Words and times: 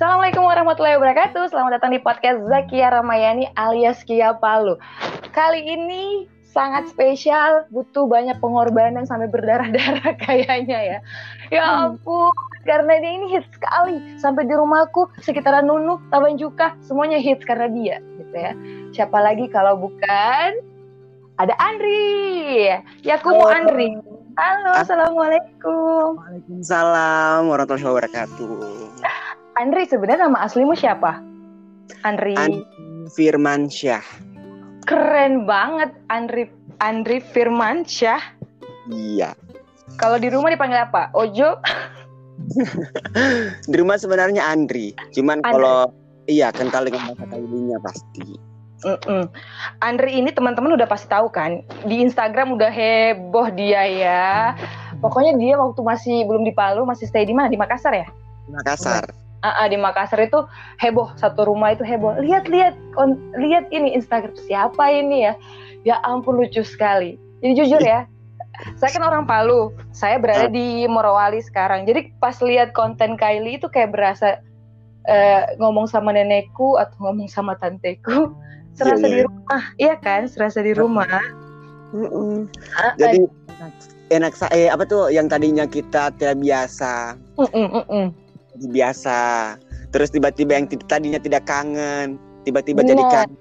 Assalamualaikum 0.00 0.48
warahmatullahi 0.48 0.96
wabarakatuh. 0.96 1.52
Selamat 1.52 1.76
datang 1.76 1.92
di 1.92 2.00
podcast 2.00 2.40
Zakia 2.48 2.88
Ramayani 2.88 3.52
alias 3.52 4.00
Kia 4.00 4.32
Palu. 4.32 4.80
Kali 5.28 5.60
ini 5.60 6.24
sangat 6.40 6.88
spesial, 6.88 7.68
butuh 7.68 8.08
banyak 8.08 8.40
pengorbanan 8.40 9.04
sampai 9.04 9.28
berdarah-darah 9.28 10.16
kayaknya 10.24 10.80
ya. 10.80 10.98
Ya 11.52 11.62
ampun, 11.84 12.32
karena 12.64 12.96
dia 12.96 13.12
ini 13.12 13.28
hits 13.28 13.52
sekali. 13.52 14.00
Sampai 14.16 14.48
di 14.48 14.56
rumahku, 14.56 15.04
sekitaran 15.20 15.68
Nunu, 15.68 16.00
Taman 16.08 16.40
Juka, 16.40 16.72
semuanya 16.80 17.20
hits 17.20 17.44
karena 17.44 17.68
dia 17.68 18.00
gitu 18.00 18.36
ya. 18.40 18.56
Siapa 18.96 19.20
lagi 19.20 19.52
kalau 19.52 19.84
bukan 19.84 20.64
ada 21.36 21.52
Andri. 21.60 22.72
Ya 23.04 23.20
aku 23.20 23.36
mau 23.36 23.52
Andri. 23.52 24.00
Halo, 24.40 24.80
assalamualaikum. 24.80 26.16
Waalaikumsalam 26.16 27.52
warahmatullahi 27.52 27.84
wabarakatuh. 27.84 28.96
Andri 29.60 29.84
sebenarnya 29.84 30.24
nama 30.24 30.40
aslimu 30.48 30.72
siapa? 30.72 31.20
Andri. 32.00 32.32
Andri 32.32 32.64
Firmansyah. 33.12 34.00
Keren 34.88 35.44
banget 35.44 35.92
Andri 36.08 36.48
Andri 36.80 37.20
Firmansyah. 37.20 38.40
Iya. 38.88 39.36
Kalau 40.00 40.16
di 40.16 40.32
rumah 40.32 40.48
dipanggil 40.48 40.80
apa? 40.80 41.12
Ojo? 41.12 41.60
di 43.70 43.76
rumah 43.76 44.00
sebenarnya 44.00 44.48
Andri. 44.48 44.96
Cuman 45.12 45.44
Andri. 45.44 45.52
kalau 45.52 45.92
iya 46.24 46.48
kental 46.56 46.88
dengan 46.88 47.12
bahasa 47.12 47.28
Kailinya 47.28 47.76
pasti. 47.84 48.40
Mm-mm. 48.80 49.28
Andri 49.84 50.24
ini 50.24 50.32
teman-teman 50.32 50.72
udah 50.72 50.88
pasti 50.88 51.12
tahu 51.12 51.28
kan 51.28 51.60
di 51.84 52.00
Instagram 52.00 52.56
udah 52.56 52.72
heboh 52.72 53.52
dia 53.52 53.84
ya. 53.84 54.56
Pokoknya 55.04 55.36
dia 55.36 55.60
waktu 55.60 55.84
masih 55.84 56.24
belum 56.24 56.48
di 56.48 56.56
Palu 56.56 56.88
masih 56.88 57.04
stay 57.04 57.28
di 57.28 57.36
mana 57.36 57.52
di 57.52 57.60
Makassar 57.60 57.92
ya? 57.92 58.08
Makassar. 58.48 59.12
Ah, 59.40 59.64
ah, 59.64 59.66
di 59.72 59.80
Makassar 59.80 60.20
itu 60.20 60.44
heboh 60.76 61.16
satu 61.16 61.48
rumah 61.48 61.72
itu 61.72 61.80
heboh. 61.80 62.12
Lihat 62.20 62.52
lihat 62.52 62.76
kon- 62.92 63.20
lihat 63.40 63.72
ini 63.72 63.96
Instagram 63.96 64.36
siapa 64.36 64.92
ini 64.92 65.24
ya? 65.24 65.34
Ya 65.88 65.96
ampun 66.04 66.36
lucu 66.36 66.60
sekali. 66.60 67.16
Jadi 67.40 67.52
jujur 67.56 67.80
ya, 67.80 68.04
saya 68.76 68.90
kan 68.92 69.04
orang 69.08 69.24
Palu. 69.24 69.72
Saya 69.96 70.20
berada 70.20 70.52
di 70.52 70.84
Morowali 70.84 71.40
sekarang. 71.40 71.88
Jadi 71.88 72.12
pas 72.20 72.36
lihat 72.44 72.76
konten 72.76 73.16
Kylie 73.16 73.56
itu 73.56 73.72
kayak 73.72 73.96
berasa 73.96 74.44
eh, 75.08 75.56
ngomong 75.56 75.88
sama 75.88 76.12
nenekku 76.12 76.76
atau 76.76 77.08
ngomong 77.08 77.28
sama 77.32 77.56
tanteku. 77.56 78.36
Serasa 78.76 79.08
di 79.08 79.18
iya. 79.18 79.26
rumah, 79.26 79.62
iya 79.80 79.94
kan? 79.98 80.28
Serasa 80.30 80.62
di 80.62 80.72
rumah. 80.76 81.08
Mm-mm. 81.90 82.46
Ah, 82.78 82.94
Jadi 82.94 83.26
enak 84.10 84.34
sa 84.34 84.46
eh 84.54 84.70
apa 84.70 84.86
tuh 84.86 85.10
yang 85.10 85.26
tadinya 85.26 85.66
kita 85.66 86.10
tidak 86.18 86.38
biasa, 86.42 87.14
ah, 87.14 87.46
mm, 87.46 87.50
mm, 87.50 87.84
mm. 87.86 88.06
Biasa. 88.68 89.56
Terus 89.90 90.12
tiba-tiba 90.12 90.54
yang 90.60 90.66
tadinya 90.86 91.18
tidak 91.18 91.48
kangen, 91.48 92.20
tiba-tiba 92.44 92.84
jadi 92.84 93.02
kangen. 93.08 93.38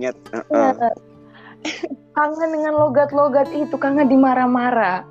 Ingat. 0.00 0.16
uh-uh. 0.32 0.72
Benar. 0.74 0.94
kangen 2.18 2.50
dengan 2.50 2.74
logat-logat 2.74 3.48
itu, 3.54 3.76
kangen 3.78 4.10
dimarah-marah 4.10 5.06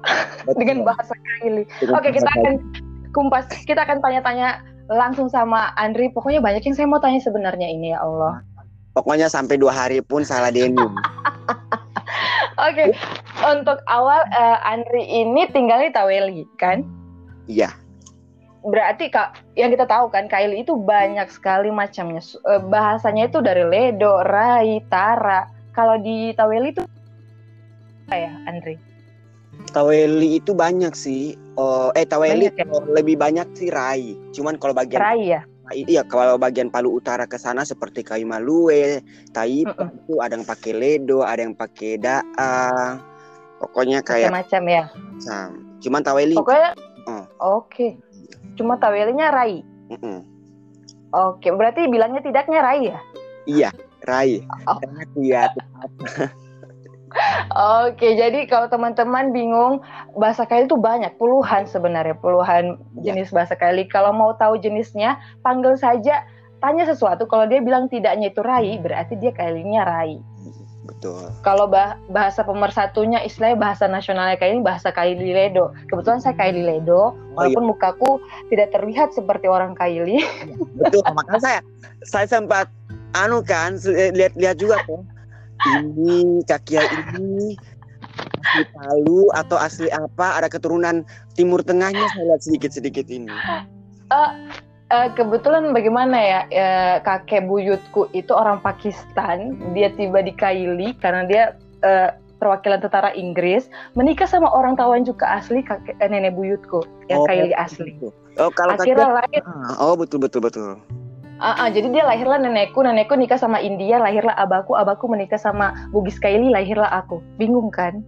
dengan 0.60 0.84
bahasa. 0.84 1.16
Dengan 1.42 1.64
Oke, 1.96 2.12
kita 2.12 2.28
bahasa 2.28 2.40
akan 2.44 2.54
kumpas, 3.16 3.46
kita 3.64 3.82
akan 3.88 4.04
tanya-tanya 4.04 4.62
langsung 4.92 5.32
sama 5.32 5.72
Andri. 5.80 6.12
Pokoknya 6.12 6.44
banyak 6.44 6.62
yang 6.68 6.76
saya 6.76 6.88
mau 6.92 7.00
tanya 7.00 7.24
sebenarnya 7.24 7.68
ini 7.72 7.96
ya 7.96 8.04
Allah. 8.04 8.44
Pokoknya 8.92 9.32
sampai 9.32 9.56
dua 9.56 9.72
hari 9.72 10.04
pun 10.04 10.28
salah 10.28 10.52
denim. 10.52 10.76
Oke, 12.68 12.94
untuk 13.48 13.80
awal 13.88 14.22
eh, 14.30 14.58
Andri 14.68 15.08
ini 15.08 15.48
tinggal 15.50 15.82
di 15.82 15.90
Taweli, 15.96 16.44
kan? 16.60 16.84
Iya. 17.48 17.72
Berarti 18.62 19.10
kak, 19.10 19.42
yang 19.58 19.74
kita 19.74 19.90
tahu 19.90 20.14
kan 20.14 20.30
Kylie 20.30 20.62
itu 20.62 20.78
banyak 20.78 21.26
sekali 21.34 21.74
macamnya. 21.74 22.22
Eh, 22.22 22.62
bahasanya 22.62 23.26
itu 23.26 23.42
dari 23.42 23.66
Ledo, 23.66 24.22
Rai, 24.22 24.86
Tara. 24.86 25.50
Kalau 25.74 25.98
di 25.98 26.30
Taweli 26.38 26.70
itu 26.70 26.84
apa 28.06 28.16
ya, 28.16 28.32
Andri? 28.46 28.76
Taweli 29.74 30.38
itu 30.38 30.54
banyak 30.54 30.94
sih. 30.94 31.34
Oh, 31.58 31.90
eh 31.98 32.06
Taweli 32.06 32.54
Banyak 32.54 32.56
ya? 32.60 32.66
lebih 32.92 33.16
banyak 33.18 33.48
sih 33.58 33.74
Rai. 33.74 34.14
Cuman 34.36 34.62
kalau 34.62 34.78
bagian 34.78 35.02
Rai 35.02 35.34
ya? 35.38 35.42
iya 35.72 36.04
kalau 36.04 36.36
bagian 36.36 36.68
Palu 36.68 37.00
Utara 37.00 37.24
ke 37.24 37.40
sana 37.40 37.64
seperti 37.64 38.04
Kaimalue, 38.04 39.00
Taipa 39.32 39.72
Mm-mm. 39.72 40.04
itu 40.04 40.14
ada 40.20 40.36
yang 40.36 40.44
pakai 40.44 40.72
Ledo, 40.76 41.24
ada 41.24 41.40
yang 41.40 41.56
pakai 41.56 41.96
Daa. 41.96 43.00
Pokoknya 43.64 44.04
kayak 44.04 44.30
Macam-macam 44.30 44.64
ya. 44.68 44.84
macam. 44.92 45.48
Cuman 45.80 46.02
Taweli 46.04 46.36
Pokoknya 46.36 46.76
Oh. 47.10 47.26
oke. 47.58 47.98
Cuma 48.62 48.78
Tawelinya 48.78 49.34
Rai. 49.34 49.66
mm-mm. 49.90 50.22
Oke, 51.12 51.50
berarti 51.50 51.90
bilangnya 51.90 52.22
tidaknya 52.22 52.62
Rai 52.62 52.94
ya? 52.94 53.00
Iya, 53.50 53.70
Rai. 54.06 54.46
Oh. 54.70 54.78
Dia 55.18 55.50
Oke, 57.84 58.16
jadi 58.16 58.48
kalau 58.48 58.72
teman-teman 58.72 59.36
bingung 59.36 59.84
bahasa 60.16 60.48
Kali 60.48 60.70
itu 60.70 60.80
banyak, 60.80 61.20
puluhan 61.20 61.68
sebenarnya, 61.68 62.16
puluhan 62.16 62.80
Ya. 63.04 63.12
jenis 63.12 63.36
bahasa 63.36 63.58
Kali. 63.60 63.84
Kalau 63.92 64.16
mau 64.16 64.32
tahu 64.40 64.56
jenisnya, 64.62 65.20
panggil 65.44 65.76
saja, 65.76 66.24
tanya 66.64 66.88
sesuatu. 66.88 67.28
Kalau 67.28 67.44
dia 67.52 67.60
bilang 67.60 67.92
tidaknya 67.92 68.32
itu 68.32 68.40
Rai, 68.40 68.80
berarti 68.80 69.20
dia 69.20 69.36
Kalinya 69.36 69.84
Rai. 69.84 70.24
Betul. 70.92 71.32
Kalau 71.42 71.66
bah- 71.72 71.96
bahasa 72.12 72.44
pemersatunya 72.44 73.24
istilahnya 73.24 73.58
bahasa 73.58 73.88
nasionalnya 73.88 74.36
kayak 74.36 74.60
ini 74.60 74.62
bahasa 74.62 74.92
Kaili 74.92 75.32
Ledo. 75.32 75.72
Kebetulan 75.88 76.20
saya 76.20 76.36
Kaili 76.36 76.62
Ledo, 76.68 77.16
walaupun 77.34 77.72
mukaku 77.72 78.20
tidak 78.52 78.76
terlihat 78.76 79.16
seperti 79.16 79.48
orang 79.48 79.74
Kaili. 79.74 80.20
Betul. 80.78 81.02
Makanya 81.08 81.42
saya 81.42 81.60
saya 82.04 82.28
sempat 82.28 82.68
anu 83.16 83.40
kan 83.42 83.80
lihat-lihat 83.88 84.60
juga 84.60 84.84
tuh. 84.86 85.02
Ini 85.62 86.42
kaki 86.50 86.74
ini 87.22 87.54
asli 88.42 88.64
Palu 88.76 89.32
atau 89.32 89.58
asli 89.58 89.88
apa 89.94 90.42
ada 90.42 90.50
keturunan 90.52 91.06
Timur 91.38 91.64
Tengahnya 91.64 92.04
saya 92.12 92.36
lihat 92.36 92.42
sedikit-sedikit 92.44 93.08
ini. 93.08 93.32
Eh, 94.92 95.10
kebetulan 95.16 95.72
bagaimana 95.72 96.18
ya, 96.20 96.40
eh, 96.52 96.96
kakek 97.00 97.48
buyutku 97.48 98.12
itu 98.12 98.36
orang 98.36 98.60
Pakistan, 98.60 99.56
dia 99.72 99.88
tiba 99.96 100.20
di 100.20 100.36
Kaili 100.36 100.92
karena 101.00 101.24
dia 101.24 101.44
eh, 101.80 102.12
perwakilan 102.44 102.84
tentara 102.84 103.16
Inggris, 103.16 103.72
menikah 103.96 104.28
sama 104.28 104.52
orang 104.52 104.76
Tawan 104.76 105.08
juga 105.08 105.32
asli 105.40 105.64
kakek 105.64 105.96
eh, 105.96 106.10
nenek 106.12 106.36
buyutku 106.36 106.84
yang 107.08 107.24
Oh, 107.24 107.28
Kaili 107.30 107.56
asli. 107.56 107.96
Oh 108.36 108.52
kalau 108.52 108.76
Akhirnya 108.76 109.08
kakek 109.08 109.16
lahir, 109.16 109.42
Ah, 109.48 109.80
oh 109.80 109.96
betul 109.96 110.20
betul 110.20 110.44
betul. 110.44 110.76
ah, 111.40 111.56
ah, 111.56 111.68
jadi 111.72 111.88
dia 111.88 112.04
lahirlah 112.04 112.44
nenekku, 112.44 112.84
nenekku 112.84 113.16
nikah 113.16 113.40
sama 113.40 113.64
India, 113.64 113.96
lahirlah 113.96 114.36
abaku, 114.36 114.76
abaku 114.76 115.08
menikah 115.08 115.40
sama 115.40 115.72
Bugis 115.96 116.20
Kaili, 116.20 116.52
lahirlah 116.52 116.92
aku. 116.92 117.24
Bingung 117.40 117.72
kan? 117.72 118.04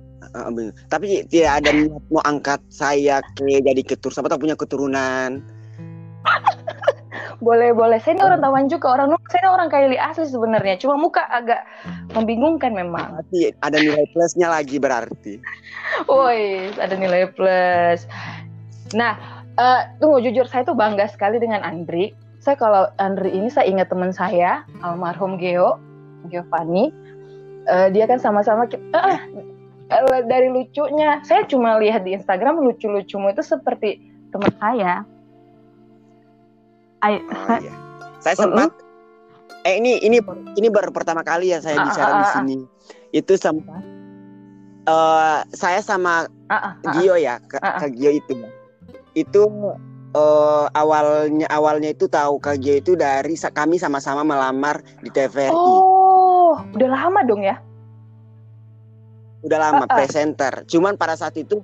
Bener. 0.51 0.75
Tapi 0.91 1.23
tidak 1.31 1.63
ada 1.63 1.69
niat 1.71 2.03
mau 2.11 2.23
angkat 2.27 2.59
saya 2.67 3.23
ke 3.39 3.63
jadi 3.63 3.81
ketur, 3.87 4.11
siapa 4.11 4.27
tahu 4.27 4.43
punya 4.43 4.59
keturunan. 4.59 5.62
Boleh 7.43 7.75
boleh. 7.75 7.99
Saya 7.99 8.15
ini 8.15 8.23
orang 8.23 8.39
Tawan 8.39 8.65
juga, 8.71 8.87
orang 8.95 9.11
Nusa, 9.11 9.27
saya 9.27 9.41
ini 9.43 9.49
orang 9.51 9.67
Kaili 9.67 9.97
asli 9.99 10.25
sebenarnya. 10.31 10.79
Cuma 10.79 10.95
muka 10.95 11.27
agak 11.27 11.67
membingungkan 12.15 12.71
memang. 12.71 13.19
Berarti 13.19 13.51
ada 13.59 13.77
nilai 13.83 14.07
plusnya 14.15 14.47
lagi 14.47 14.79
berarti. 14.79 15.43
Woi, 16.07 16.71
ada 16.79 16.95
nilai 16.95 17.27
plus. 17.35 18.07
Nah, 18.95 19.43
eh, 19.59 19.81
tunggu 19.99 20.23
jujur 20.23 20.47
saya 20.47 20.63
tuh 20.63 20.77
bangga 20.77 21.11
sekali 21.11 21.37
dengan 21.37 21.61
Andri. 21.67 22.15
Saya 22.39 22.55
kalau 22.55 22.87
Andri 22.99 23.35
ini 23.35 23.51
saya 23.51 23.67
ingat 23.67 23.91
teman 23.91 24.15
saya 24.15 24.63
almarhum 24.83 25.35
Geo, 25.35 25.79
Giovanni. 26.31 26.95
Eh, 27.67 27.87
dia 27.91 28.07
kan 28.07 28.19
sama-sama 28.19 28.67
ki- 28.71 28.79
eh, 28.91 29.19
eh, 29.91 30.23
dari 30.27 30.47
lucunya. 30.47 31.19
Saya 31.27 31.43
cuma 31.47 31.75
lihat 31.79 32.07
di 32.07 32.15
Instagram 32.15 32.63
lucu-lucumu 32.63 33.31
itu 33.31 33.43
seperti 33.43 33.99
teman 34.31 34.51
saya. 34.59 35.03
Oh, 37.03 37.59
iya. 37.59 37.73
Saya 38.23 38.35
sempat 38.39 38.71
eh 39.63 39.79
ini 39.79 39.99
ini 40.03 40.19
ini 40.55 40.67
baru 40.71 40.91
pertama 40.91 41.23
kali 41.23 41.51
ya 41.51 41.59
saya 41.59 41.79
Ah, 41.79 41.85
bicara 41.87 42.11
ah, 42.11 42.15
di 42.15 42.23
ah, 42.23 42.31
sini. 42.39 42.55
Itu 43.11 43.33
sempat 43.35 43.83
eh 44.87 45.39
saya 45.51 45.79
sama 45.83 46.27
ah, 46.47 46.55
ah, 46.55 46.65
ah, 46.79 46.93
Gio 46.95 47.15
ya, 47.19 47.39
ke, 47.43 47.59
Ah, 47.59 47.75
ah. 47.75 47.79
Kak 47.83 47.91
Gio 47.95 48.11
itu. 48.15 48.33
Itu 49.15 49.43
eh, 50.15 50.65
awalnya 50.71 51.47
awalnya 51.51 51.91
itu 51.91 52.07
tahu 52.07 52.39
Kak 52.39 52.63
Gio 52.63 52.79
itu 52.79 52.95
dari 52.95 53.35
kami 53.35 53.75
sama-sama 53.75 54.23
melamar 54.23 54.79
di 55.03 55.11
TVRI. 55.11 55.51
Oh, 55.51 56.55
udah 56.71 56.89
lama 56.89 57.19
dong 57.27 57.43
ya? 57.43 57.59
Udah 59.43 59.59
lama 59.59 59.83
ah, 59.83 59.91
ah. 59.91 59.95
presenter. 59.99 60.63
Cuman 60.71 60.95
pada 60.95 61.19
saat 61.19 61.35
itu 61.35 61.59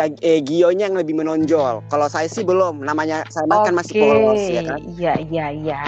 eh, 0.00 0.40
Gionya 0.40 0.88
yang 0.88 0.96
lebih 0.96 1.18
menonjol. 1.18 1.84
Kalau 1.88 2.06
saya 2.08 2.28
sih 2.28 2.44
belum. 2.46 2.84
Namanya 2.84 3.26
saya 3.28 3.48
kan 3.48 3.74
masih 3.76 3.94
polos 4.00 4.42
ya 4.48 4.62
kan. 4.64 4.80
Iya, 4.96 5.14
iya, 5.28 5.46
iya. 5.52 5.82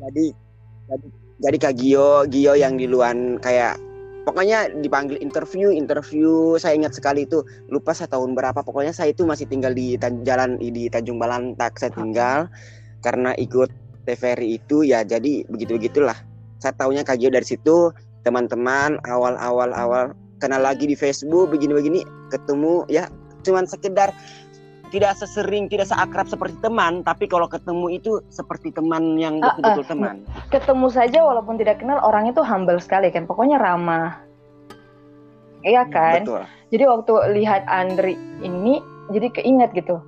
Jadi 0.00 0.24
jadi, 0.90 1.06
jadi 1.40 1.56
Kak 1.60 1.74
Gio, 1.78 2.10
Gio 2.28 2.52
yang 2.56 2.76
di 2.76 2.90
luar 2.90 3.14
kayak 3.40 3.78
pokoknya 4.28 4.68
dipanggil 4.80 5.16
interview, 5.20 5.72
interview. 5.72 6.56
Saya 6.60 6.76
ingat 6.76 6.96
sekali 6.96 7.24
itu 7.24 7.40
lupa 7.72 7.96
saya 7.96 8.12
tahun 8.12 8.36
berapa. 8.36 8.60
Pokoknya 8.60 8.92
saya 8.92 9.12
itu 9.12 9.24
masih 9.24 9.48
tinggal 9.48 9.72
di 9.72 9.96
Tan- 9.96 10.24
jalan 10.24 10.60
di 10.60 10.88
Tanjung 10.92 11.16
Balantak 11.16 11.80
saya 11.80 11.92
tinggal 11.92 12.48
karena 13.00 13.32
ikut 13.40 13.72
TVRI 14.04 14.60
itu 14.60 14.84
ya 14.84 15.04
jadi 15.04 15.44
begitu 15.48 15.76
begitulah 15.76 16.16
saya 16.60 16.76
tahunya 16.76 17.02
Kak 17.04 17.20
Gio 17.20 17.32
dari 17.32 17.44
situ 17.44 17.92
teman-teman 18.24 19.00
awal-awal 19.08 19.72
awal 19.72 20.04
kenal 20.40 20.60
lagi 20.60 20.84
di 20.84 20.96
Facebook 20.96 21.52
begini-begini 21.52 22.04
ketemu 22.28 22.84
ya 22.88 23.08
cuman 23.42 23.64
sekedar 23.66 24.12
tidak 24.90 25.14
sesering 25.14 25.70
tidak 25.70 25.86
seakrab 25.86 26.26
seperti 26.26 26.58
teman 26.58 27.06
tapi 27.06 27.30
kalau 27.30 27.46
ketemu 27.46 27.94
itu 27.94 28.18
seperti 28.26 28.74
teman 28.74 29.14
yang 29.16 29.38
Ah, 29.38 29.54
betul-betul 29.54 29.84
ah. 29.86 29.88
teman 29.88 30.14
Ketemu 30.50 30.86
saja 30.90 31.18
walaupun 31.22 31.54
tidak 31.56 31.78
kenal 31.78 32.02
orang 32.02 32.26
itu 32.26 32.42
humble 32.42 32.78
sekali 32.82 33.08
kan. 33.14 33.24
Pokoknya 33.30 33.62
ramah. 33.62 34.18
Iya 35.62 35.86
kan? 35.92 36.26
betul 36.26 36.42
Jadi 36.74 36.84
waktu 36.86 37.12
lihat 37.38 37.62
Andri 37.70 38.18
ini 38.42 38.82
jadi 39.14 39.30
keinget 39.30 39.70
gitu. 39.78 40.02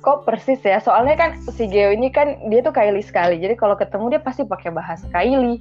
Kok 0.00 0.24
persis 0.24 0.62
ya? 0.62 0.78
Soalnya 0.80 1.18
kan 1.18 1.30
si 1.52 1.68
Geo 1.68 1.92
ini 1.92 2.08
kan 2.08 2.48
dia 2.48 2.64
tuh 2.64 2.72
Kylie 2.72 3.04
sekali. 3.04 3.36
Jadi 3.42 3.58
kalau 3.60 3.76
ketemu 3.76 4.16
dia 4.16 4.20
pasti 4.24 4.46
pakai 4.46 4.72
bahasa 4.72 5.04
Kylie. 5.12 5.60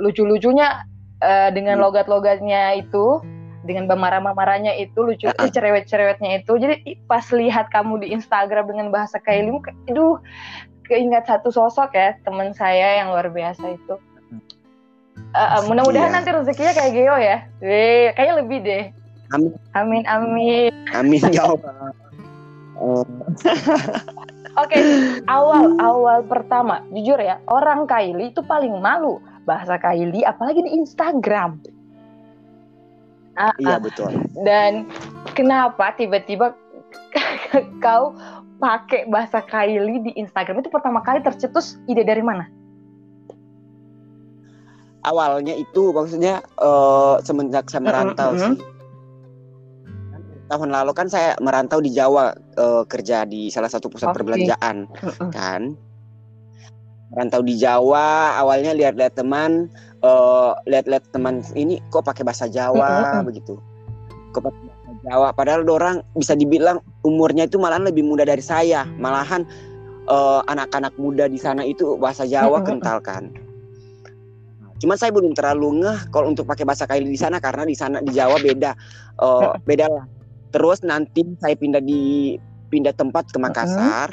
Lucu-lucunya 0.00 0.82
eh, 1.22 1.50
dengan 1.54 1.78
Hmm. 1.78 1.84
logat-logatnya 1.90 2.80
itu, 2.80 3.22
dengan 3.64 3.88
marah-marahnya 3.90 4.76
itu, 4.76 5.00
lucu 5.00 5.26
Ah, 5.26 5.34
ah. 5.40 5.48
cerewet-cerewetnya 5.48 6.44
itu. 6.44 6.52
Jadi 6.54 6.76
pas 7.04 7.24
lihat 7.32 7.72
kamu 7.72 8.04
di 8.04 8.12
Instagram 8.12 8.68
dengan 8.68 8.92
bahasa 8.92 9.18
muka- 9.42 9.74
aduh, 9.88 10.20
keingat 10.84 11.24
satu 11.24 11.48
sosok 11.48 11.96
ya 11.96 12.12
teman 12.22 12.52
saya 12.52 13.00
yang 13.00 13.10
luar 13.10 13.32
biasa 13.32 13.72
itu. 13.72 13.96
Eh, 15.34 15.60
mudah-mudahan 15.66 16.10
Iya. 16.12 16.16
nanti 16.20 16.30
rezekinya 16.30 16.72
kayak 16.72 16.92
Geo 16.92 17.16
ya. 17.16 17.36
Weh, 17.58 18.12
kayaknya 18.14 18.34
lebih 18.44 18.58
deh. 18.62 18.84
amin 19.32 19.50
Amin 19.74 20.02
amin. 20.06 20.70
amin 20.92 21.20
ya 21.32 21.48
Allah 21.48 21.90
Oke, 24.54 24.78
awal 25.26 25.74
awal 25.82 26.18
pertama, 26.22 26.86
jujur 26.94 27.18
ya, 27.18 27.42
orang 27.50 27.90
Kylie 27.90 28.30
itu 28.30 28.38
paling 28.46 28.70
malu 28.78 29.18
bahasa 29.42 29.74
Kylie, 29.74 30.22
apalagi 30.22 30.62
di 30.62 30.78
Instagram. 30.78 31.58
Ah, 33.34 33.54
iya 33.58 33.82
betul 33.82 34.14
Dan 34.46 34.86
kenapa 35.34 35.90
tiba-tiba 35.98 36.54
kau 37.84 38.14
pakai 38.62 39.10
bahasa 39.10 39.42
Kylie 39.42 39.98
di 40.06 40.12
Instagram 40.14 40.62
itu 40.62 40.70
pertama 40.70 41.02
kali 41.02 41.18
tercetus 41.20 41.78
ide 41.90 42.06
dari 42.06 42.22
mana? 42.22 42.46
awalnya 45.04 45.52
itu 45.54 45.92
maksudnya 45.92 46.40
eh, 46.58 47.14
semenjak 47.22 47.68
saya 47.68 47.84
merantau 47.84 48.32
Mm, 48.34 48.40
mm, 48.40 48.42
sih. 48.42 48.56
Tahun 50.44 50.70
lalu 50.70 50.92
kan 50.92 51.08
saya 51.08 51.36
merantau 51.40 51.80
di 51.80 51.92
Jawa 51.92 52.32
eh, 52.34 52.82
kerja 52.88 53.28
di 53.28 53.52
salah 53.52 53.68
satu 53.68 53.92
pusat 53.92 54.10
Oke. 54.12 54.24
perbelanjaan 54.24 54.88
kan. 55.30 55.76
Merantau 57.14 57.46
di 57.46 57.54
Jawa, 57.54 58.34
awalnya 58.42 58.74
lihat-lihat 58.74 59.14
teman, 59.14 59.70
eh, 60.02 60.50
lihat-lihat 60.66 61.14
teman 61.14 61.46
ini 61.54 61.78
kok 61.94 62.02
pakai 62.02 62.26
bahasa 62.26 62.50
Jawa 62.50 63.14
Mm, 63.14 63.22
mm, 63.22 63.24
begitu. 63.30 63.54
Kok 64.34 64.42
pakai 64.42 64.62
bahasa 64.66 64.90
Jawa 65.06 65.28
padahal 65.30 65.62
orang 65.70 66.02
bisa 66.18 66.34
dibilang 66.34 66.82
umurnya 67.06 67.46
itu 67.46 67.56
malahan 67.62 67.86
lebih 67.86 68.02
muda 68.02 68.26
dari 68.26 68.42
saya. 68.42 68.82
Malahan 68.98 69.46
eh, 70.10 70.40
anak-anak 70.50 70.92
muda 70.98 71.30
di 71.30 71.38
sana 71.38 71.62
itu 71.62 71.94
bahasa 71.96 72.26
Jawa 72.26 72.58
Mm, 72.58 72.60
mm, 72.60 72.60
mm. 72.60 72.66
kental 72.66 72.98
kan. 73.00 73.24
Cuman 74.82 74.98
saya 74.98 75.14
belum 75.14 75.32
terlalu 75.38 75.86
ngeh 75.86 76.10
kalau 76.10 76.34
untuk 76.34 76.44
pakai 76.50 76.66
bahasa 76.66 76.84
Kylie 76.84 77.08
di 77.08 77.16
sana 77.16 77.38
karena 77.38 77.62
di 77.64 77.78
sana 77.78 78.02
di 78.02 78.10
Jawa 78.10 78.36
beda, 78.42 78.74
Eh, 79.22 79.52
beda 79.62 79.86
lah. 79.86 80.04
Terus 80.50 80.82
nanti 80.82 81.22
saya 81.38 81.54
pindah 81.54 81.78
di 81.78 82.34
pindah 82.70 82.90
tempat 82.94 83.30
ke 83.30 83.38
Makassar. 83.38 84.10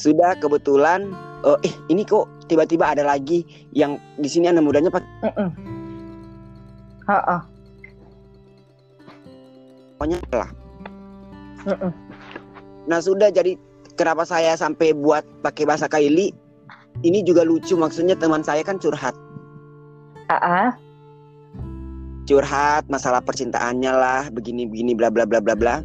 Sudah 0.00 0.32
kebetulan, 0.40 1.12
eh 1.44 1.68
eh, 1.68 1.74
ini 1.92 2.08
kok 2.08 2.24
tiba-tiba 2.48 2.96
ada 2.96 3.04
lagi 3.04 3.44
yang 3.76 4.00
di 4.16 4.28
sini 4.32 4.48
anak 4.48 4.64
mudanya 4.64 4.88
pakai 4.88 5.28
Mm-mm. 5.28 5.48
Ha-ha. 7.04 7.36
pokoknya 10.00 10.18
lah. 10.32 10.50
Mm-mm. 11.68 11.92
Nah 12.88 12.98
sudah 13.04 13.28
jadi 13.28 13.60
kenapa 14.00 14.24
saya 14.24 14.56
sampai 14.56 14.96
buat 14.96 15.20
pakai 15.44 15.68
bahasa 15.68 15.84
Kylie? 15.84 16.32
Ini 17.04 17.20
juga 17.20 17.44
lucu 17.44 17.76
maksudnya 17.76 18.16
teman 18.16 18.40
saya 18.40 18.64
kan 18.64 18.80
curhat. 18.80 19.12
Ha-ha. 20.32 20.72
curhat 22.30 22.86
masalah 22.86 23.18
percintaannya 23.18 23.90
lah 23.90 24.22
begini 24.30 24.62
begini 24.62 24.94
bla 24.94 25.10
bla 25.10 25.26
bla 25.26 25.42
bla 25.42 25.58
bla 25.58 25.82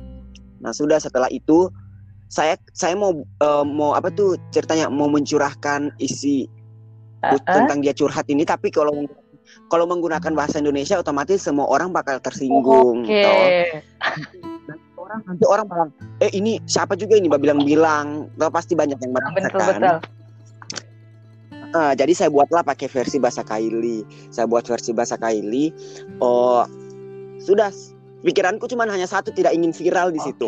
nah 0.62 0.70
sudah 0.70 1.02
setelah 1.02 1.26
itu 1.34 1.74
saya 2.30 2.58
saya 2.74 2.98
mau 2.98 3.14
eh, 3.22 3.66
mau 3.66 3.94
apa 3.94 4.10
tuh 4.12 4.38
ceritanya 4.50 4.90
mau 4.90 5.08
mencurahkan 5.08 5.94
isi 6.02 6.50
Ha-ha. 7.26 7.42
tentang 7.42 7.82
dia 7.82 7.94
curhat 7.94 8.26
ini 8.30 8.46
tapi 8.46 8.70
kalau 8.70 9.06
kalau 9.70 9.86
menggunakan 9.90 10.34
bahasa 10.34 10.62
Indonesia 10.62 10.98
otomatis 10.98 11.42
semua 11.46 11.70
orang 11.70 11.94
bakal 11.94 12.18
tersinggung 12.22 13.06
Oke. 13.06 13.22
toh. 13.22 13.46
Nanti 14.66 14.94
orang 14.98 15.20
nanti 15.26 15.44
orang 15.46 15.66
bilang 15.70 15.90
eh 16.22 16.32
ini 16.34 16.62
siapa 16.66 16.98
juga 16.98 17.18
ini 17.18 17.30
bilang-bilang 17.30 18.30
toh 18.38 18.52
pasti 18.54 18.74
banyak 18.74 18.98
yang 18.98 19.12
merasa 19.14 19.34
Betul 19.38 19.60
kan 19.62 19.82
betul. 19.82 20.00
Ah, 21.76 21.92
jadi 21.92 22.16
saya 22.16 22.32
buatlah 22.32 22.64
pakai 22.64 22.88
versi 22.88 23.20
bahasa 23.20 23.44
Kylie. 23.44 24.08
Saya 24.32 24.48
buat 24.48 24.64
versi 24.64 24.96
bahasa 24.96 25.20
Kylie. 25.20 25.76
Oh, 26.24 26.64
sudah. 27.44 27.68
Pikiranku 28.24 28.64
cuma 28.72 28.88
hanya 28.88 29.04
satu, 29.04 29.36
tidak 29.36 29.52
ingin 29.52 29.76
viral 29.76 30.08
di 30.10 30.24
situ. 30.24 30.48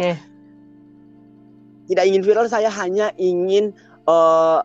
Tidak 1.87 2.03
ingin 2.03 2.23
viral, 2.23 2.51
saya 2.51 2.67
hanya 2.67 3.11
ingin 3.15 3.71
eh 4.07 4.59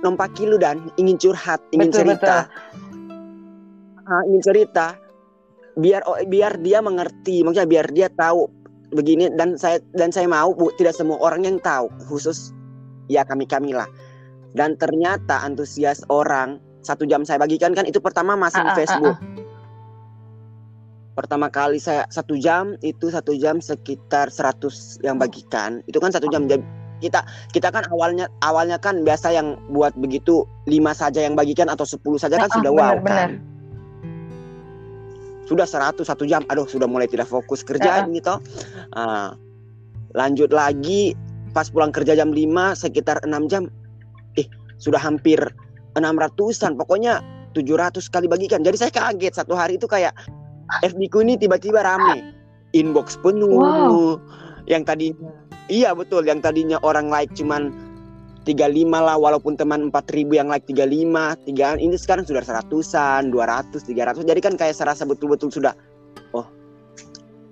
nompak 0.00 0.32
kilo 0.32 0.56
dan 0.56 0.88
ingin 0.96 1.20
curhat, 1.20 1.60
ingin 1.76 1.92
Betul, 1.92 2.00
cerita. 2.04 2.48
Ah, 4.08 4.22
ingin 4.26 4.42
cerita. 4.42 4.86
Biar 5.78 6.02
oh, 6.08 6.18
biar 6.26 6.58
dia 6.60 6.82
mengerti, 6.82 7.44
maksudnya 7.46 7.68
biar 7.68 7.86
dia 7.92 8.08
tahu 8.10 8.48
begini 8.90 9.30
dan 9.38 9.54
saya 9.54 9.78
dan 9.94 10.10
saya 10.10 10.26
mau 10.26 10.50
Bu, 10.50 10.74
tidak 10.74 10.98
semua 10.98 11.20
orang 11.22 11.46
yang 11.46 11.56
tahu, 11.62 11.86
khusus 12.10 12.50
ya 13.06 13.22
kami-kami 13.22 13.70
lah. 13.76 13.86
Dan 14.50 14.74
ternyata 14.74 15.46
antusias 15.46 16.02
orang 16.10 16.58
satu 16.82 17.06
jam 17.06 17.22
saya 17.22 17.38
bagikan 17.38 17.70
kan 17.76 17.86
itu 17.86 18.02
pertama 18.02 18.34
masih 18.34 18.64
Ah, 18.64 18.66
di 18.66 18.72
ah, 18.72 18.76
Facebook. 18.76 19.16
Pertama 21.18 21.50
kali 21.50 21.82
saya 21.82 22.06
satu 22.08 22.38
jam 22.38 22.78
itu 22.80 23.10
satu 23.10 23.34
jam 23.34 23.58
sekitar 23.58 24.30
100 24.30 25.02
yang 25.02 25.18
bagikan. 25.18 25.82
Itu 25.90 25.98
kan 25.98 26.14
satu 26.14 26.30
jam. 26.30 26.46
Jadi 26.46 26.62
kita 27.00 27.24
kita 27.50 27.72
kan 27.72 27.88
awalnya 27.90 28.28
awalnya 28.44 28.76
kan 28.76 29.02
biasa 29.02 29.32
yang 29.32 29.56
buat 29.72 29.96
begitu 29.96 30.44
lima 30.68 30.92
saja 30.92 31.24
yang 31.24 31.34
bagikan 31.34 31.66
atau 31.72 31.82
10 31.88 32.20
saja 32.20 32.36
kan 32.36 32.46
Ah, 32.46 32.52
ah, 32.52 32.56
sudah 32.60 32.70
wow 32.72 32.92
benar-benar. 33.00 33.16
kan. 33.18 33.30
Sudah 35.48 35.66
100 35.66 36.06
satu 36.06 36.24
jam. 36.28 36.46
Aduh 36.46 36.68
sudah 36.68 36.86
mulai 36.86 37.10
tidak 37.10 37.26
fokus 37.26 37.66
kerjaan 37.66 38.14
gitu. 38.14 38.38
Ah, 38.94 39.34
lanjut 40.14 40.54
lagi 40.54 41.14
pas 41.50 41.66
pulang 41.66 41.90
kerja 41.90 42.14
jam 42.14 42.30
5 42.30 42.78
sekitar 42.78 43.18
6 43.26 43.50
jam 43.50 43.66
eh 44.38 44.46
sudah 44.78 45.02
hampir 45.02 45.38
600-an 45.98 46.78
pokoknya 46.78 47.18
700 47.58 47.98
kali 48.06 48.30
bagikan 48.30 48.62
jadi 48.62 48.78
saya 48.78 48.92
kaget 48.94 49.34
satu 49.34 49.58
hari 49.58 49.74
itu 49.74 49.90
kayak 49.90 50.14
FB 50.86 51.00
ku 51.10 51.22
ini 51.22 51.36
tiba-tiba 51.36 51.82
rame 51.82 52.34
inbox 52.72 53.18
penuh 53.20 53.58
Wow. 53.58 54.18
yang 54.70 54.86
tadi 54.86 55.10
iya 55.66 55.94
betul 55.94 56.22
yang 56.26 56.38
tadinya 56.38 56.78
orang 56.86 57.10
like 57.10 57.30
cuman 57.34 57.74
35 58.48 58.88
lah 58.88 59.20
walaupun 59.20 59.54
teman 59.58 59.92
4000 59.92 60.32
yang 60.32 60.48
like 60.48 60.64
35 60.64 61.46
tiga 61.50 61.76
ini 61.76 61.94
sekarang 61.98 62.24
sudah 62.24 62.40
seratusan 62.40 63.28
200 63.28 63.76
300 63.84 64.24
jadi 64.24 64.40
kan 64.40 64.54
kayak 64.56 64.74
serasa 64.78 65.04
betul-betul 65.04 65.52
sudah 65.52 65.76
oh 66.32 66.48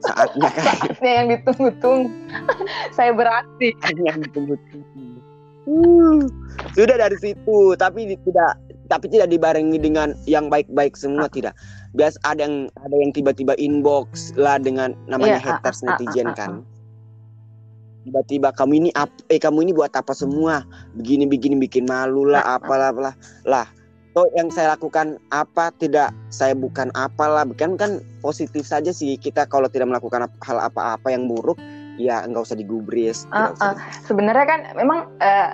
saatnya 0.03 0.49
kan 0.49 0.65
Saatnya 0.79 1.11
yang 1.11 1.27
ditunggu-tunggu. 1.35 2.11
Saya 2.97 3.11
beraksi. 3.13 3.75
yang 4.09 4.23
ditunggu-tunggu. 4.23 4.87
Uh, 5.69 6.25
sudah 6.73 6.97
dari 6.97 7.19
situ 7.21 7.77
tapi 7.77 8.17
tidak 8.25 8.57
tapi 8.89 9.05
tidak 9.13 9.29
dibarengi 9.29 9.77
dengan 9.77 10.17
yang 10.25 10.49
baik-baik 10.49 10.97
semua 10.97 11.29
tidak 11.29 11.53
bias 11.99 12.15
ada 12.23 12.47
yang 12.47 12.71
ada 12.79 12.95
yang 12.95 13.11
tiba-tiba 13.11 13.59
inbox 13.59 14.31
lah 14.39 14.63
dengan 14.63 14.95
namanya 15.11 15.43
Iya, 15.43 15.43
ah, 15.43 15.47
haters 15.59 15.83
ah, 15.83 15.85
ah, 15.85 15.89
netizen 15.99 16.29
ah, 16.31 16.35
kan 16.39 16.53
tiba-tiba 18.07 18.55
kamu 18.55 18.73
ini 18.87 18.91
apa 18.95 19.13
eh 19.29 19.43
kamu 19.43 19.69
ini 19.69 19.73
buat 19.75 19.91
apa 19.93 20.15
semua 20.15 20.63
begini 20.95 21.27
begini 21.27 21.59
bikin 21.59 21.91
malu 21.91 22.23
lah 22.23 22.47
Ah, 22.47 22.55
ah. 22.55 22.59
apalah 22.63 22.89
apalah 22.95 23.15
lah 23.43 23.67
toh 24.15 24.31
yang 24.39 24.49
saya 24.49 24.79
lakukan 24.79 25.19
apa 25.35 25.75
tidak 25.83 26.15
saya 26.31 26.55
bukan 26.55 26.89
apalah 26.95 27.43
kan 27.59 27.75
kan 27.75 27.99
positif 28.23 28.65
saja 28.65 28.95
sih 28.95 29.19
kita 29.19 29.45
kalau 29.51 29.67
tidak 29.67 29.91
melakukan 29.91 30.31
hal 30.47 30.59
apa-apa 30.63 31.11
yang 31.11 31.27
buruk 31.27 31.59
ya 31.99 32.23
nggak 32.25 32.47
usah 32.47 32.57
digubris 32.57 33.27
usah 33.27 33.53
ah. 33.59 33.75
Sebenarnya 34.07 34.47
kan 34.47 34.61
memang 34.79 35.11
eh, 35.19 35.51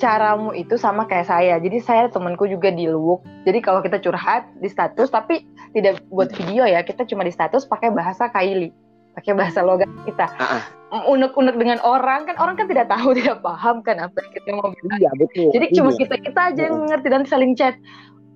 caramu 0.00 0.56
itu 0.56 0.80
sama 0.80 1.04
kayak 1.04 1.28
saya. 1.28 1.54
Jadi 1.60 1.78
saya 1.84 2.08
temanku 2.08 2.48
juga 2.48 2.72
di 2.72 2.88
Luwuk. 2.88 3.20
Jadi 3.44 3.60
kalau 3.60 3.84
kita 3.84 4.00
curhat 4.00 4.48
di 4.58 4.66
status 4.72 5.12
tapi 5.12 5.44
tidak 5.70 6.02
buat 6.06 6.30
video 6.30 6.64
ya, 6.64 6.80
kita 6.80 7.02
cuma 7.04 7.22
di 7.22 7.30
status 7.30 7.64
pakai 7.64 7.90
bahasa 7.90 8.26
Kylie. 8.28 8.72
pakai 9.10 9.34
bahasa 9.34 9.60
logat 9.60 9.90
kita. 10.06 10.30
Ah. 10.38 10.62
Unek-unek 11.04 11.58
dengan 11.58 11.82
orang 11.82 12.24
kan 12.24 12.38
orang 12.38 12.54
kan 12.54 12.70
tidak 12.70 12.86
tahu 12.86 13.10
tidak 13.18 13.42
paham 13.42 13.82
kan 13.82 13.98
apa 13.98 14.14
yang 14.16 14.30
kita 14.32 14.48
mau 14.54 14.70
bilang. 14.70 14.98
Iya 14.98 15.10
betul. 15.18 15.48
Jadi 15.50 15.66
cuma 15.74 15.90
Iya. 15.90 15.98
kita 15.98 16.14
kita 16.22 16.40
aja 16.46 16.60
yang 16.70 16.76
mengerti 16.78 17.06
dan 17.10 17.22
saling 17.26 17.52
chat. 17.52 17.74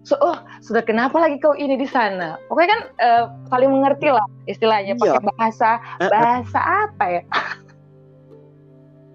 So, 0.02 0.18
oh 0.18 0.34
sudah 0.60 0.82
kenapa 0.82 1.14
lagi 1.16 1.38
kau 1.38 1.54
ini 1.54 1.78
di 1.78 1.86
sana? 1.86 2.36
Pokoknya 2.50 2.68
kan 2.68 2.80
eh, 2.98 3.22
saling 3.48 3.70
mengerti 3.70 4.10
lah 4.10 4.26
istilahnya 4.44 4.92
Iya. 4.94 5.14
pakai 5.14 5.22
bahasa 5.30 5.70
Ah, 5.78 5.94
ah. 5.96 6.10
bahasa 6.10 6.58
apa 6.60 7.04
ya? 7.08 7.22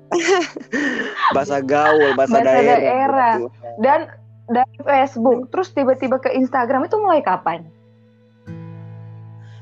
bahasa 1.36 1.58
gaul, 1.62 2.10
bahasa, 2.16 2.40
Bahasa 2.40 2.50
daerah. 2.50 2.80
daerah. 2.80 3.34
Dan 3.78 4.00
dari 4.48 4.78
Facebook 4.82 5.52
terus 5.52 5.70
tiba-tiba 5.70 6.18
ke 6.18 6.34
Instagram 6.34 6.88
itu 6.88 6.98
mulai 6.98 7.22
kapan? 7.22 7.68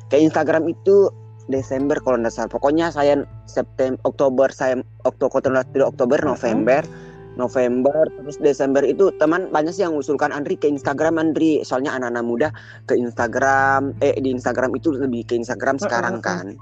Ke 0.07 0.17
Instagram 0.19 0.71
itu 0.71 1.11
Desember 1.47 1.95
kalau 2.03 2.19
nggak 2.19 2.31
salah. 2.31 2.51
Pokoknya 2.51 2.91
saya 2.91 3.23
September, 3.47 3.99
Oktober, 4.03 4.51
saya 4.51 4.83
Oktober, 5.07 5.39
Oktober, 5.87 6.19
November, 6.23 6.83
November, 7.39 8.03
terus 8.19 8.35
Desember 8.43 8.83
itu 8.83 9.13
teman 9.15 9.47
banyak 9.53 9.71
sih 9.71 9.87
yang 9.87 9.95
usulkan 9.95 10.35
Andri 10.35 10.59
ke 10.59 10.67
Instagram 10.67 11.15
Andri. 11.21 11.63
Soalnya 11.63 11.95
anak-anak 11.95 12.25
muda 12.27 12.49
ke 12.89 12.99
Instagram, 12.99 13.95
eh 14.03 14.15
di 14.19 14.35
Instagram 14.35 14.75
itu 14.75 14.91
lebih 14.91 15.23
ke 15.23 15.39
Instagram 15.39 15.79
sekarang 15.79 16.19
kan. 16.19 16.59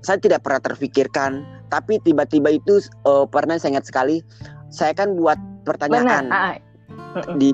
Saya 0.00 0.16
tidak 0.16 0.46
pernah 0.46 0.62
terfikirkan, 0.64 1.44
tapi 1.68 1.98
tiba-tiba 2.00 2.54
itu 2.54 2.78
eh, 2.82 3.26
pernah 3.26 3.58
saya 3.58 3.76
ingat 3.76 3.90
sekali. 3.90 4.22
Saya 4.70 4.94
kan 4.94 5.18
buat 5.18 5.36
Benar. 5.36 5.66
pertanyaan 5.66 6.24
Ah, 6.30 6.54
ah. 6.54 6.56
Mm-mm. 7.18 7.36
di 7.42 7.50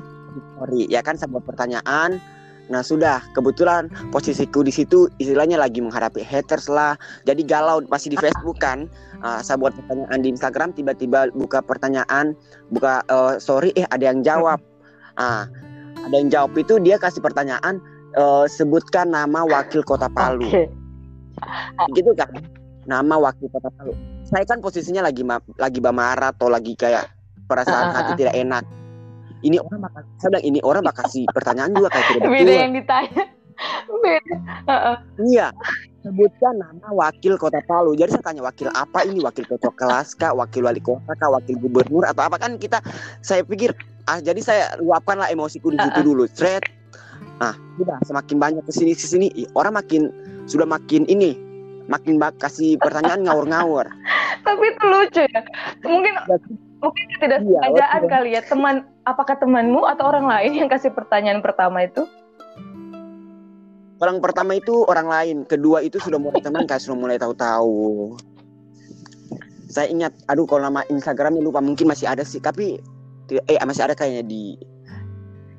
story 0.53 0.85
ya 0.85 1.01
kan 1.01 1.17
sebuah 1.17 1.41
pertanyaan 1.41 2.21
nah 2.67 2.83
sudah. 2.83 3.23
Kebetulan 3.31 3.87
posisiku 4.11 4.63
di 4.63 4.71
situ 4.71 5.07
istilahnya 5.17 5.59
lagi 5.59 5.79
menghadapi 5.79 6.23
haters 6.23 6.67
lah. 6.67 6.99
Jadi 7.23 7.47
galau 7.47 7.83
masih 7.87 8.13
di 8.13 8.17
Facebook 8.19 8.59
kan. 8.59 8.91
Ah, 9.23 9.41
saya 9.41 9.57
buat 9.57 9.73
pertanyaan 9.73 10.19
di 10.21 10.29
Instagram 10.29 10.69
tiba-tiba 10.77 11.33
buka 11.33 11.63
pertanyaan 11.65 12.37
buka 12.69 13.01
eh, 13.09 13.41
sorry 13.41 13.73
eh 13.75 13.87
ada 13.89 14.03
yang 14.11 14.21
jawab. 14.21 14.59
Ah 15.17 15.49
ada 15.97 16.13
yang 16.13 16.29
jawab 16.29 16.53
itu 16.53 16.77
dia 16.77 17.01
kasih 17.01 17.25
pertanyaan 17.25 17.81
eh, 18.13 18.45
sebutkan 18.45 19.09
nama 19.09 19.41
wakil 19.49 19.81
kota 19.81 20.05
Palu. 20.13 20.45
Oke. 20.45 20.69
gitu 21.97 22.13
kan? 22.13 22.29
Nama 22.85 23.15
wakil 23.17 23.49
kota 23.49 23.73
Palu. 23.73 23.97
Saya 24.29 24.45
kan 24.45 24.61
posisinya 24.61 25.01
lagi 25.01 25.25
ma- 25.25 25.41
lagi 25.57 25.81
marah 25.81 26.29
atau 26.29 26.53
lagi 26.53 26.77
kayak 26.77 27.09
perasaan 27.49 27.95
hati 27.95 28.11
ah. 28.13 28.17
tidak 28.19 28.35
enak 28.37 28.63
ini 29.45 29.57
orang 29.61 29.79
bakal 29.85 30.01
saya 30.17 30.29
bilang 30.33 30.45
ini 30.45 30.59
orang 30.65 30.83
bakal 30.85 31.05
kasih 31.05 31.23
pertanyaan 31.29 31.71
juga 31.75 31.89
kayak 31.93 32.05
tidak 32.13 32.29
Beda 32.29 32.53
yang 32.53 32.73
ditanya. 32.73 33.23
Beda. 34.01 34.35
Iya. 35.17 35.47
Sebutkan 36.05 36.55
nama 36.55 36.87
wakil 36.93 37.35
kota 37.35 37.59
Palu. 37.67 37.97
Jadi 37.97 38.15
saya 38.15 38.23
tanya 38.23 38.45
wakil 38.45 38.71
apa 38.71 39.03
ini? 39.03 39.19
Wakil 39.19 39.43
ketua 39.43 39.73
kelas 39.75 40.15
kah? 40.15 40.31
Wakil 40.31 40.63
wali 40.63 40.79
kota 40.79 41.11
kah? 41.17 41.29
Wakil 41.33 41.59
gubernur 41.59 42.07
atau 42.07 42.23
apa? 42.23 42.39
Kan 42.39 42.55
kita 42.61 42.79
saya 43.19 43.43
pikir 43.43 43.75
ah 44.07 44.23
jadi 44.23 44.39
saya 44.39 44.63
luapkan 44.79 45.19
lah 45.19 45.27
emosiku 45.27 45.73
di 45.73 45.77
situ 45.81 45.99
dulu. 46.05 46.29
Thread 46.31 46.63
ah 47.43 47.53
sudah 47.77 47.97
semakin 48.07 48.37
banyak 48.39 48.63
ke 48.65 48.71
sini 48.73 48.91
ke 48.97 49.05
sini 49.05 49.27
ih, 49.37 49.45
orang 49.53 49.77
makin 49.77 50.09
sudah 50.49 50.65
makin 50.65 51.05
ini 51.05 51.37
makin 51.85 52.17
bak 52.17 52.39
kasih 52.39 52.79
pertanyaan 52.79 53.27
ngawur-ngawur. 53.27 53.85
Tapi 54.47 54.63
itu 54.63 54.85
lucu 54.87 55.21
ya. 55.27 55.41
Mungkin 55.83 56.13
mungkin 56.77 57.05
tidak 57.17 57.39
Iya, 57.41 57.97
kali 58.05 58.29
ya 58.37 58.41
teman 58.45 58.85
apakah 59.03 59.35
temanmu 59.39 59.85
atau 59.89 60.05
orang 60.09 60.29
lain 60.29 60.53
yang 60.53 60.69
kasih 60.69 60.93
pertanyaan 60.93 61.41
pertama 61.41 61.85
itu? 61.85 62.05
Orang 63.97 64.21
pertama 64.21 64.53
itu 64.53 64.85
orang 64.85 65.09
lain, 65.09 65.37
kedua 65.49 65.81
itu 65.81 65.97
sudah 65.97 66.21
mulai 66.21 66.37
teman, 66.37 66.69
kayak 66.69 66.85
sudah 66.85 66.97
mulai 67.01 67.17
tahu-tahu. 67.17 68.13
Saya 69.73 69.89
ingat, 69.89 70.13
aduh 70.29 70.45
kalau 70.45 70.69
nama 70.69 70.85
Instagramnya 70.85 71.41
lupa, 71.41 71.65
mungkin 71.65 71.89
masih 71.89 72.05
ada 72.05 72.21
sih, 72.21 72.37
tapi 72.37 72.77
eh 73.33 73.57
masih 73.65 73.89
ada 73.89 73.97
kayaknya 73.97 74.23
di 74.23 74.53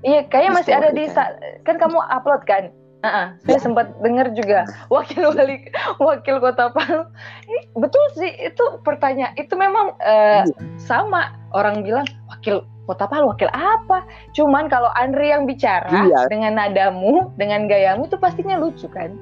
Iya, 0.06 0.22
kayaknya 0.30 0.50
Di 0.54 0.58
masih 0.62 0.72
ada 0.78 0.88
di 0.94 1.04
kan. 1.10 1.34
kan 1.66 1.76
kamu 1.82 1.98
upload 1.98 2.42
kan? 2.46 2.70
Ah, 2.98 3.30
saya 3.46 3.58
Ya. 3.58 3.62
sempat 3.62 3.94
dengar 4.02 4.26
juga 4.34 4.66
wakil 4.94 5.30
wali 5.30 5.70
wakil 6.02 6.42
kota 6.42 6.74
Palu. 6.74 7.06
Ini 7.46 7.60
betul 7.78 8.02
sih 8.18 8.30
itu 8.42 8.64
pertanyaan 8.82 9.38
itu 9.38 9.54
memang 9.54 9.94
Iya. 10.02 10.50
sama 10.82 11.30
orang 11.54 11.86
bilang 11.86 12.02
wakil 12.26 12.66
kota 12.90 13.06
Palu 13.06 13.30
wakil 13.30 13.46
apa? 13.54 14.02
Cuman 14.34 14.66
kalau 14.66 14.90
Andri 14.98 15.30
yang 15.30 15.46
bicara 15.46 16.10
Iya. 16.10 16.26
dengan 16.26 16.58
nadamu, 16.58 17.30
dengan 17.38 17.70
gayamu 17.70 18.10
itu 18.10 18.18
pastinya 18.18 18.58
lucu 18.58 18.90
kan? 18.90 19.14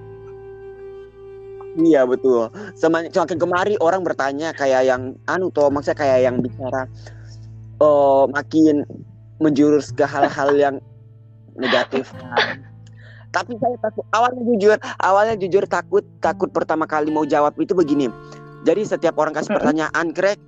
Iya 1.77 2.09
betul. 2.09 2.49
Semakin 2.73 3.37
kemari 3.37 3.77
orang 3.85 4.01
bertanya 4.01 4.57
kayak 4.57 4.89
yang 4.89 5.21
anu 5.29 5.53
toh 5.53 5.69
maksudnya 5.69 6.01
kayak 6.01 6.21
yang 6.25 6.41
bicara 6.41 6.89
eh 7.77 8.25
makin 8.33 8.89
menjurus 9.37 9.93
ke 9.93 10.09
hal-hal 10.09 10.57
yang 10.57 10.75
negatif 11.61 12.09
kan. 12.17 12.65
Tapi 13.37 13.53
saya 13.61 13.77
takut 13.85 14.05
awalnya 14.17 14.43
jujur, 14.49 14.77
awalnya 15.05 15.37
jujur 15.37 15.65
takut 15.69 16.05
takut 16.25 16.49
pertama 16.49 16.89
kali 16.89 17.13
mau 17.13 17.29
jawab 17.29 17.53
itu 17.61 17.77
begini. 17.77 18.09
Jadi 18.65 18.83
setiap 18.89 19.21
orang 19.21 19.37
kasih 19.37 19.53
pertanyaan, 19.53 20.11
Greg, 20.17 20.41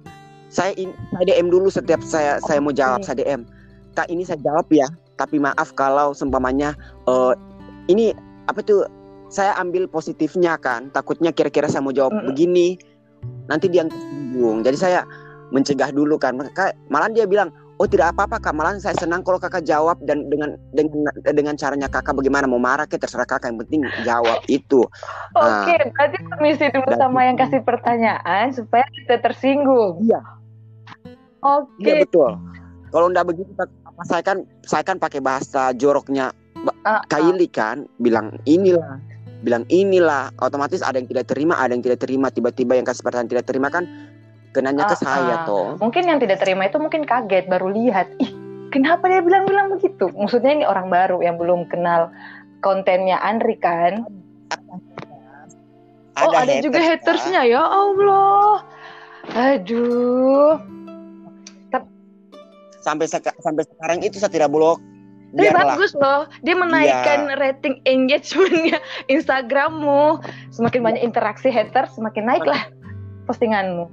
saya 0.49 0.73
in, 0.81 0.97
saya 1.13 1.25
DM 1.29 1.53
dulu 1.53 1.69
setiap 1.69 2.01
saya 2.01 2.41
saya 2.41 2.59
mau 2.65 2.73
jawab, 2.73 3.05
saya 3.05 3.21
DM. 3.21 3.45
Kak 3.93 4.09
ini 4.09 4.25
saya 4.25 4.41
jawab 4.41 4.67
ya, 4.73 4.89
tapi 5.21 5.37
maaf 5.37 5.75
kalau 5.77 6.17
seumpamanya 6.17 6.73
eh 7.05 7.35
ini 7.93 8.15
apa 8.49 8.65
tuh 8.65 8.87
saya 9.29 9.53
ambil 9.61 9.85
positifnya 9.85 10.57
kan 10.57 10.89
takutnya 10.95 11.35
kira-kira 11.35 11.69
saya 11.69 11.85
mau 11.85 11.93
jawab 11.93 12.17
Mm-mm. 12.17 12.33
begini 12.33 12.81
nanti 13.51 13.69
dia 13.69 13.85
tersinggung 13.85 14.65
jadi 14.65 14.77
saya 14.79 15.01
mencegah 15.53 15.93
dulu 15.93 16.17
kan 16.17 16.41
Maka- 16.41 16.73
malah 16.89 17.13
dia 17.13 17.29
bilang 17.29 17.53
oh 17.79 17.87
tidak 17.87 18.15
apa-apa 18.15 18.43
kak 18.43 18.55
malah 18.55 18.75
saya 18.83 18.99
senang 18.99 19.23
kalau 19.23 19.39
kakak 19.39 19.63
jawab 19.63 19.99
dan 20.03 20.27
dengan 20.27 20.59
dengan 20.75 21.15
dengan 21.23 21.55
caranya 21.55 21.87
kakak 21.87 22.15
bagaimana 22.15 22.51
mau 22.51 22.59
marah 22.59 22.85
ke 22.91 22.99
terserah 22.99 23.27
kakak 23.27 23.55
yang 23.55 23.61
penting 23.63 23.81
jawab 24.03 24.39
itu 24.51 24.83
Oke, 25.39 25.75
Ah. 25.75 25.87
berarti 25.95 26.19
permisi 26.27 26.67
dulu 26.75 26.91
sama 26.99 27.25
yang 27.31 27.39
kasih 27.39 27.63
pertanyaan 27.63 28.51
supaya 28.51 28.83
kita 28.91 29.23
tersinggung. 29.23 30.03
Iya. 30.03 30.21
Oke. 31.39 31.87
iya 31.87 32.03
betul 32.03 32.35
kalau 32.91 33.07
ndak 33.13 33.31
begitu 33.31 33.51
saya 34.07 34.23
kan 34.27 34.43
saya 34.67 34.83
kan 34.83 34.99
pakai 34.99 35.23
bahasa 35.23 35.71
joroknya 35.77 36.35
Ah, 36.83 36.99
ah. 36.99 37.01
Kaili 37.07 37.47
kan 37.47 37.87
bilang 38.03 38.35
inilah 38.43 38.99
bilang 39.47 39.63
inilah 39.71 40.35
otomatis 40.43 40.83
ada 40.83 40.99
yang 40.99 41.07
tidak 41.07 41.31
terima 41.31 41.55
ada 41.55 41.71
yang 41.71 41.85
tidak 41.87 42.03
terima 42.03 42.27
tiba-tiba 42.35 42.75
yang 42.75 42.83
kasih 42.83 43.07
pertanyaan 43.07 43.31
tidak 43.31 43.47
terima 43.47 43.71
kan 43.71 43.87
kenanya 44.59 44.85
Ah, 44.85 44.91
ke 44.91 44.97
saya 44.99 45.35
ah. 45.43 45.47
toh 45.47 45.79
Mungkin 45.79 46.11
yang 46.11 46.19
tidak 46.19 46.43
terima 46.43 46.67
itu 46.67 46.83
mungkin 46.83 47.07
kaget 47.07 47.47
baru 47.47 47.71
lihat. 47.71 48.11
Ih, 48.19 48.35
kenapa 48.75 49.07
dia 49.07 49.23
bilang-bilang 49.23 49.71
begitu? 49.71 50.11
Maksudnya 50.19 50.59
ini 50.59 50.65
orang 50.67 50.91
baru 50.91 51.23
yang 51.23 51.39
belum 51.39 51.71
kenal 51.71 52.11
kontennya 52.59 53.23
Andri 53.23 53.55
kan? 53.55 54.03
oh, 56.19 56.35
ada 56.35 56.59
juga 56.59 56.83
haters, 56.83 57.23
hatersnya 57.23 57.47
ya 57.47 57.63
Allah. 57.63 58.67
Aduh. 59.39 60.59
Sampai 62.83 63.05
seka- 63.05 63.37
sampai 63.45 63.69
sekarang 63.69 64.01
itu 64.01 64.17
saya 64.17 64.33
tidak 64.33 64.49
blok 64.49 64.81
Tapi 65.29 65.53
bagus 65.53 65.93
loh, 65.93 66.25
dia 66.41 66.57
menaikkan 66.57 67.29
rating 67.37 67.85
engagementnya 67.85 68.81
Instagrammu. 69.13 70.25
Semakin 70.49 70.81
banyak 70.81 71.03
interaksi 71.05 71.53
haters, 71.53 71.93
semakin 72.01 72.25
naiklah 72.25 72.73
postinganmu. 73.29 73.93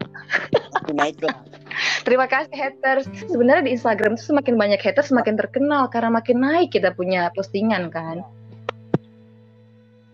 Terima 2.01 2.25
kasih 2.25 2.55
haters. 2.55 3.03
Sebenarnya 3.27 3.67
di 3.67 3.71
Instagram 3.75 4.15
tuh 4.15 4.31
semakin 4.31 4.55
banyak 4.55 4.79
haters, 4.79 5.11
semakin 5.11 5.35
terkenal 5.35 5.91
karena 5.91 6.07
makin 6.09 6.39
naik 6.39 6.71
kita 6.71 6.95
punya 6.95 7.27
postingan 7.35 7.91
kan. 7.91 8.23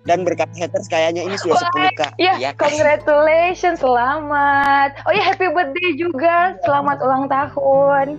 dan 0.01 0.25
berkat 0.25 0.49
haters 0.57 0.89
kayaknya 0.89 1.21
ini 1.21 1.37
sudah 1.37 1.61
10 1.61 1.93
kak 1.93 2.17
Ya, 2.17 2.33
ya 2.33 2.57
kan? 2.57 2.73
congratulations, 2.73 3.77
selamat. 3.77 4.97
Oh 5.05 5.13
ya, 5.13 5.21
happy 5.21 5.45
birthday 5.53 5.93
juga, 5.93 6.57
selamat 6.65 6.97
ulang 7.05 7.29
tahun. 7.29 8.17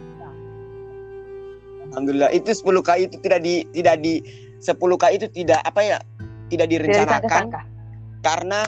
alhamdulillah 1.91 2.31
itu 2.31 2.55
10 2.55 2.63
kak 2.81 2.99
itu 3.03 3.19
tidak 3.19 3.43
di 3.43 3.67
tidak 3.75 3.99
di 3.99 4.23
10 4.63 4.79
kak 4.95 5.11
itu 5.11 5.27
tidak 5.29 5.59
apa 5.67 5.81
ya 5.83 5.99
tidak 6.47 6.71
Tidak 6.71 6.71
direncanakan 6.71 7.19
disangka-sangka. 7.19 7.61
karena 8.23 8.61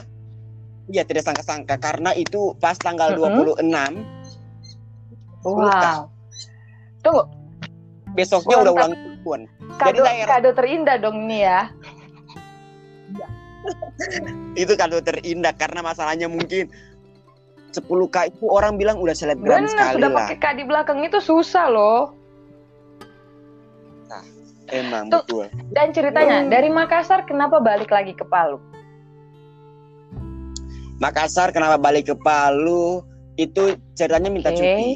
ya 0.87 1.01
tidak 1.01 1.25
sangka-sangka 1.25 1.75
karena 1.77 2.13
itu 2.13 2.53
pas 2.55 2.75
tanggal 2.75 3.13
Mm-mm. 3.13 3.61
26 3.61 3.65
Wow. 5.45 6.09
Tunggu, 7.05 7.21
besoknya 8.17 8.57
Ulang 8.57 8.65
udah 8.65 8.73
ulang 8.73 8.93
tahun 9.21 9.41
kado, 9.77 10.01
saya- 10.01 10.25
kado 10.25 10.49
terindah 10.57 10.97
dong 10.97 11.29
ini 11.29 11.45
ya. 11.45 11.69
itu 14.61 14.73
kado 14.73 14.97
terindah 14.99 15.53
karena 15.53 15.85
masalahnya 15.85 16.25
mungkin 16.25 16.65
10k 17.69 18.15
itu 18.31 18.45
orang 18.47 18.73
bilang 18.75 18.97
udah 18.97 19.13
selebgram 19.13 19.65
Benar, 19.65 19.69
sekali 19.69 19.95
sudah 19.99 20.09
lah 20.09 20.17
pakai 20.25 20.37
K 20.39 20.45
di 20.55 20.63
belakang 20.65 20.99
itu 21.03 21.19
susah 21.19 21.69
loh. 21.69 22.01
emang 24.65 25.13
Tuh. 25.13 25.21
betul 25.21 25.45
Dan 25.69 25.93
ceritanya, 25.93 26.41
dari 26.41 26.73
Makassar 26.73 27.21
kenapa 27.21 27.61
balik 27.61 27.93
lagi 27.93 28.17
ke 28.17 28.25
Palu? 28.25 28.57
Makassar 30.99 31.51
kenapa 31.51 31.75
balik 31.75 32.07
ke 32.07 32.15
Palu 32.15 33.03
itu 33.35 33.75
ceritanya 33.99 34.31
minta 34.31 34.51
Oke. 34.51 34.59
cuti 34.63 34.91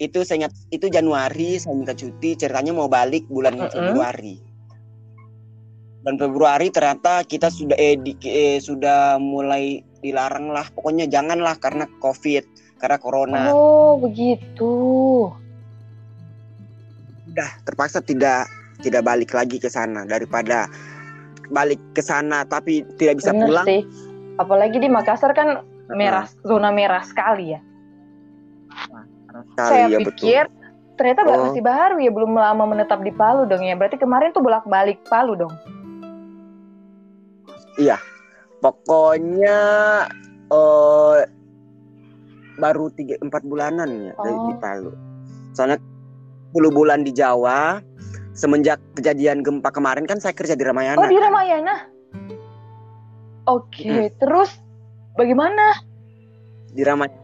itu 0.00 0.24
saya 0.24 0.44
ingat 0.44 0.52
itu 0.72 0.88
Januari 0.88 1.60
saya 1.60 1.76
minta 1.76 1.92
cuti 1.92 2.32
ceritanya 2.36 2.72
mau 2.72 2.88
balik 2.88 3.28
bulan 3.28 3.56
Mm-mm. 3.56 3.68
Februari 3.68 4.36
dan 6.00 6.16
Februari 6.16 6.72
ternyata 6.72 7.20
kita 7.24 7.52
sudah 7.52 7.76
eh, 7.76 8.00
di- 8.00 8.16
eh, 8.24 8.56
sudah 8.60 9.20
mulai 9.20 9.84
dilarang 10.00 10.48
lah 10.48 10.64
pokoknya 10.72 11.04
janganlah 11.04 11.56
karena 11.60 11.84
covid 12.00 12.44
karena 12.80 12.96
corona 12.96 13.52
Oh, 13.52 14.00
begitu. 14.00 14.72
udah 17.30 17.50
terpaksa 17.62 18.00
tidak 18.00 18.48
tidak 18.80 19.04
balik 19.04 19.30
lagi 19.36 19.60
ke 19.60 19.68
sana 19.68 20.08
daripada 20.08 20.64
balik 21.50 21.80
ke 21.92 22.02
sana 22.02 22.46
tapi 22.46 22.86
tidak 22.96 23.18
bisa 23.20 23.34
Bener 23.34 23.46
pulang 23.50 23.66
sih. 23.66 23.82
Apalagi 24.38 24.78
di 24.80 24.88
Makassar 24.88 25.34
kan 25.36 25.60
merah, 25.92 26.24
zona 26.46 26.70
merah 26.72 27.02
sekali 27.04 27.52
ya. 27.52 27.60
sekali 29.52 29.68
Saya 29.70 29.84
ya 29.90 29.98
betul 30.00 30.14
pikir 30.14 30.44
ternyata 30.96 31.20
Oh. 31.24 31.48
masih 31.48 31.62
baru 31.64 31.96
ya, 32.00 32.10
belum 32.12 32.32
lama 32.36 32.64
menetap 32.64 33.00
di 33.02 33.12
Palu 33.12 33.44
dong 33.48 33.64
ya. 33.64 33.74
Berarti 33.76 33.96
kemarin 34.00 34.32
tuh 34.32 34.40
bolak-balik 34.44 35.02
Palu 35.10 35.36
dong. 35.36 35.54
pokoknya 38.60 39.58
eh 40.52 41.20
baru 42.60 42.92
tiga 42.92 43.16
empat 43.24 43.40
bulanan 43.48 43.88
ya 43.88 44.12
dari 44.20 44.36
Oh. 44.36 44.46
di 44.52 44.54
Palu 44.60 44.92
soalnya 45.56 45.80
10 46.52 46.68
bulan 46.68 47.00
di 47.00 47.12
Jawa 47.16 47.80
semenjak 48.32 48.78
kejadian 48.94 49.42
gempa 49.42 49.70
kemarin 49.74 50.06
kan 50.06 50.18
saya 50.22 50.34
kerja 50.34 50.54
di 50.54 50.64
Ramayana. 50.64 51.00
Oh, 51.00 51.10
di 51.10 51.18
Ramayana. 51.18 51.76
Oke, 53.48 54.14
terus 54.20 54.54
bagaimana? 55.18 55.90
di 56.70 56.82
Ramayana. 56.86 57.18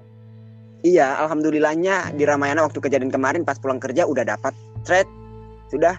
Iya 0.87 1.19
alhamdulillahnya 1.27 2.15
di 2.15 2.23
Ramayana 2.23 2.63
waktu 2.63 2.79
kejadian 2.79 3.11
kemarin 3.11 3.43
pas 3.43 3.59
pulang 3.59 3.83
kerja 3.83 4.07
udah 4.07 4.23
dapat. 4.23 4.55
Thread 4.87 5.09
sudah. 5.73 5.99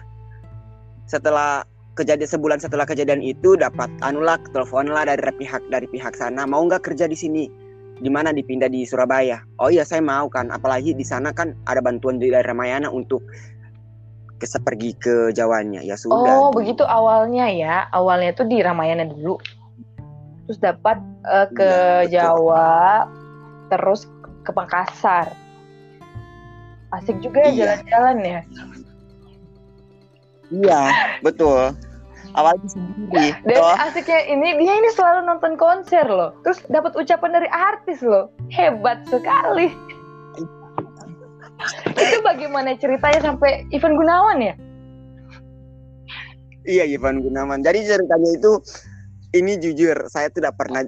Setelah 1.04 1.64
kejadian 1.92 2.28
sebulan 2.28 2.58
setelah 2.62 2.86
kejadian 2.88 3.20
itu 3.20 3.58
dapat 3.58 3.90
anulak 4.00 4.40
telepon 4.54 4.88
lah 4.88 5.04
dari 5.04 5.20
pihak 5.20 5.60
dari 5.68 5.84
pihak 5.90 6.14
sana 6.16 6.46
mau 6.48 6.64
nggak 6.64 6.88
kerja 6.88 7.04
di 7.04 7.16
sini? 7.18 7.44
Di 7.98 8.06
mana? 8.06 8.30
Dipindah 8.30 8.70
di 8.70 8.86
Surabaya. 8.86 9.42
Oh 9.58 9.68
iya 9.68 9.82
saya 9.82 10.00
mau 10.00 10.30
kan 10.30 10.48
apalagi 10.54 10.94
di 10.94 11.02
sana 11.02 11.34
kan 11.34 11.52
ada 11.66 11.82
bantuan 11.82 12.22
dari 12.22 12.32
Ramayana 12.32 12.88
untuk 12.88 13.26
ke 14.38 14.46
pergi 14.62 14.90
ke 14.96 15.34
Jawanya 15.34 15.82
ya 15.82 15.98
sudah 15.98 16.46
Oh, 16.46 16.54
begitu 16.54 16.86
awalnya 16.86 17.50
ya. 17.50 17.90
Awalnya 17.90 18.32
tuh 18.38 18.46
di 18.46 18.62
Ramayana 18.62 19.04
dulu. 19.04 19.36
Terus 20.46 20.58
dapat 20.62 20.98
eh, 21.26 21.46
ke 21.52 21.70
betul. 22.06 22.12
Jawa, 22.14 23.04
terus 23.68 24.06
ke 24.46 24.50
Makassar. 24.54 25.34
Asik 26.88 27.20
juga 27.20 27.44
ya 27.44 27.50
Iya. 27.52 27.58
jalan-jalan 27.60 28.16
ya. 28.24 28.40
iya 30.48 30.80
betul 31.20 31.76
awalnya 32.32 32.68
sendiri 32.72 33.36
Dan 33.44 33.60
asiknya 33.84 34.24
ini 34.32 34.56
dia 34.56 34.74
ini 34.80 34.88
selalu 34.96 35.28
nonton 35.28 35.60
konser 35.60 36.08
loh. 36.08 36.32
Terus 36.40 36.64
dapat 36.72 36.96
ucapan 36.96 37.30
dari 37.36 37.48
artis 37.52 38.00
loh. 38.00 38.32
Hebat 38.48 39.04
sekali. 39.12 39.68
Itu 41.94 42.16
bagaimana 42.22 42.74
ceritanya 42.76 43.20
sampai 43.22 43.66
Ivan 43.70 43.94
Gunawan 43.96 44.38
ya? 44.40 44.54
Iya 46.68 46.84
Ivan 46.84 47.24
Gunawan. 47.24 47.64
Jadi 47.64 47.88
ceritanya 47.88 48.30
itu 48.36 48.52
ini 49.32 49.56
jujur 49.60 50.08
saya 50.08 50.28
tidak 50.28 50.56
pernah 50.56 50.84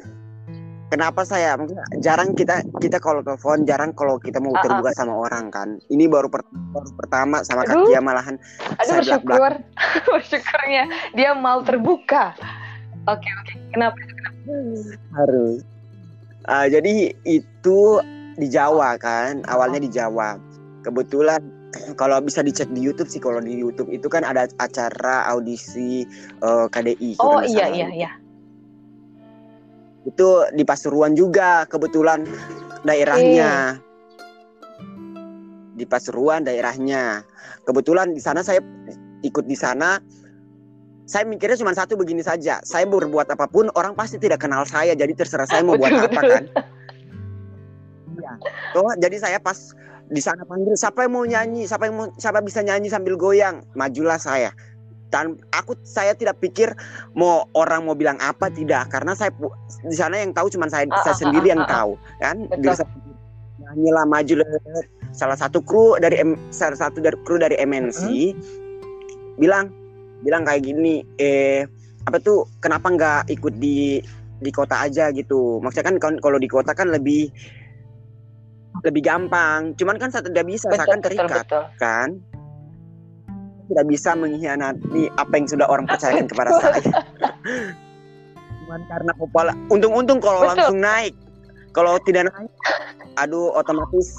Kenapa 0.90 1.22
saya 1.22 1.54
mungkin 1.54 1.78
jarang 2.02 2.34
kita 2.34 2.66
kita 2.82 2.98
kalau 2.98 3.22
telepon 3.22 3.62
jarang 3.62 3.94
kalau 3.94 4.18
kita 4.18 4.42
mau 4.42 4.50
Ah, 4.50 4.58
ah. 4.58 4.62
terbuka 4.66 4.90
sama 4.98 5.14
orang 5.14 5.46
kan. 5.46 5.78
Ini 5.86 6.10
baru 6.10 6.26
per- 6.26 6.50
baru 6.50 6.90
pertama 6.98 7.46
sama 7.46 7.62
Aduh. 7.62 7.86
Kakia 7.86 8.02
malahan 8.02 8.34
Aduh 8.74 8.82
Saya 8.82 8.98
bersyukur. 8.98 9.52
Bersyukurnya 10.10 10.82
dia 11.14 11.30
mau 11.38 11.62
terbuka. 11.62 12.34
Oke 13.06 13.30
oke. 13.30 13.54
Kenapa? 13.70 13.94
harus. 15.14 15.62
Ah, 16.50 16.66
jadi 16.66 17.14
itu 17.22 17.78
di 18.34 18.46
Jawa 18.50 18.98
kan, 18.98 19.46
awalnya 19.46 19.78
di 19.78 19.86
Jawa. 19.86 20.40
Kebetulan 20.80 21.40
kalau 22.00 22.18
bisa 22.22 22.40
dicek 22.42 22.68
di 22.72 22.80
YouTube 22.82 23.08
sih 23.08 23.20
kalau 23.22 23.40
di 23.40 23.54
YouTube 23.54 23.90
itu 23.92 24.06
kan 24.10 24.26
ada 24.26 24.48
acara 24.58 25.26
audisi 25.28 26.04
eh, 26.42 26.66
KDI. 26.70 27.20
Oh 27.20 27.42
iya 27.44 27.68
iya 27.70 27.88
iya. 27.92 28.12
itu 30.08 30.48
di 30.56 30.64
Pasuruan 30.64 31.12
juga 31.12 31.68
kebetulan 31.68 32.24
daerahnya. 32.88 33.76
Di 35.76 35.84
Pasuruan 35.84 36.40
daerahnya. 36.40 37.20
Kebetulan 37.68 38.16
di 38.16 38.20
sana 38.24 38.40
saya 38.40 38.64
ikut 39.20 39.44
di 39.44 39.52
sana. 39.52 40.00
Saya 41.04 41.28
mikirnya 41.28 41.60
cuma 41.60 41.76
satu 41.76 42.00
begini 42.00 42.24
saja. 42.24 42.64
Saya 42.64 42.88
berbuat 42.88 43.28
apa 43.28 43.44
pun 43.44 43.68
orang 43.76 43.92
pasti 43.92 44.16
tidak 44.16 44.40
kenal 44.40 44.64
saya 44.64 44.96
jadi 44.96 45.12
terserah 45.12 45.44
saya 45.44 45.60
mau 45.60 45.76
buat 45.76 45.92
apa 45.92 46.20
kan. 46.22 46.44
Iya. 48.20 48.32
Tuh, 48.72 48.92
jadi 49.00 49.16
saya 49.18 49.38
pas 49.42 49.74
di 50.10 50.18
sana 50.18 50.42
panggil 50.42 50.74
siapa 50.74 51.06
yang 51.06 51.12
mau 51.14 51.22
nyanyi? 51.22 51.70
Siapa 51.70 51.86
yang 51.86 51.94
mau 51.94 52.06
siapa 52.18 52.42
bisa 52.42 52.60
nyanyi 52.66 52.90
sambil 52.90 53.14
goyang? 53.14 53.62
Majulah 53.78 54.18
saya. 54.18 54.50
Dan 55.10 55.38
aku 55.54 55.74
saya 55.82 56.14
tidak 56.14 56.38
pikir 56.38 56.70
mau 57.14 57.46
orang 57.54 57.86
mau 57.86 57.94
bilang 57.94 58.18
apa 58.18 58.50
tidak. 58.50 58.90
Karena 58.90 59.14
saya 59.14 59.30
di 59.86 59.94
sana 59.94 60.18
yang 60.18 60.34
tahu 60.34 60.50
cuma 60.50 60.66
saya 60.66 60.86
Ah, 60.90 61.02
saya 61.06 61.14
ah, 61.14 61.20
sendiri 61.22 61.46
ah, 61.46 61.52
yang 61.54 61.62
ah, 61.62 61.66
ah. 61.66 61.74
tahu 61.78 61.92
kan? 62.18 62.36
Saya 62.74 62.86
nyanyilah 63.62 64.06
maju 64.06 64.34
lah. 64.42 64.48
salah 65.10 65.34
satu 65.34 65.58
kru 65.58 65.98
dari 65.98 66.22
M- 66.22 66.38
salah 66.54 66.78
satu 66.78 67.02
dari 67.02 67.18
kru 67.26 67.34
dari 67.34 67.58
MNC 67.58 68.30
bilang 69.42 69.66
bilang 70.22 70.46
kayak 70.46 70.62
gini 70.62 71.02
eh 71.18 71.66
apa 72.06 72.22
tuh 72.22 72.46
kenapa 72.62 72.86
nggak 72.94 73.20
ikut 73.34 73.58
di 73.58 73.98
di 74.40 74.50
kota 74.54 74.86
aja 74.86 75.10
gitu? 75.10 75.58
Maksudnya 75.58 75.86
kan 75.86 75.96
kan 75.98 76.14
kalau 76.22 76.38
di 76.38 76.46
kota 76.46 76.72
kan 76.72 76.94
lebih 76.94 77.26
lebih 78.84 79.02
gampang. 79.04 79.76
Cuman 79.76 79.96
kan 80.00 80.08
saya 80.12 80.24
tidak 80.26 80.44
bisa 80.48 80.68
saya 80.68 80.80
Betul 80.80 80.88
kan 80.88 80.98
betul 80.98 81.06
terikat 81.10 81.44
betul. 81.46 81.64
kan? 81.80 82.08
Tidak 83.70 83.86
bisa 83.86 84.10
mengkhianati 84.18 85.02
apa 85.14 85.32
yang 85.38 85.46
sudah 85.46 85.66
orang 85.70 85.86
percayakan 85.86 86.26
kepada 86.32 86.50
saya. 86.58 86.80
Cuman 88.64 88.80
karena 88.86 89.12
kepala 89.14 89.52
untung-untung 89.70 90.18
kalau 90.18 90.42
Betul. 90.42 90.50
langsung 90.54 90.78
naik. 90.82 91.14
Kalau 91.70 91.98
tidak 92.02 92.30
naik 92.34 92.50
aduh 93.22 93.54
otomatis 93.54 94.14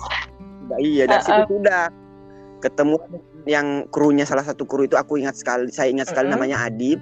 udah 0.68 0.80
iya. 0.80 1.04
Dari 1.08 1.24
situ 1.24 1.36
Uh-uh. 1.36 1.52
sudah 1.60 1.84
ketemu 2.62 2.96
yang 3.50 3.90
krunya 3.90 4.24
salah 4.24 4.46
satu 4.46 4.64
kru 4.70 4.86
itu 4.86 4.94
aku 4.94 5.18
ingat 5.18 5.34
sekali 5.34 5.74
saya 5.74 5.90
ingat 5.90 6.14
sekali 6.14 6.30
Mm-mm. 6.32 6.40
namanya 6.40 6.58
Adi. 6.64 6.96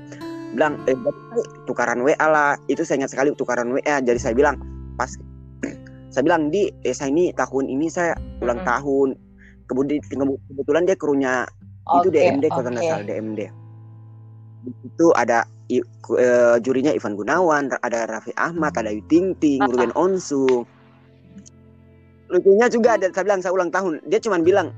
Bilang 0.57 0.81
eh 0.89 0.97
tukaran 1.69 2.01
WA 2.01 2.17
lah. 2.25 2.57
Itu 2.65 2.81
saya 2.81 3.05
ingat 3.05 3.13
sekali 3.13 3.29
tukaran 3.37 3.69
WA 3.69 4.01
jadi 4.01 4.17
saya 4.17 4.33
bilang 4.33 4.57
pas 4.97 5.13
saya 6.09 6.23
bilang 6.25 6.49
di 6.49 6.69
eh 6.85 6.93
saya 6.93 7.13
ini 7.13 7.31
tahun 7.33 7.69
ini 7.69 7.87
saya 7.89 8.13
ulang 8.41 8.61
Mm-mm. 8.61 8.69
tahun 8.69 9.09
kemudian 9.69 10.01
kebetulan 10.49 10.83
dia 10.89 10.97
krunya 10.97 11.33
itu 12.01 12.09
Oke, 12.09 12.17
DMD 12.17 12.45
kalau 12.49 12.69
nggak 12.69 12.85
salah 12.85 13.05
DMD 13.05 13.39
di 14.59 14.71
situ 14.83 15.07
ada 15.15 15.45
eh, 15.71 16.55
jurinya 16.59 16.91
Ivan 16.91 17.13
Gunawan 17.15 17.71
ada 17.85 17.99
Raffi 18.09 18.33
Ahmad 18.35 18.73
ada 18.75 18.89
Yu 18.91 19.05
Ting 19.07 19.37
Ting 19.37 19.61
Ah, 19.61 19.69
Ruben 19.69 19.93
Onsu 19.93 20.65
lucunya 22.29 22.69
juga 22.69 22.97
ada 22.97 23.09
saya 23.09 23.25
bilang 23.25 23.41
saya 23.41 23.53
ulang 23.53 23.71
tahun 23.73 24.01
dia 24.05 24.21
cuma 24.21 24.37
bilang 24.41 24.69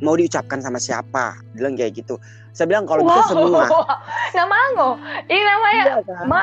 mau 0.00 0.14
diucapkan 0.14 0.62
sama 0.62 0.78
siapa 0.78 1.34
bilang 1.58 1.74
kayak 1.74 1.98
gitu 1.98 2.18
saya 2.54 2.66
bilang 2.70 2.86
kalau 2.86 3.06
bisa 3.06 3.22
semua 3.30 3.66
Nggak 4.30 4.48
mango. 4.48 4.90
Ini 5.26 5.42
namanya 5.42 5.82
Iya 5.82 5.96
kan? 6.06 6.24
Ma 6.30 6.42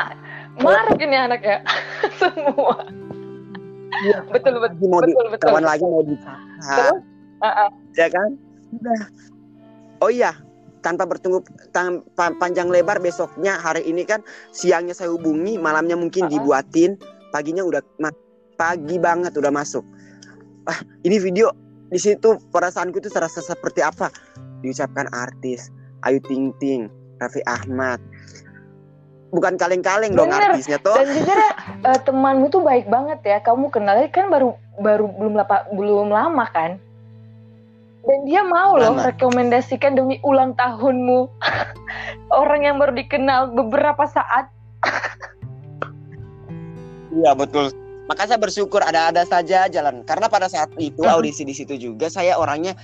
Maruk 0.58 1.00
ini 1.00 1.16
anak 1.16 1.42
ya. 1.46 1.58
Semua. 2.20 2.76
Iya, 4.06 4.18
Betul 4.34 4.54
betul. 4.62 4.88
mau 4.90 5.02
di 5.02 5.14
Betul 5.14 5.28
betul. 5.34 5.48
kawan 5.50 5.64
lagi 5.66 5.84
mau 5.86 6.04
Terus? 6.06 6.98
Ah, 7.38 7.48
ah. 7.66 7.70
ya 7.94 8.08
kan 8.10 8.34
udah 8.74 9.02
oh 10.02 10.10
iya 10.10 10.34
tanpa 10.82 11.06
bertunggu 11.06 11.46
tanpa 11.70 12.34
panjang 12.38 12.70
lebar 12.70 12.98
besoknya 12.98 13.62
hari 13.62 13.86
ini 13.86 14.04
kan 14.10 14.26
siangnya 14.50 14.98
saya 14.98 15.14
hubungi 15.14 15.58
malamnya 15.62 15.94
mungkin 15.94 16.26
Uh-uh. 16.26 16.34
dibuatin 16.34 16.98
paginya 17.30 17.62
udah 17.62 17.82
pagi 18.58 18.98
banget 18.98 19.38
udah 19.38 19.54
masuk 19.54 19.86
ah 20.66 20.82
ini 21.06 21.22
video 21.22 21.54
di 21.94 22.00
situ 22.02 22.42
perasaanku 22.52 23.00
itu 23.00 23.14
terasa 23.14 23.40
seperti 23.40 23.86
apa 23.86 24.10
diucapkan 24.66 25.06
artis 25.14 25.70
Ayu 26.04 26.18
Ting 26.26 26.52
Ting 26.58 26.90
Raffi 27.22 27.46
Ahmad 27.46 28.02
bukan 29.32 29.60
kaleng-kaleng 29.60 30.16
dong 30.16 30.32
artisnya 30.32 30.80
toh 30.80 30.96
Dan 30.96 31.12
jujur 31.12 31.36
eh, 31.88 32.00
temanmu 32.08 32.48
tuh 32.48 32.64
baik 32.64 32.88
banget 32.88 33.20
ya. 33.24 33.38
Kamu 33.44 33.68
kenalnya 33.72 34.08
kan 34.12 34.32
baru 34.32 34.56
baru 34.80 35.12
belum 35.12 35.34
lapa, 35.36 35.68
belum 35.76 36.10
lama 36.12 36.46
kan. 36.52 36.80
Dan 38.08 38.24
dia 38.24 38.40
mau 38.40 38.80
loh 38.80 38.96
Lama. 38.96 39.12
rekomendasikan 39.12 40.00
demi 40.00 40.24
ulang 40.24 40.56
tahunmu. 40.56 41.28
Orang 42.40 42.64
yang 42.64 42.80
baru 42.80 42.96
dikenal 42.96 43.52
beberapa 43.52 44.08
saat. 44.08 44.48
Iya 47.12 47.36
betul. 47.36 47.76
Maka 48.08 48.32
saya 48.32 48.40
bersyukur 48.40 48.80
ada-ada 48.80 49.28
saja 49.28 49.68
jalan. 49.68 50.08
Karena 50.08 50.32
pada 50.32 50.48
saat 50.48 50.72
itu 50.80 51.04
audisi 51.04 51.44
di 51.44 51.52
situ 51.52 51.76
juga 51.76 52.08
saya 52.08 52.40
orangnya 52.40 52.80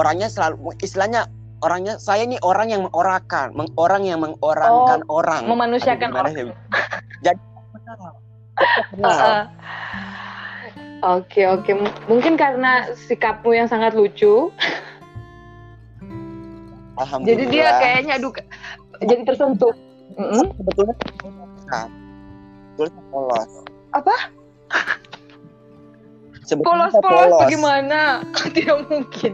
orangnya 0.00 0.32
selalu 0.32 0.72
istilahnya 0.80 1.28
orangnya 1.62 1.94
saya 1.96 2.26
ini 2.26 2.36
orang 2.42 2.68
yang 2.68 2.82
mengorakan, 2.90 3.54
meng, 3.54 3.70
orang 3.78 4.02
yang 4.02 4.18
mengorangkan 4.20 5.06
orang. 5.06 5.46
Memanusiakan 5.46 6.10
orang. 6.12 6.32
ya? 6.34 6.44
Jadi 7.22 7.40
kenal. 7.72 8.12
Kenal. 8.90 9.10
Heeh. 9.10 9.42
Oke 11.02 11.42
oke 11.50 11.74
mungkin 12.06 12.38
karena 12.38 12.86
sikapmu 12.94 13.50
yang 13.50 13.66
sangat 13.66 13.90
lucu, 13.90 14.54
Alhamdulillah. 16.94 17.26
jadi 17.26 17.44
dia 17.50 17.68
kayaknya 17.82 18.12
aduh 18.22 18.30
jadi 19.02 19.22
tersentuh. 19.26 19.74
Sebetulnya 20.14 20.94
sebetulnya 22.78 23.02
polos. 23.10 23.50
Apa? 23.98 24.14
Sebetulnya 26.46 26.86
saya 26.90 27.02
Polos-polos 27.02 27.40
bagaimana? 27.46 28.00
Tidak 28.54 28.78
mungkin. 28.86 29.32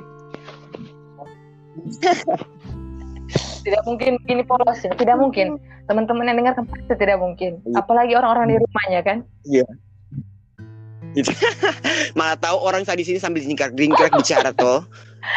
tidak 3.66 3.82
mungkin 3.84 4.16
ini 4.28 4.42
polos 4.44 4.80
ya, 4.80 4.92
tidak 4.96 5.16
mungkin. 5.20 5.60
Teman-teman 5.88 6.28
yang 6.28 6.36
dengar 6.44 6.52
pasti 6.56 6.94
tidak 7.00 7.18
mungkin. 7.20 7.60
Iya. 7.64 7.80
Apalagi 7.80 8.12
orang-orang 8.16 8.52
di 8.52 8.56
rumahnya 8.60 9.00
kan. 9.04 9.18
Gitu. 9.44 11.32
Malah 12.18 12.36
tahu 12.36 12.56
orang 12.60 12.84
saya 12.84 13.00
di 13.00 13.06
sini 13.08 13.18
sambil 13.20 13.40
jingkrak-jingkrak 13.44 14.12
bicara 14.12 14.52
toh. 14.52 14.84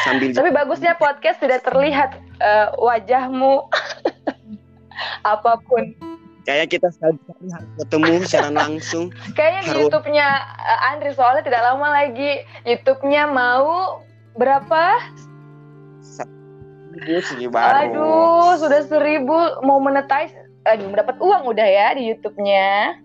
Sambil 0.03 0.31
Tapi 0.31 0.51
bagusnya 0.53 0.93
podcast 0.99 1.41
tidak 1.41 1.63
terlihat 1.65 2.19
eh, 2.39 2.67
wajahmu 2.77 3.67
apa 5.33 5.53
pun. 5.65 5.95
kayak 6.41 6.73
kita 6.73 6.89
sekali-sekali 6.89 7.53
harus 7.53 7.69
ketemu 7.77 8.13
secara 8.25 8.49
langsung. 8.49 9.05
Kayaknya 9.37 9.61
di 9.61 9.69
Harus. 9.69 9.81
YouTube-nya 9.85 10.27
eh, 10.57 10.89
Andri 10.89 11.11
soalnya 11.13 11.45
tidak 11.45 11.61
lama 11.61 11.87
lagi 11.93 12.41
YouTube-nya 12.65 13.29
mau 13.29 14.01
berapa? 14.33 14.83
Ibu 16.91 17.23
sih 17.23 17.47
baru. 17.47 17.87
Aduh, 17.87 18.51
sudah 18.59 18.81
seribu 18.83 19.63
mau 19.63 19.79
monetize. 19.79 20.35
Aduh, 20.67 20.91
mendapat 20.91 21.17
uang 21.17 21.49
udah 21.49 21.65
ya 21.65 21.95
di 21.95 22.11
YouTube-nya. 22.11 22.99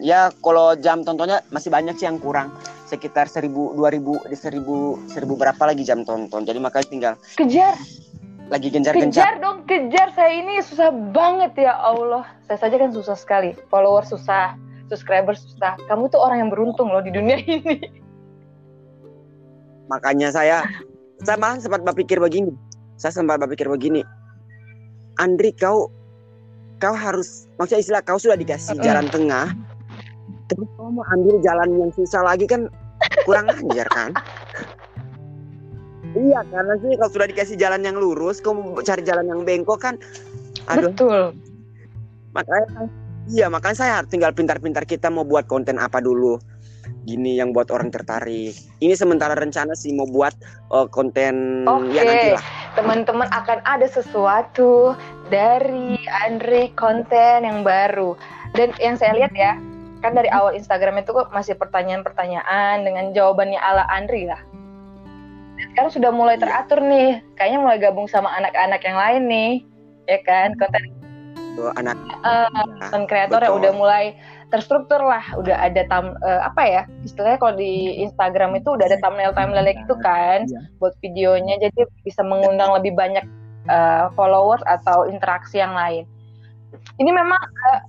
Ya 0.00 0.32
kalau 0.40 0.72
jam 0.80 1.04
tontonnya 1.04 1.44
masih 1.52 1.68
banyak 1.68 2.00
sih 2.00 2.08
yang 2.08 2.16
kurang. 2.16 2.50
Sekitar 2.88 3.28
seribu, 3.28 3.76
dua 3.76 3.92
ribu, 3.92 4.16
seribu, 4.32 4.96
seribu 5.12 5.36
berapa 5.36 5.60
lagi 5.60 5.84
jam 5.84 6.08
tonton. 6.08 6.48
Jadi 6.48 6.56
makanya 6.56 6.88
tinggal 6.88 7.14
Kejar, 7.36 7.76
lagi 8.48 8.72
gencar-gencar. 8.72 9.12
kejar 9.12 9.34
dong, 9.44 9.68
kejar. 9.68 10.08
Saya 10.16 10.40
ini 10.40 10.64
susah 10.64 10.88
banget 11.12 11.68
ya 11.68 11.76
Allah. 11.76 12.24
Saya 12.48 12.64
saja 12.64 12.80
kan 12.80 12.96
susah 12.96 13.12
sekali. 13.12 13.52
Follower 13.68 14.08
susah, 14.08 14.56
subscriber 14.88 15.36
susah. 15.36 15.76
Kamu 15.84 16.08
tuh 16.08 16.16
orang 16.16 16.48
yang 16.48 16.50
beruntung 16.50 16.88
loh 16.88 17.04
di 17.04 17.12
dunia 17.12 17.36
ini. 17.44 18.07
Makanya 19.88 20.28
saya, 20.32 20.64
saya 21.24 21.36
malah 21.40 21.60
sempat 21.60 21.82
berpikir 21.84 22.20
begini. 22.20 22.52
Saya 23.00 23.12
sempat 23.12 23.40
berpikir 23.40 23.68
begini. 23.68 24.04
Andri 25.18 25.50
kau, 25.56 25.90
kau 26.78 26.94
harus, 26.94 27.50
maksudnya 27.58 27.80
istilah 27.82 28.02
kau 28.04 28.20
sudah 28.20 28.38
dikasih 28.38 28.78
Mm-mm. 28.78 28.86
jalan 28.86 29.06
tengah. 29.10 29.46
Terus 30.48 30.68
kau 30.78 30.88
mau 30.92 31.04
ambil 31.12 31.36
jalan 31.42 31.68
yang 31.76 31.90
susah 31.96 32.22
lagi 32.22 32.46
kan 32.46 32.70
kurang 33.24 33.50
ajar 33.50 33.88
kan? 33.90 34.12
Iya 36.16 36.40
karena 36.48 36.72
sih 36.80 36.96
kalau 36.96 37.12
sudah 37.12 37.28
dikasih 37.28 37.60
jalan 37.60 37.84
yang 37.84 38.00
lurus, 38.00 38.40
kau 38.40 38.56
mau 38.56 38.80
cari 38.80 39.04
jalan 39.04 39.28
yang 39.28 39.44
bengkok 39.44 39.76
kan, 39.76 40.00
aduh 40.68 40.92
Betul. 40.92 41.22
makanya 42.36 42.88
iya 43.28 43.46
makanya 43.48 43.76
saya 43.76 43.94
tinggal 44.04 44.32
pintar-pintar 44.36 44.84
kita 44.84 45.08
mau 45.08 45.24
buat 45.24 45.48
konten 45.48 45.80
apa 45.80 46.00
dulu 46.00 46.36
gini 47.08 47.40
yang 47.40 47.56
buat 47.56 47.72
orang 47.72 47.88
tertarik 47.88 48.52
ini 48.84 48.94
sementara 48.94 49.32
rencana 49.32 49.72
sih 49.72 49.96
mau 49.96 50.04
buat 50.08 50.34
eh, 50.74 50.86
konten 50.92 51.64
Oke. 51.64 51.96
ya 51.96 52.02
nanti 52.04 52.28
lah 52.36 52.44
Teman-teman 52.78 53.26
akan 53.34 53.58
ada 53.66 53.90
sesuatu 53.90 54.94
dari 55.34 55.98
Andri 56.22 56.70
konten 56.78 57.42
yang 57.42 57.66
baru. 57.66 58.14
Dan 58.54 58.70
yang 58.78 58.94
saya 58.94 59.18
lihat 59.18 59.34
ya, 59.34 59.58
kan 59.98 60.14
dari 60.14 60.30
awal 60.30 60.54
Instagram 60.54 61.02
itu 61.02 61.10
kok 61.10 61.34
masih 61.34 61.58
pertanyaan-pertanyaan 61.58 62.86
dengan 62.86 63.10
jawabannya 63.10 63.58
ala 63.58 63.82
Andri 63.90 64.30
lah. 64.30 64.38
Dan 65.58 65.66
sekarang 65.74 65.90
sudah 65.90 66.10
mulai 66.14 66.38
Iya. 66.38 66.46
teratur 66.46 66.78
nih, 66.86 67.18
kayaknya 67.34 67.58
mulai 67.58 67.78
gabung 67.82 68.06
sama 68.06 68.30
anak-anak 68.38 68.78
yang 68.86 68.94
lain 68.94 69.22
nih, 69.26 69.52
ya 70.06 70.18
kan? 70.22 70.54
Konten 70.54 70.82
Tuh, 71.58 71.74
anak 71.74 71.98
ya, 71.98 72.46
konten 72.78 73.02
kreator 73.10 73.42
yang 73.42 73.58
udah 73.58 73.72
mulai 73.74 74.14
terstruktur 74.48 75.00
lah, 75.04 75.20
udah 75.36 75.56
ada 75.60 75.84
tam 75.88 76.16
eh, 76.24 76.40
apa 76.40 76.62
ya? 76.64 76.82
Istilahnya 77.04 77.36
kalau 77.36 77.54
di 77.56 78.00
Instagram 78.00 78.56
itu 78.56 78.72
udah 78.74 78.88
ada 78.88 78.98
thumbnail 79.00 79.32
thumbnail 79.36 79.68
gitu 79.72 79.94
kan, 80.00 80.48
Iya. 80.48 80.60
buat 80.80 80.94
videonya, 81.04 81.60
jadi 81.60 81.84
bisa 82.04 82.24
mengundang 82.24 82.72
lebih 82.76 82.96
banyak 82.96 83.24
eh, 83.68 84.04
followers 84.16 84.64
atau 84.64 85.04
interaksi 85.04 85.60
yang 85.60 85.76
lain. 85.76 86.08
Ini 87.00 87.10
memang 87.12 87.40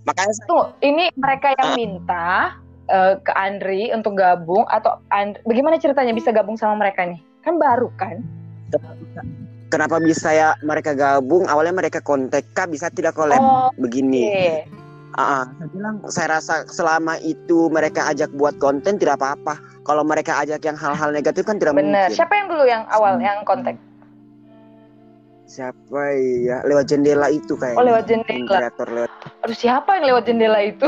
makanya 0.08 0.34
saya 0.36 0.48
tuh, 0.48 0.64
ini 0.84 1.12
mereka 1.16 1.56
yang 1.56 1.80
minta 1.80 2.56
eh, 2.92 3.16
ke 3.24 3.32
Andri 3.36 3.92
untuk 3.96 4.20
gabung 4.20 4.68
atau 4.68 5.00
And- 5.12 5.40
bagaimana 5.48 5.80
ceritanya 5.80 6.12
bisa 6.12 6.36
gabung 6.36 6.60
sama 6.60 6.76
mereka 6.76 7.08
nih? 7.08 7.20
Kan 7.44 7.56
baru 7.56 7.88
kan? 7.96 8.20
kenapa 9.70 10.02
bisa 10.02 10.34
ya 10.34 10.58
mereka 10.66 10.98
gabung 10.98 11.46
awalnya 11.46 11.74
mereka 11.74 12.02
kontak 12.02 12.46
kak 12.58 12.70
bisa 12.74 12.90
tidak 12.90 13.14
collab 13.14 13.38
Oh, 13.40 13.70
begini 13.78 14.26
oke. 14.26 14.50
Ah. 15.20 15.46
saya 15.52 15.68
bilang 15.70 15.96
saya 16.08 16.28
rasa 16.32 16.64
selama 16.66 17.20
itu 17.20 17.68
mereka 17.68 18.08
ajak 18.08 18.32
buat 18.34 18.56
konten 18.56 18.96
tidak 18.96 19.20
apa-apa 19.20 19.60
kalau 19.84 20.02
mereka 20.02 20.40
ajak 20.40 20.64
yang 20.64 20.74
hal-hal 20.74 21.12
negatif 21.12 21.44
kan 21.44 21.60
tidak 21.60 21.76
Bener. 21.76 22.08
mungkin 22.08 22.16
Siapa 22.16 22.34
yang 22.34 22.48
dulu 22.48 22.64
yang 22.64 22.84
awal 22.88 23.20
yang 23.20 23.44
kontak? 23.44 23.76
siapa 25.44 26.14
ya 26.40 26.62
lewat 26.62 26.86
jendela 26.86 27.26
itu 27.28 27.58
kayak 27.58 27.74
Oh 27.74 27.82
lewat 27.82 28.06
jendela. 28.06 28.70
kreator 28.70 28.88
lewat 28.88 29.12
Aduh 29.42 29.58
siapa 29.58 29.98
yang 29.98 30.06
lewat 30.08 30.24
jendela 30.24 30.60
itu? 30.62 30.86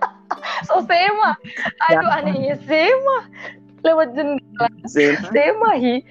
so 0.68 0.84
Sema. 0.84 1.32
Aduh 1.88 2.10
anehnya 2.12 2.60
Sema. 2.68 3.18
Lewat 3.80 4.12
jendela 4.12 4.68
Zin. 4.84 5.16
Sema 5.32 5.74
hi. 5.74 6.04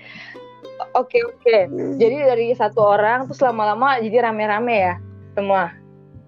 Oke 0.97 1.21
oke. 1.23 1.57
Jadi 1.95 2.17
dari 2.19 2.47
satu 2.51 2.81
orang 2.81 3.29
terus 3.29 3.39
lama-lama 3.39 4.01
jadi 4.01 4.27
rame-rame 4.27 4.75
ya 4.75 4.95
semua. 5.31 5.69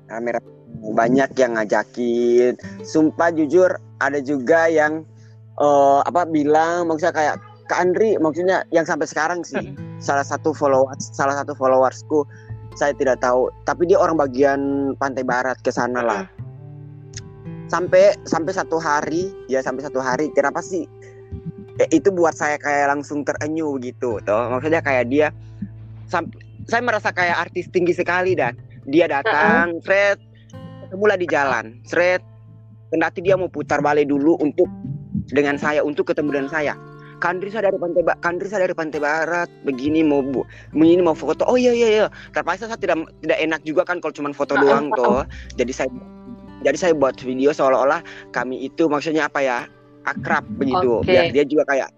kamera 0.07 0.39
banyak 0.81 1.29
yang 1.37 1.57
ngajakin. 1.57 2.57
Sumpah 2.83 3.33
jujur 3.33 3.69
ada 4.01 4.19
juga 4.21 4.69
yang 4.69 5.03
eh, 5.59 5.99
apa 6.05 6.25
bilang 6.29 6.89
maksudnya 6.89 7.13
kayak 7.15 7.35
Kak 7.67 7.79
Andri 7.83 8.15
maksudnya 8.15 8.63
yang 8.71 8.87
sampai 8.87 9.07
sekarang 9.09 9.43
sih 9.43 9.75
salah 9.99 10.23
satu 10.23 10.55
followers 10.55 11.11
salah 11.11 11.35
satu 11.35 11.51
followersku 11.57 12.23
saya 12.77 12.93
tidak 12.93 13.19
tahu. 13.19 13.49
Tapi 13.65 13.89
dia 13.89 13.97
orang 13.97 14.21
bagian 14.21 14.59
pantai 15.01 15.25
barat 15.25 15.57
ke 15.65 15.73
sana 15.73 16.05
lah. 16.05 16.23
Sampai 17.67 18.15
sampai 18.23 18.53
satu 18.55 18.79
hari 18.79 19.33
ya 19.51 19.59
sampai 19.59 19.83
satu 19.83 19.99
hari 19.99 20.31
kenapa 20.31 20.63
sih 20.63 20.87
Eh, 21.77 21.89
itu 21.93 22.09
buat 22.09 22.33
saya 22.33 22.57
kayak 22.57 22.89
langsung 22.89 23.21
terenyuh 23.21 23.77
gitu 23.85 24.17
toh. 24.25 24.43
Maksudnya 24.49 24.81
kayak 24.81 25.13
dia 25.13 25.29
sampai 26.09 26.41
saya 26.65 26.81
merasa 26.81 27.13
kayak 27.13 27.37
artis 27.47 27.69
tinggi 27.69 27.93
sekali 27.93 28.33
dan 28.33 28.57
dia 28.89 29.05
datang 29.05 29.77
Fred 29.85 30.17
ketemulah 30.87 31.19
di 31.19 31.27
jalan. 31.27 31.83
Fred 31.91 32.23
kendati 32.95 33.19
dia 33.19 33.35
mau 33.35 33.51
putar 33.51 33.83
balik 33.83 34.07
dulu 34.07 34.39
untuk 34.39 34.71
dengan 35.35 35.59
saya 35.59 35.83
untuk 35.83 36.07
ketemu 36.07 36.39
dengan 36.39 36.49
saya. 36.49 36.73
Kandri 37.17 37.49
saya 37.49 37.73
dari 37.73 37.81
pantai 37.81 38.05
Ba- 38.05 38.19
Kandri 38.21 38.47
saya 38.47 38.69
dari 38.69 38.77
pantai 38.77 39.01
barat. 39.03 39.49
Begini 39.67 40.05
mau 40.05 40.23
bu 40.23 40.47
ini 40.71 41.03
mau 41.03 41.17
foto. 41.17 41.43
Oh 41.49 41.59
iya 41.59 41.73
iya 41.75 41.87
iya. 41.91 42.05
Terpaksa 42.31 42.71
saya 42.71 42.79
tidak 42.79 43.03
tidak 43.25 43.39
enak 43.41 43.61
juga 43.67 43.83
kan 43.83 43.99
kalau 43.99 44.13
cuma 44.15 44.31
foto 44.31 44.55
Ah, 44.55 44.61
doang 44.63 44.85
ah, 44.93 44.95
toh. 44.95 45.21
Jadi 45.59 45.73
saya 45.75 45.89
jadi 46.63 46.77
saya 46.77 46.93
buat 46.95 47.17
video 47.19 47.51
seolah-olah 47.51 48.01
kami 48.31 48.69
itu 48.69 48.85
maksudnya 48.87 49.27
apa 49.27 49.43
ya 49.43 49.57
akrab 50.07 50.45
begitu. 50.55 51.03
Oke. 51.03 51.09
biar 51.11 51.33
dia 51.33 51.43
juga 51.43 51.65
kayak. 51.67 51.89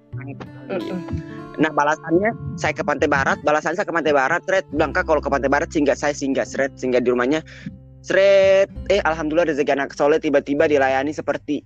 Nah 1.59 1.71
balasannya 1.75 2.31
saya 2.55 2.71
ke 2.71 2.87
Pantai 2.87 3.11
Barat, 3.11 3.35
balasan 3.43 3.75
saya 3.75 3.83
ke 3.83 3.91
Pantai 3.91 4.15
Barat, 4.15 4.39
Red 4.47 4.63
bilang 4.71 4.95
kak 4.95 5.03
kalau 5.03 5.19
ke 5.19 5.27
Pantai 5.27 5.51
Barat 5.51 5.67
singgah 5.67 5.99
saya 5.99 6.15
singgah, 6.15 6.47
Red 6.55 6.79
singgah 6.79 7.03
di 7.03 7.11
rumahnya, 7.11 7.43
Red 8.07 8.71
eh 8.87 9.03
alhamdulillah 9.03 9.51
rezeki 9.51 9.75
anak 9.75 9.91
soleh 9.91 10.23
tiba-tiba 10.23 10.71
dilayani 10.71 11.11
seperti 11.11 11.61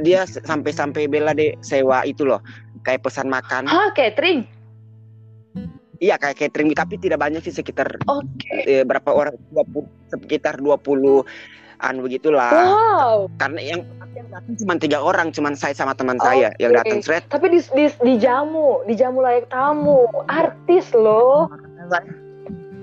dia 0.00 0.24
sampai-sampai 0.24 1.04
bela 1.04 1.36
deh 1.36 1.52
sewa 1.60 2.00
itu 2.08 2.24
loh. 2.24 2.40
Kayak 2.80 3.04
pesan 3.04 3.28
makan, 3.28 3.68
Hah 3.68 3.92
catering? 3.92 4.48
iya 6.00 6.16
kayak 6.16 6.40
catering. 6.40 6.72
Tapi 6.72 6.96
tidak 6.96 7.20
banyak 7.20 7.44
sih 7.44 7.52
sekitar 7.52 8.00
Oke. 8.08 8.64
eh, 8.64 8.82
berapa 8.88 9.12
orang? 9.12 9.36
20 9.52 9.84
sekitar 10.08 10.56
20 10.58 11.28
an 11.80 11.96
begitulah. 12.04 12.52
Wow. 12.52 13.18
karena 13.40 13.60
yang 13.60 13.80
yang 14.12 14.26
datang 14.28 14.54
cuma 14.58 14.74
tiga 14.76 14.98
orang 15.00 15.32
cuma 15.32 15.54
saya 15.56 15.72
sama 15.72 15.94
teman 15.96 16.20
saya 16.20 16.52
yang 16.60 16.74
datang 16.76 17.00
Red 17.04 17.24
Tapi 17.30 17.46
di, 17.52 17.60
di, 17.72 17.86
di 17.88 18.14
jamu, 18.20 18.84
di 18.84 18.94
jamu 18.96 19.22
layak 19.22 19.48
tamu, 19.48 20.08
artis 20.28 20.92
loh. 20.96 21.48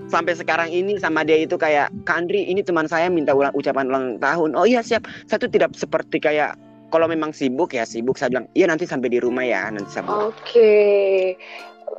Sampai 0.08 0.34
sekarang 0.36 0.72
ini 0.72 0.96
sama 0.98 1.28
dia 1.28 1.38
itu 1.40 1.60
kayak 1.60 1.92
Kandri 2.08 2.48
ini 2.48 2.64
teman 2.64 2.88
saya 2.88 3.12
minta 3.12 3.36
ulang 3.36 3.54
ucapan 3.54 3.88
ulang 3.92 4.06
tahun. 4.20 4.56
Oh 4.56 4.64
iya 4.64 4.80
siap. 4.82 5.06
Satu 5.28 5.52
tidak 5.52 5.76
seperti 5.76 6.20
kayak 6.24 6.56
kalau 6.88 7.08
memang 7.08 7.36
sibuk 7.36 7.76
ya 7.76 7.84
sibuk 7.84 8.16
saya 8.16 8.32
bilang 8.32 8.48
iya 8.56 8.72
nanti 8.72 8.88
sampai 8.88 9.12
di 9.12 9.20
rumah 9.20 9.44
ya 9.44 9.68
nanti 9.68 9.92
sampai. 9.92 10.32
Oke. 10.32 10.76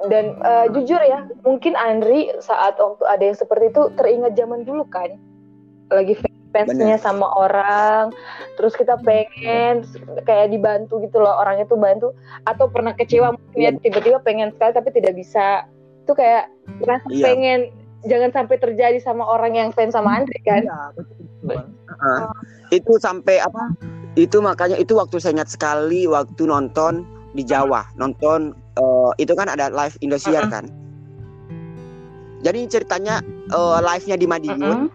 Dan 0.09 0.37
uh, 0.44 0.68
jujur 0.73 1.01
ya 1.01 1.25
mungkin 1.44 1.77
Andri 1.77 2.33
saat 2.44 2.77
waktu 2.77 3.05
ada 3.09 3.25
yang 3.25 3.38
seperti 3.38 3.73
itu 3.73 3.83
teringat 3.97 4.33
zaman 4.37 4.64
dulu 4.64 4.85
kan? 4.88 5.16
Lagi 5.92 6.16
fansnya 6.49 6.97
sama 6.97 7.29
orang 7.37 8.09
terus 8.57 8.73
kita 8.73 8.97
pengen 9.05 9.85
kayak 10.25 10.49
dibantu 10.49 10.97
gitu 11.05 11.21
loh 11.21 11.37
orangnya 11.37 11.68
tuh 11.68 11.77
bantu 11.77 12.16
atau 12.49 12.73
pernah 12.73 12.97
kecewa 12.97 13.37
mungkin 13.37 13.61
ya 13.61 13.71
tiba-tiba 13.77 14.25
pengen 14.25 14.53
sekali 14.57 14.73
tapi 14.73 14.88
tidak 14.97 15.12
bisa. 15.16 15.68
Itu 16.09 16.16
kayak 16.16 16.49
rasa 16.88 17.09
iya. 17.12 17.25
pengen 17.29 17.61
jangan 18.06 18.30
sampai 18.30 18.56
terjadi 18.62 18.98
sama 19.02 19.26
orang 19.26 19.58
yang 19.58 19.68
fans 19.74 19.96
sama 19.96 20.22
Andre 20.22 20.38
kan? 20.46 20.62
iya, 20.62 20.80
betul, 20.94 21.16
Uh, 21.98 22.30
itu 22.70 22.94
sampai 23.02 23.42
apa? 23.42 23.74
Itu 24.14 24.38
makanya 24.38 24.78
itu 24.78 24.94
waktu 24.94 25.18
saya 25.18 25.40
ingat 25.40 25.50
sekali 25.50 26.06
waktu 26.06 26.46
nonton 26.46 27.02
di 27.34 27.42
Jawa. 27.42 27.90
Nonton 27.98 28.54
uh, 28.78 29.11
itu 29.18 29.34
kan 29.34 29.50
ada 29.50 29.66
live 29.72 29.98
Indosiar 29.98 30.46
uh 30.46 30.46
-uh. 30.46 30.52
kan? 30.52 30.64
Jadi 32.46 32.70
ceritanya 32.70 33.18
uh, 33.50 33.82
live-nya 33.82 34.14
di 34.14 34.26
Madiun. 34.30 34.62
Uh 34.62 34.70
-uh. 34.87 34.88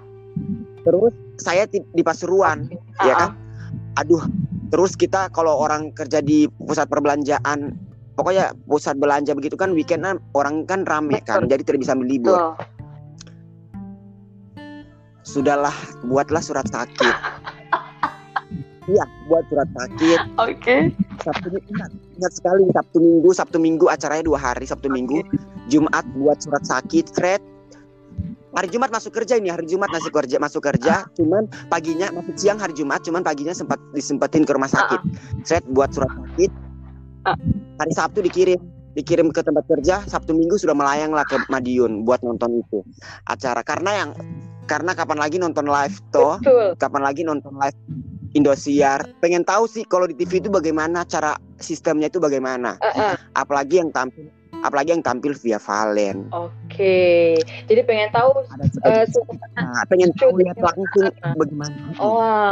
terus 0.84 1.14
saya 1.40 1.68
di 1.68 2.04
Pasuruan, 2.04 2.72
uh-uh. 2.72 3.04
ya 3.04 3.14
kan? 3.20 3.32
Aduh, 4.00 4.24
terus 4.72 4.96
kita 4.96 5.28
kalau 5.36 5.60
orang 5.60 5.92
kerja 5.92 6.24
di 6.24 6.48
pusat 6.64 6.88
perbelanjaan, 6.88 7.76
pokoknya 8.16 8.56
pusat 8.68 8.96
belanja 8.96 9.36
begitu 9.36 9.60
kan 9.60 9.76
weekend 9.76 10.08
kan 10.08 10.18
orang 10.38 10.64
kan 10.70 10.88
rame 10.88 11.20
kan, 11.26 11.50
jadi 11.52 11.62
tidak 11.68 11.84
bisa 11.84 11.94
melibur. 11.98 12.56
Sudahlah, 15.24 15.74
buatlah 16.04 16.44
surat 16.44 16.68
sakit. 16.68 17.16
Iya, 18.84 19.08
buat 19.32 19.48
surat 19.48 19.70
sakit. 19.72 20.20
Oke. 20.36 20.52
Okay. 20.60 20.82
Sabtu 21.24 21.56
ingat, 21.56 21.92
ingat 22.20 22.34
sekali 22.36 22.68
Sabtu 22.76 22.98
Minggu, 23.00 23.30
Sabtu 23.32 23.58
Minggu 23.58 23.86
acaranya 23.88 24.28
dua 24.28 24.40
hari, 24.40 24.68
Sabtu 24.68 24.92
okay. 24.92 24.96
Minggu, 25.00 25.18
Jumat 25.72 26.04
buat 26.20 26.44
surat 26.44 26.68
sakit, 26.68 27.16
thread 27.16 27.40
hari 28.54 28.70
Jumat 28.70 28.94
masuk 28.94 29.12
kerja 29.18 29.42
ini 29.42 29.50
hari 29.50 29.66
Jumat 29.66 29.90
masuk 29.90 30.14
kerja 30.14 30.38
masuk 30.38 30.62
kerja 30.62 31.10
cuman 31.18 31.50
paginya 31.74 32.14
masuk 32.14 32.38
siang 32.38 32.62
hari 32.62 32.78
Jumat 32.78 33.02
cuman 33.02 33.26
paginya 33.26 33.52
sempat 33.52 33.82
disempetin 33.98 34.46
ke 34.46 34.54
rumah 34.54 34.70
sakit 34.70 35.02
saya 35.42 35.60
buat 35.74 35.90
surat 35.90 36.14
sakit 36.14 36.52
hari 37.82 37.94
Sabtu 37.98 38.22
dikirim 38.22 38.62
dikirim 38.94 39.34
ke 39.34 39.42
tempat 39.42 39.66
kerja 39.66 40.06
Sabtu 40.06 40.38
Minggu 40.38 40.62
sudah 40.62 40.78
melayang 40.78 41.18
lah 41.18 41.26
ke 41.26 41.42
Madiun 41.50 42.06
buat 42.06 42.22
nonton 42.22 42.62
itu 42.62 42.86
acara 43.26 43.66
karena 43.66 44.06
yang 44.06 44.10
karena 44.66 44.92
kapan 44.96 45.20
lagi 45.20 45.38
nonton 45.40 45.68
live 45.68 45.98
toh 46.12 46.40
Betul. 46.40 46.68
kapan 46.80 47.02
lagi 47.04 47.22
nonton 47.24 47.54
live 47.58 47.78
Indosiar 48.34 49.06
pengen 49.22 49.46
tahu 49.46 49.70
sih 49.70 49.86
kalau 49.86 50.10
di 50.10 50.18
TV 50.18 50.42
itu 50.42 50.50
bagaimana 50.50 51.06
cara 51.06 51.38
sistemnya 51.62 52.10
itu 52.10 52.18
bagaimana 52.18 52.82
uh 52.82 52.90
-uh. 52.90 53.16
apalagi 53.38 53.78
yang 53.78 53.94
tampil 53.94 54.26
apalagi 54.64 54.96
yang 54.96 55.04
tampil 55.04 55.36
via 55.36 55.60
Valen. 55.60 56.32
Oke, 56.32 57.36
jadi 57.68 57.84
pengen 57.84 58.10
tahu 58.16 58.32
ada 58.48 58.66
uh, 59.04 59.06
nah, 59.60 59.84
pengen 59.92 60.10
tahu 60.16 60.40
lihat 60.40 60.58
langsung 60.58 61.12
bagaimana. 61.36 61.76
Oh, 62.00 62.50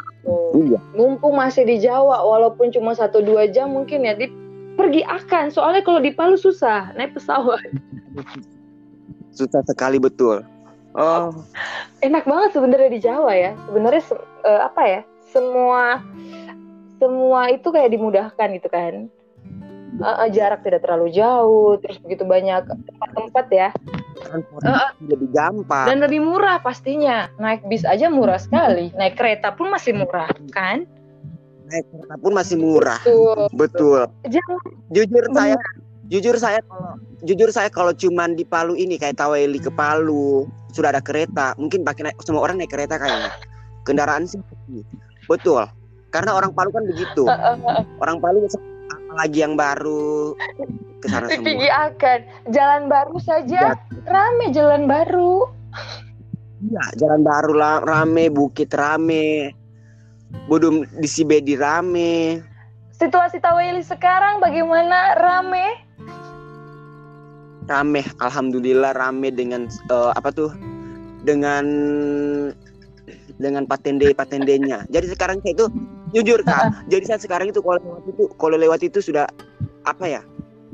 iya. 0.59 0.79
mumpung 0.93 1.39
masih 1.39 1.63
di 1.63 1.79
Jawa, 1.79 2.21
walaupun 2.27 2.69
cuma 2.75 2.91
satu 2.93 3.23
dua 3.23 3.47
jam 3.47 3.71
mungkin 3.71 4.03
ya, 4.03 4.13
di 4.13 4.27
pergi 4.75 5.07
akan. 5.07 5.49
Soalnya 5.49 5.81
kalau 5.87 6.03
di 6.03 6.11
Palu 6.11 6.35
susah 6.35 6.91
naik 6.99 7.15
pesawat. 7.15 7.63
Susah 9.31 9.63
sekali 9.63 9.95
betul. 9.95 10.43
Oh, 10.91 11.31
enak 12.03 12.27
banget 12.27 12.49
sebenarnya 12.55 12.89
di 12.91 12.99
Jawa 12.99 13.31
ya. 13.31 13.51
Sebenarnya 13.67 14.03
uh, 14.43 14.61
apa 14.67 14.81
ya? 14.83 15.01
Semua 15.31 16.03
semua 16.99 17.49
itu 17.49 17.67
kayak 17.71 17.95
dimudahkan 17.97 18.47
gitu 18.59 18.69
kan 18.69 19.09
uh, 19.99 20.27
jarak 20.31 20.63
tidak 20.63 20.81
terlalu 20.87 21.11
jauh, 21.11 21.75
terus 21.83 21.99
begitu 21.99 22.23
banyak 22.23 22.63
tempat-tempat 22.63 23.45
ya. 23.51 23.69
uh, 24.63 24.91
lebih 25.03 25.29
gampang. 25.35 25.87
Dan 25.91 25.97
lebih 26.03 26.23
murah 26.23 26.63
pastinya. 26.63 27.27
Naik 27.41 27.65
bis 27.67 27.83
aja 27.83 28.07
murah 28.07 28.39
sekali. 28.39 28.93
Naik 28.95 29.19
kereta 29.19 29.51
pun 29.51 29.67
masih 29.73 29.97
murah, 29.97 30.29
kan? 30.55 30.87
Naik 31.67 31.85
kereta 31.91 32.15
pun 32.19 32.31
masih 32.31 32.55
murah. 32.59 32.99
Betul. 33.03 33.39
Betul. 33.55 34.01
Jangan. 34.27 34.59
Jujur 34.91 35.25
benar. 35.31 35.35
saya 35.35 35.55
jujur 36.11 36.35
saya 36.35 36.59
kalau 36.67 36.99
jujur 37.23 37.49
saya 37.55 37.71
kalau 37.71 37.95
cuman 37.95 38.35
di 38.35 38.43
Palu 38.43 38.75
ini 38.75 38.99
kayak 38.99 39.15
Taweli 39.15 39.63
ke 39.63 39.71
Palu 39.71 40.43
sudah 40.75 40.91
ada 40.91 40.99
kereta 40.99 41.55
mungkin 41.55 41.87
pakai 41.87 42.11
naik 42.11 42.19
semua 42.27 42.43
orang 42.43 42.59
naik 42.59 42.75
kereta 42.75 42.99
kayaknya 42.99 43.31
kendaraan 43.87 44.27
sih 44.27 44.43
betul 45.31 45.63
karena 46.11 46.35
orang 46.35 46.51
Palu 46.51 46.69
kan 46.75 46.83
begitu 46.83 47.23
orang 48.03 48.19
Palu 48.19 48.43
lagi 49.15 49.39
yang 49.43 49.55
baru 49.55 50.35
ke 51.01 51.07
sana 51.09 51.27
semua. 51.27 51.67
akan 51.89 52.19
jalan 52.53 52.81
baru 52.87 53.17
saja 53.19 53.73
ya. 53.73 53.75
rame 54.05 54.53
jalan 54.53 54.85
baru. 54.85 55.49
Iya, 56.61 56.85
jalan 57.01 57.25
baru 57.25 57.53
lah 57.57 57.75
rame, 57.81 58.29
bukit 58.29 58.69
rame. 58.77 59.51
Budum 60.45 60.85
di 61.01 61.09
Sibedi 61.09 61.57
rame. 61.57 62.39
Situasi 62.93 63.41
Taweli 63.41 63.81
sekarang 63.81 64.37
bagaimana? 64.39 65.17
Rame? 65.17 65.90
Rame, 67.69 68.01
alhamdulillah 68.19 68.97
rame 68.97 69.29
dengan 69.31 69.69
uh, 69.93 70.11
apa 70.17 70.33
tuh? 70.33 70.51
Dengan 71.21 71.65
dengan 73.37 73.63
patende 73.69 74.13
patendenya. 74.13 74.85
Jadi 74.89 75.13
sekarang 75.13 75.41
saya 75.45 75.53
itu 75.53 75.65
jujur 76.13 76.41
kak. 76.41 76.85
Jadi 76.89 77.03
saya 77.05 77.19
sekarang 77.21 77.53
itu 77.53 77.61
kalau 77.61 77.79
lewat 77.81 78.03
itu 78.09 78.23
kalau 78.37 78.57
lewat 78.57 78.81
itu 78.85 78.99
sudah 78.99 79.25
apa 79.85 80.05
ya? 80.09 80.21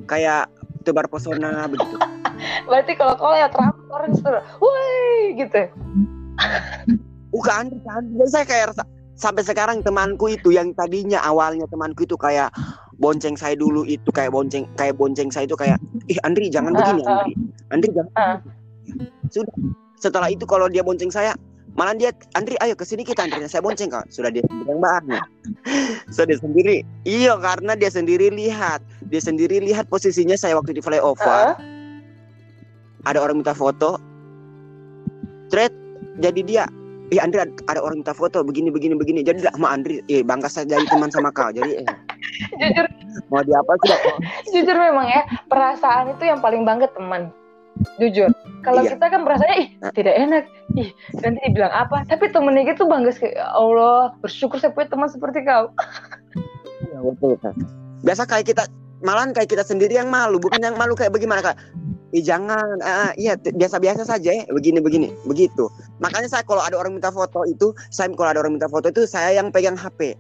Kayak 0.08 0.47
tebar 0.88 1.12
pesona 1.12 1.67
begitu. 1.67 1.95
Berarti 2.67 2.95
kalau 2.95 3.15
kalau 3.19 3.36
ya 3.36 3.47
terakhir 3.52 3.84
orang 3.91 4.12
sudah 4.15 4.43
woi 4.63 5.36
gitu. 5.36 5.62
Bukan 7.36 7.63
kan 7.84 8.04
dan 8.15 8.28
saya 8.32 8.45
kayak 8.47 8.65
sampai 9.17 9.43
sekarang 9.43 9.82
temanku 9.82 10.30
itu 10.30 10.53
yang 10.53 10.71
tadinya 10.77 11.19
awalnya 11.25 11.65
temanku 11.67 12.06
itu 12.06 12.13
kayak 12.15 12.53
bonceng 13.01 13.34
saya 13.34 13.58
dulu 13.58 13.84
itu 13.84 14.08
kayak 14.13 14.30
bonceng 14.30 14.69
kayak 14.77 14.93
bonceng 14.93 15.34
saya 15.34 15.49
itu 15.49 15.58
kayak 15.58 15.82
ih 16.08 16.17
Andri 16.21 16.53
jangan 16.53 16.77
begini 16.77 17.03
Andri. 17.03 17.34
Andri 17.73 17.89
jangan 17.91 18.13
sudah. 19.34 19.56
Setelah 19.97 20.30
itu 20.30 20.45
kalau 20.45 20.69
dia 20.69 20.86
bonceng 20.86 21.10
saya 21.10 21.34
malah 21.73 21.97
dia 21.97 22.13
Andri 22.38 22.58
ayo 22.62 22.77
ke 22.77 22.86
sini 22.86 23.01
kita 23.01 23.25
Andri 23.25 23.49
saya 23.49 23.65
bonceng 23.65 23.89
kak 23.89 24.06
sudah 24.13 24.30
dia 24.30 24.45
yang 24.69 24.77
bahannya 24.77 25.21
sudah 26.13 26.30
dia 26.30 26.39
sendiri. 26.39 26.77
Iya 27.03 27.41
karena 27.41 27.73
dia 27.73 27.89
sendiri 27.89 28.30
lihat. 28.30 28.86
Dia 29.10 29.21
sendiri 29.21 29.62
lihat 29.65 29.89
posisinya 29.89 30.38
saya 30.38 30.53
waktu 30.58 30.77
di 30.77 30.82
flyover. 30.86 31.58
Uh? 31.58 31.77
ada 33.08 33.23
orang 33.23 33.39
minta 33.39 33.56
foto. 33.56 33.95
Thread 35.47 35.71
jadi 36.19 36.41
dia 36.43 36.63
Ih 37.08 37.20
Andri 37.24 37.39
ada 37.39 37.80
orang 37.80 38.04
minta 38.04 38.12
foto 38.12 38.43
begini 38.43 38.67
begini 38.67 38.96
begini. 38.98 39.24
Jadi 39.24 39.43
lah 39.46 39.54
sama 39.56 39.72
Andri 39.72 40.04
eh 40.12 40.24
bangga 40.24 40.52
saya 40.52 40.67
jadi 40.67 40.84
teman 40.91 41.08
sama 41.08 41.32
kau. 41.32 41.48
Jadi 41.52 41.84
eh. 41.84 41.88
jujur. 42.60 42.86
Mau 43.32 43.41
di 43.43 43.54
apa 43.56 43.72
sih 43.84 43.96
jujur 44.54 44.76
memang 44.76 45.08
ya 45.08 45.24
perasaan 45.48 46.12
itu 46.12 46.24
yang 46.28 46.43
paling 46.43 46.67
bangga 46.67 46.91
teman. 46.91 47.32
Jujur. 48.02 48.34
Kalau 48.65 48.82
iya. 48.84 48.98
kita 48.98 49.06
kan 49.08 49.22
merasanya 49.24 49.56
ih 49.56 49.67
tidak 49.96 50.15
enak. 50.20 50.43
Ih 50.76 50.89
nanti 51.24 51.39
dibilang 51.48 51.72
apa. 51.72 52.04
Tapi 52.12 52.28
temennya 52.34 52.76
gitu 52.76 52.84
bangga 52.89 53.15
sekali 53.15 53.39
ya 53.39 53.48
Allah 53.56 54.12
bersyukur 54.20 54.60
saya 54.60 54.76
punya 54.76 54.91
teman 54.91 55.08
seperti 55.08 55.48
kau. 55.48 55.72
Iya 56.84 57.00
betul 57.02 57.39
kan 57.39 57.56
biasa 58.06 58.30
kayak 58.30 58.46
kita 58.54 58.63
malahan 59.02 59.34
kayak 59.34 59.50
kita 59.50 59.63
sendiri 59.65 59.98
yang 59.98 60.10
malu 60.10 60.38
bukan 60.38 60.62
yang 60.62 60.78
malu 60.78 60.93
kayak 60.93 61.13
bagaimana 61.13 61.41
kak 61.41 61.58
Ih 62.15 62.24
jangan, 62.24 62.80
uh, 62.80 63.12
iya 63.20 63.36
biasa-biasa 63.36 64.08
saja 64.08 64.32
ya, 64.32 64.43
begini 64.48 64.80
begini, 64.80 65.12
begitu. 65.28 65.67
Makanya 66.00 66.32
saya 66.32 66.43
kalau 66.48 66.63
ada 66.63 66.80
orang 66.80 66.96
minta 66.96 67.12
foto 67.12 67.43
itu, 67.43 67.76
saya 67.91 68.08
kalau 68.15 68.32
ada 68.32 68.39
orang 68.39 68.56
minta 68.56 68.72
foto 68.72 68.88
itu 68.88 69.04
saya 69.04 69.36
yang 69.36 69.52
pegang 69.52 69.76
HP. 69.76 70.15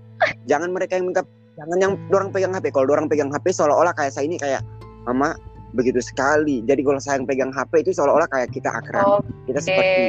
Jangan 0.51 0.75
mereka 0.75 0.99
yang 0.99 1.07
minta, 1.07 1.23
jangan 1.55 1.77
yang 1.79 1.93
orang 2.11 2.35
pegang 2.35 2.51
HP. 2.51 2.75
Kalau 2.75 2.91
orang 2.91 3.07
pegang 3.07 3.31
HP 3.31 3.55
seolah-olah 3.55 3.95
kayak 3.95 4.11
saya 4.11 4.27
ini 4.27 4.35
kayak, 4.35 4.59
mama 5.07 5.39
begitu 5.75 6.03
sekali. 6.03 6.63
Jadi 6.63 6.83
kalau 6.83 6.99
saya 6.99 7.23
pegang 7.23 7.51
HP 7.51 7.87
itu 7.87 7.91
seolah-olah 7.95 8.27
kayak 8.31 8.51
kita 8.51 8.67
akrab. 8.71 9.23
Okay. 9.23 9.51
Kita 9.51 9.59
seperti 9.63 10.03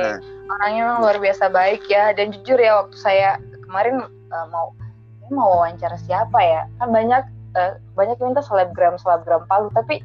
nah. 0.00 0.18
orangnya 0.56 0.82
memang 0.88 0.98
luar 1.04 1.16
biasa 1.20 1.44
baik 1.52 1.84
ya. 1.88 2.12
Dan 2.16 2.32
jujur 2.32 2.56
ya 2.56 2.84
waktu 2.84 2.96
saya 2.96 3.30
kemarin 3.68 4.08
uh, 4.32 4.46
mau 4.48 4.72
mau 5.30 5.62
wawancara 5.62 6.00
siapa 6.04 6.38
ya? 6.40 6.62
Kan 6.82 6.90
banyak 6.92 7.22
uh, 7.56 7.72
banyak 7.96 8.16
minta 8.20 8.42
selebgram 8.44 8.96
selebgram 9.00 9.44
Palu, 9.46 9.68
tapi 9.72 10.02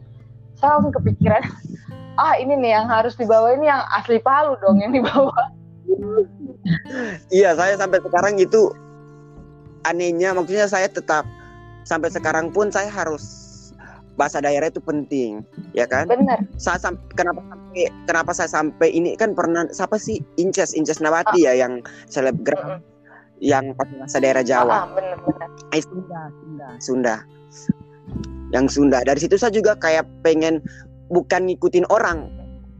saya 0.65 0.81
langsung 0.81 0.97
kepikiran 0.97 1.45
ah 2.25 2.33
ini 2.41 2.57
nih 2.57 2.73
yang 2.73 2.89
harus 2.89 3.13
dibawa 3.13 3.53
ini 3.53 3.69
yang 3.69 3.85
asli 3.93 4.17
Palu 4.17 4.57
dong 4.65 4.81
yang 4.81 4.89
dibawa. 4.89 5.53
iya, 7.29 7.53
saya 7.53 7.77
sampai 7.77 8.01
sekarang 8.01 8.41
itu 8.41 8.73
anehnya 9.85 10.33
maksudnya 10.33 10.65
saya 10.65 10.89
tetap 10.89 11.29
sampai 11.85 12.09
sekarang 12.09 12.49
pun 12.49 12.73
saya 12.73 12.89
harus 12.89 13.53
bahasa 14.15 14.39
daerah 14.41 14.71
itu 14.71 14.79
penting, 14.81 15.43
ya 15.75 15.85
kan? 15.85 16.07
Benar. 16.09 16.41
Saya 16.55 16.79
sam- 16.81 16.97
kenapa 17.13 17.43
sampai 17.51 17.83
kenapa 18.09 18.31
saya 18.33 18.49
sampai 18.49 18.89
ini 18.89 19.13
kan 19.19 19.35
pernah 19.37 19.67
siapa 19.69 19.99
sih 20.01 20.23
Inces 20.41 20.73
Inces 20.73 21.03
Nawati 21.03 21.45
ya 21.45 21.53
yang 21.53 21.83
selebgram 22.09 22.79
Mm-mm. 22.79 23.43
yang 23.43 23.75
pakai 23.77 23.95
bahasa 24.01 24.17
daerah 24.23 24.41
Jawa. 24.41 24.73
Ah, 24.73 24.85
benar 24.89 25.19
benar. 25.21 25.47
Eh, 25.75 25.83
Sunda, 25.83 26.21
Sunda, 26.41 26.67
Sunda. 26.79 27.15
Yang 28.55 28.79
Sunda. 28.79 29.03
Dari 29.03 29.19
situ 29.19 29.35
saya 29.35 29.51
juga 29.51 29.75
kayak 29.75 30.07
pengen 30.23 30.63
bukan 31.11 31.51
ngikutin 31.51 31.83
orang. 31.91 32.31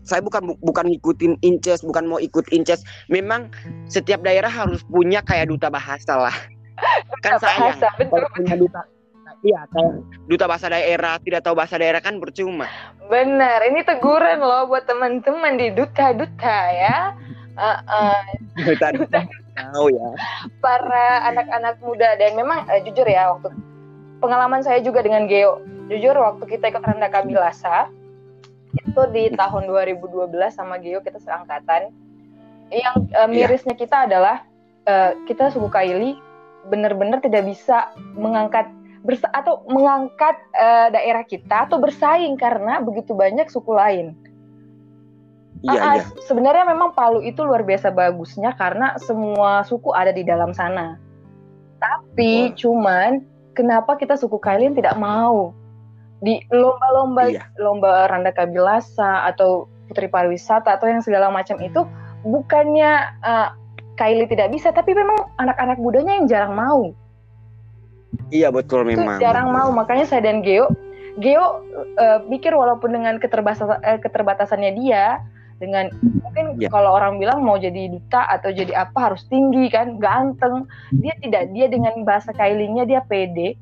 Saya 0.08 0.24
bukan 0.24 0.54
bu- 0.56 0.60
bukan 0.64 0.88
ngikutin 0.88 1.44
Inces, 1.44 1.84
bukan 1.84 2.08
mau 2.08 2.22
ikut 2.22 2.48
Inces. 2.56 2.80
Memang 3.12 3.52
setiap 3.92 4.24
daerah 4.24 4.48
harus 4.48 4.80
punya 4.88 5.20
kayak 5.20 5.52
duta 5.52 5.68
bahasa 5.68 6.16
lah. 6.16 6.36
kan 7.26 7.36
sayang 7.44 7.76
bahasa, 7.76 7.88
betul. 8.00 8.24
kalau 8.24 8.30
punya 8.32 8.56
duta 8.56 8.82
Iya, 9.46 9.62
kayak 9.70 9.94
duta 10.26 10.46
bahasa 10.50 10.68
daerah, 10.74 11.22
tidak 11.22 11.46
tahu 11.46 11.54
bahasa 11.54 11.78
daerah 11.78 12.02
kan 12.02 12.18
percuma. 12.18 12.66
Benar, 13.06 13.62
ini 13.70 13.86
teguran 13.86 14.42
loh 14.42 14.66
buat 14.66 14.90
teman-teman 14.90 15.62
di 15.62 15.70
duta-duta 15.70 16.58
ya. 16.74 17.14
Eh, 17.56 17.80
eh, 17.80 18.22
Duta 18.66 18.88
duta 18.92 19.20
tahu 19.56 19.88
ya. 19.88 20.08
para 20.60 21.30
anak-anak 21.30 21.78
muda 21.80 22.20
dan 22.20 22.36
memang 22.36 22.68
eh, 22.68 22.84
jujur 22.84 23.06
ya 23.06 23.32
waktu 23.32 23.54
pengalaman 24.20 24.62
saya 24.64 24.80
juga 24.82 25.04
dengan 25.04 25.28
Geo. 25.30 25.62
Jujur 25.92 26.18
waktu 26.18 26.44
kita 26.50 26.74
ikut 26.74 26.84
Randa 26.84 27.10
Kabilasa 27.12 27.90
itu 28.76 29.02
di 29.16 29.32
tahun 29.32 29.72
2012 29.72 30.32
sama 30.52 30.80
Geo 30.82 31.00
kita 31.04 31.20
seangkatan. 31.22 31.92
Yang 32.74 32.96
eh, 33.14 33.30
mirisnya 33.30 33.76
kita 33.78 34.10
adalah 34.10 34.42
eh, 34.90 35.14
kita 35.30 35.54
suku 35.54 35.70
Kaili 35.70 36.18
benar-benar 36.66 37.22
tidak 37.22 37.46
bisa 37.46 37.94
mengangkat 38.18 38.66
bersa 39.06 39.30
atau 39.30 39.62
mengangkat 39.70 40.34
eh, 40.58 40.88
daerah 40.90 41.22
kita 41.22 41.70
atau 41.70 41.78
bersaing 41.78 42.36
karena 42.42 42.82
begitu 42.82 43.14
banyak 43.14 43.46
suku 43.54 43.72
lain. 43.78 44.18
Iya, 45.66 45.82
Ah, 45.82 45.82
ah, 45.82 45.96
iya. 45.98 46.06
Sebenarnya 46.30 46.66
memang 46.68 46.94
Palu 46.94 47.26
itu 47.26 47.42
luar 47.42 47.66
biasa 47.66 47.90
bagusnya 47.90 48.54
karena 48.54 48.98
semua 49.02 49.66
suku 49.66 49.94
ada 49.94 50.14
di 50.14 50.22
dalam 50.22 50.54
sana. 50.54 51.02
Tapi 51.82 52.52
Wah. 52.52 52.56
cuman 52.58 53.12
kenapa 53.56 53.96
kita 53.96 54.20
suku 54.20 54.38
Kailin 54.38 54.76
tidak 54.76 55.00
mau 55.00 55.56
di 56.20 56.44
lomba-lomba 56.52 57.32
Iya. 57.32 57.44
lomba 57.60 58.08
Randa 58.12 58.36
Kabilasa 58.36 59.26
atau 59.32 59.66
Putri 59.88 60.12
Pariwisata 60.12 60.76
atau 60.76 60.90
yang 60.90 61.00
segala 61.00 61.32
macam 61.32 61.56
itu 61.64 61.88
bukannya 62.26 62.92
uh, 63.24 63.50
Kaili 63.96 64.28
tidak 64.28 64.52
bisa 64.52 64.76
tapi 64.76 64.92
memang 64.92 65.32
anak-anak 65.40 65.80
mudanya 65.80 66.20
yang 66.20 66.28
jarang 66.28 66.54
mau 66.54 66.92
Iya 68.32 68.48
betul 68.52 68.88
itu 68.88 68.96
memang. 68.96 69.20
jarang 69.20 69.52
mau 69.52 69.72
makanya 69.76 70.08
saya 70.08 70.24
dan 70.24 70.40
Geo 70.40 70.72
Geo 71.20 71.64
eh, 71.96 72.20
pikir 72.28 72.52
walaupun 72.52 72.92
dengan 72.92 73.16
keterbatasan 73.20 73.80
eh, 73.84 74.00
keterbatasannya 74.04 74.72
dia 74.76 75.24
dengan 75.56 75.88
mungkin 76.04 76.60
Iya. 76.60 76.68
kalau 76.68 77.00
orang 77.00 77.16
bilang 77.16 77.40
mau 77.40 77.56
jadi 77.56 77.88
duta 77.88 78.28
atau 78.28 78.52
jadi 78.52 78.76
apa 78.76 79.12
harus 79.12 79.24
tinggi 79.32 79.72
kan 79.72 79.96
ganteng 80.04 80.68
dia 80.92 81.16
tidak 81.24 81.48
dia 81.56 81.72
dengan 81.72 82.04
bahasa 82.04 82.36
Kailinya 82.36 82.84
dia 82.84 83.00
pede 83.08 83.56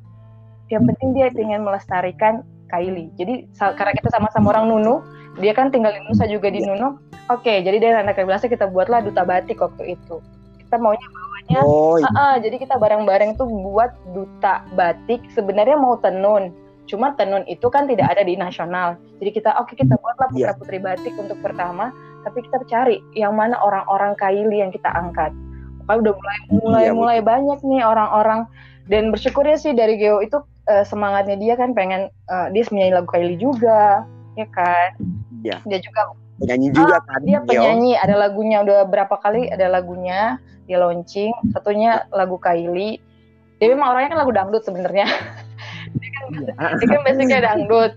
yang 0.74 0.90
penting 0.90 1.14
dia 1.14 1.30
ingin 1.30 1.62
melestarikan 1.62 2.42
Kaili 2.66 3.14
jadi 3.14 3.46
karena 3.78 3.94
kita 3.94 4.10
sama-sama 4.10 4.50
orang 4.58 4.74
Nunu 4.74 5.06
dia 5.38 5.54
kan 5.54 5.70
tinggal 5.70 5.94
di 5.94 6.02
Nusa 6.10 6.26
juga 6.26 6.50
di 6.50 6.66
Iya. 6.66 6.74
Nunu 6.74 6.98
oke 7.30 7.54
jadi 7.62 7.78
dari 7.78 7.96
anak 8.02 8.18
Kabilasa 8.18 8.50
kita 8.50 8.66
buatlah 8.66 9.06
duta 9.06 9.22
batik 9.22 9.62
waktu 9.62 9.94
itu 9.94 10.18
kita 10.66 10.82
maunya 10.82 11.06
bawanya 11.14 11.60
Oh, 11.62 12.00
iya. 12.00 12.08
Ah, 12.16 12.18
ah, 12.18 12.36
jadi 12.40 12.56
kita 12.56 12.80
bareng-bareng 12.80 13.36
tuh 13.36 13.46
buat 13.46 13.92
duta 14.16 14.64
batik. 14.74 15.20
Sebenarnya 15.36 15.76
mau 15.76 16.00
tenun, 16.00 16.56
cuma 16.90 17.16
tenun 17.16 17.44
itu 17.48 17.68
kan 17.72 17.88
tidak 17.88 18.12
ada 18.12 18.24
di 18.28 18.36
nasional. 18.36 19.00
Jadi 19.24 19.30
kita 19.40 19.56
oke 19.60 19.74
kita 19.74 19.96
buatlah 20.00 20.30
putra 20.32 20.52
Iya. 20.52 20.58
putri 20.60 20.78
batik 20.84 21.16
untuk 21.16 21.40
pertama, 21.40 21.96
tapi 22.28 22.44
kita 22.44 22.60
cari 22.68 23.00
yang 23.16 23.34
mana 23.36 23.56
orang-orang 23.60 24.14
kaili 24.20 24.60
yang 24.60 24.72
kita 24.72 24.92
angkat. 24.92 25.32
Pokoknya 25.84 26.00
udah 26.00 26.14
mulai 26.16 26.40
mulai 26.52 26.84
Iya, 26.88 26.94
mulai 26.96 27.20
banyak 27.20 27.60
nih 27.64 27.82
orang-orang 27.84 28.48
dan 28.88 29.12
bersyukurnya 29.12 29.56
sih 29.60 29.72
dari 29.76 29.96
Geo 30.00 30.20
itu 30.20 30.40
eh, 30.68 30.84
semangatnya 30.88 31.36
dia 31.40 31.56
kan 31.60 31.76
pengen 31.76 32.08
eh, 32.32 32.48
dia 32.52 32.64
menyanyi 32.72 32.94
lagu 32.96 33.08
kaili 33.12 33.36
juga, 33.40 34.04
ya 34.40 34.48
kan? 34.52 34.96
Iya. 35.44 35.60
Dia 35.68 35.80
juga 35.84 36.16
penyanyi 36.40 36.70
juga 36.74 36.98
kan. 37.06 37.20
dia 37.24 37.40
penyanyi 37.46 37.94
ada 37.96 38.16
lagunya 38.18 38.66
udah 38.66 38.90
berapa 38.90 39.16
kali 39.22 39.48
ada 39.54 39.70
lagunya 39.70 40.42
dia 40.66 40.80
launching 40.82 41.32
satunya 41.54 42.04
lagu 42.10 42.40
Kylie 42.42 42.98
dia 43.62 43.68
memang 43.72 43.94
orangnya 43.96 44.18
kan 44.18 44.20
lagu 44.26 44.34
dangdut 44.34 44.64
sebenarnya 44.66 45.06
Iya. 46.32 46.54
dia 46.80 46.88
kan 46.88 47.02
basicnya 47.04 47.40
dangdut. 47.44 47.94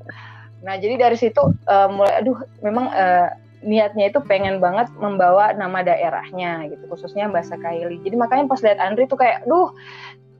Nah 0.64 0.74
jadi 0.80 0.94
dari 0.98 1.16
situ 1.18 1.42
eh, 1.68 1.88
mulai 1.90 2.24
aduh 2.24 2.38
memang 2.64 2.90
eh, 2.90 3.28
niatnya 3.66 4.10
itu 4.10 4.20
pengen 4.22 4.62
banget 4.62 4.90
membawa 5.00 5.50
nama 5.56 5.82
daerahnya 5.82 6.70
gitu 6.70 6.86
khususnya 6.92 7.26
bahasa 7.26 7.58
Kylie 7.58 7.98
jadi 8.04 8.14
makanya 8.14 8.46
pas 8.46 8.62
lihat 8.62 8.78
Andri 8.78 9.10
tuh 9.10 9.18
kayak 9.18 9.42
duh 9.48 9.74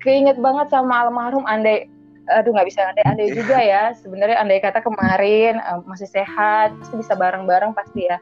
keinget 0.04 0.38
banget 0.38 0.70
sama 0.70 1.06
almarhum 1.06 1.42
Andai. 1.48 1.90
Aduh 2.26 2.50
nggak 2.50 2.66
bisa 2.66 2.82
andai-andai 2.90 3.38
juga 3.38 3.58
ya. 3.62 3.94
Sebenarnya 4.02 4.42
andai 4.42 4.58
kata 4.58 4.82
kemarin 4.82 5.62
eh, 5.62 5.78
masih 5.86 6.10
sehat 6.10 6.74
pasti 6.82 6.94
bisa 6.98 7.14
bareng-bareng 7.14 7.70
pasti 7.70 8.10
ya. 8.10 8.18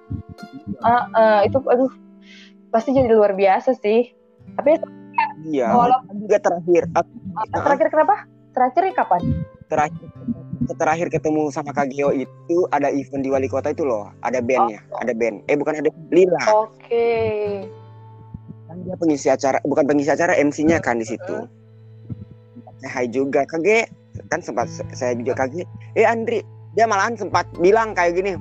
Ah, 0.85 1.09
ah, 1.17 1.41
itu 1.41 1.57
aduh 1.65 1.89
pasti 2.69 2.93
jadi 2.93 3.09
luar 3.09 3.33
biasa 3.33 3.73
sih. 3.81 4.13
Tapi 4.61 4.77
Iya. 5.45 5.73
Juga 6.13 6.39
terakhir 6.41 6.85
aku 6.93 7.13
ah, 7.37 7.47
terakhir 7.65 7.89
kenapa? 7.89 8.17
Terakhir 8.53 8.83
kapan 8.93 9.23
terakhir 9.75 10.07
terakhir 10.79 11.07
ketemu 11.13 11.53
sama 11.53 11.75
Kak 11.75 11.93
Gio 11.93 12.15
itu 12.15 12.57
ada 12.73 12.89
event 12.89 13.21
di 13.21 13.29
wali 13.29 13.51
kota 13.51 13.75
itu 13.75 13.85
loh, 13.85 14.09
ada 14.25 14.39
bandnya, 14.41 14.81
Oh. 14.95 15.03
ada 15.03 15.13
band. 15.13 15.45
Eh 15.51 15.59
bukan 15.59 15.83
ada 15.83 15.91
Lila, 16.15 16.41
oke 16.55 17.11
kan 18.65 18.77
dia 18.81 18.97
pengisi 18.97 19.29
acara, 19.29 19.59
bukan 19.63 19.85
pengisi 19.87 20.11
acara, 20.11 20.35
MC-nya 20.35 20.81
kan 20.81 20.99
di 20.99 21.07
situ. 21.07 21.37
Saya 22.81 22.91
hai 22.91 23.07
juga 23.07 23.45
Kak 23.47 23.61
G, 23.63 23.87
kan 24.33 24.41
sempat 24.41 24.67
saya 24.97 25.15
juga 25.15 25.37
Kak 25.37 25.55
G. 25.55 25.63
Eh 25.95 26.09
Andri, 26.09 26.41
dia 26.75 26.89
malahan 26.89 27.15
sempat 27.15 27.47
bilang 27.63 27.95
kayak 27.95 28.19
gini, 28.19 28.35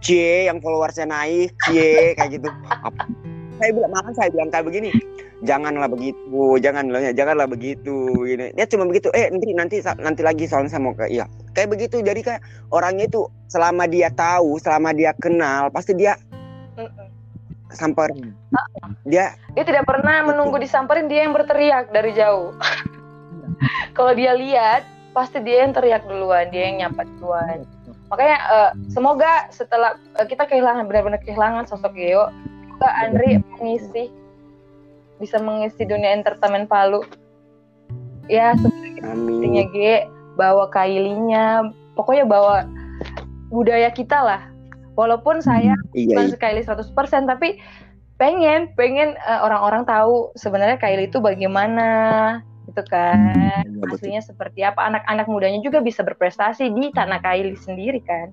Cie 0.00 0.48
yang 0.48 0.58
followersnya 0.64 1.06
naik, 1.06 1.54
Cie 1.68 2.16
kayak 2.18 2.40
gitu. 2.40 2.48
Apa? 2.66 3.04
Saya 3.60 3.70
bilang 3.76 3.92
malahan 3.92 4.14
saya 4.16 4.28
bilang 4.32 4.48
kayak 4.48 4.64
begini, 4.66 4.90
janganlah 5.44 5.88
begitu, 5.92 6.42
janganlah 6.64 7.12
janganlah 7.12 7.46
begitu 7.46 7.96
gini. 8.24 8.56
Dia 8.56 8.66
cuma 8.66 8.88
begitu, 8.88 9.12
eh 9.12 9.28
nanti 9.28 9.52
nanti 9.52 9.76
nanti 10.00 10.22
lagi 10.24 10.48
soalnya 10.48 10.72
saya 10.72 10.82
mau 10.82 10.96
ke 10.96 11.12
iya. 11.12 11.28
Kayak 11.52 11.76
begitu, 11.76 12.00
jadi 12.00 12.20
kayak 12.24 12.42
orangnya 12.72 13.04
itu 13.04 13.28
selama 13.52 13.84
dia 13.84 14.08
tahu, 14.08 14.56
selama 14.56 14.96
dia 14.96 15.12
kenal, 15.20 15.68
pasti 15.68 15.92
dia 15.92 16.16
samperin. 17.76 18.32
Dia 19.04 19.36
dia 19.54 19.64
tidak 19.66 19.84
pernah 19.86 20.22
menunggu 20.24 20.56
disamperin 20.62 21.10
dia 21.10 21.26
yang 21.26 21.34
berteriak 21.34 21.90
dari 21.90 22.14
jauh 22.14 22.54
kalau 23.96 24.12
dia 24.14 24.34
lihat 24.34 24.86
pasti 25.10 25.42
dia 25.42 25.66
yang 25.66 25.74
teriak 25.74 26.06
duluan 26.06 26.46
dia 26.54 26.70
yang 26.70 26.86
nyapa 26.86 27.02
duluan 27.18 27.66
makanya 28.10 28.38
eh, 28.38 28.70
semoga 28.90 29.50
setelah 29.50 29.98
eh, 30.18 30.26
kita 30.26 30.46
kehilangan 30.46 30.86
benar-benar 30.86 31.20
kehilangan 31.22 31.66
sosok 31.66 31.94
Geo 31.94 32.30
semoga 32.80 32.96
Andri 32.96 33.30
mengisi. 33.60 34.04
Bisa 35.20 35.36
mengisi 35.36 35.84
dunia 35.84 36.16
entertainment 36.16 36.64
Palu. 36.72 37.04
Ya 38.32 38.56
sepertinya. 38.56 39.64
G. 39.68 40.08
Bawa 40.40 40.72
kailinya 40.72 41.68
pokoknya 41.92 42.24
bawa 42.24 42.64
budaya 43.52 43.92
kita 43.92 44.16
lah. 44.16 44.42
Walaupun 44.96 45.44
saya 45.44 45.76
Iya, 45.92 46.16
bukan 46.16 46.26
iya. 46.28 46.32
sekali 46.32 46.60
100% 46.64 47.28
tapi 47.28 47.60
pengen 48.16 48.72
pengen 48.76 49.16
eh, 49.16 49.40
orang-orang 49.44 49.84
tahu 49.84 50.32
sebenarnya 50.36 50.80
Kylie 50.80 51.12
itu 51.12 51.20
bagaimana 51.20 51.88
gitu 52.64 52.80
kan. 52.88 53.36
Iya, 53.36 53.84
betul. 53.84 54.00
aslinya 54.00 54.22
seperti 54.24 54.64
apa. 54.64 54.88
Anak-anak 54.88 55.28
mudanya 55.28 55.60
juga 55.60 55.84
bisa 55.84 56.00
berprestasi 56.00 56.72
di 56.72 56.88
tanah 56.96 57.20
Kylie 57.20 57.60
sendiri 57.60 58.00
kan 58.00 58.32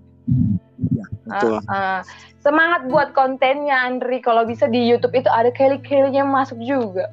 Betul. 1.28 1.60
Ah, 1.68 1.72
ah. 1.72 2.00
semangat 2.40 2.88
buat 2.88 3.12
kontennya 3.12 3.76
Andri 3.84 4.24
kalau 4.24 4.48
bisa 4.48 4.66
di 4.66 4.88
YouTube 4.88 5.12
itu 5.12 5.28
ada 5.28 5.52
Kylie 5.52 5.84
Kylie-nya 5.84 6.24
masuk 6.24 6.56
juga 6.64 7.12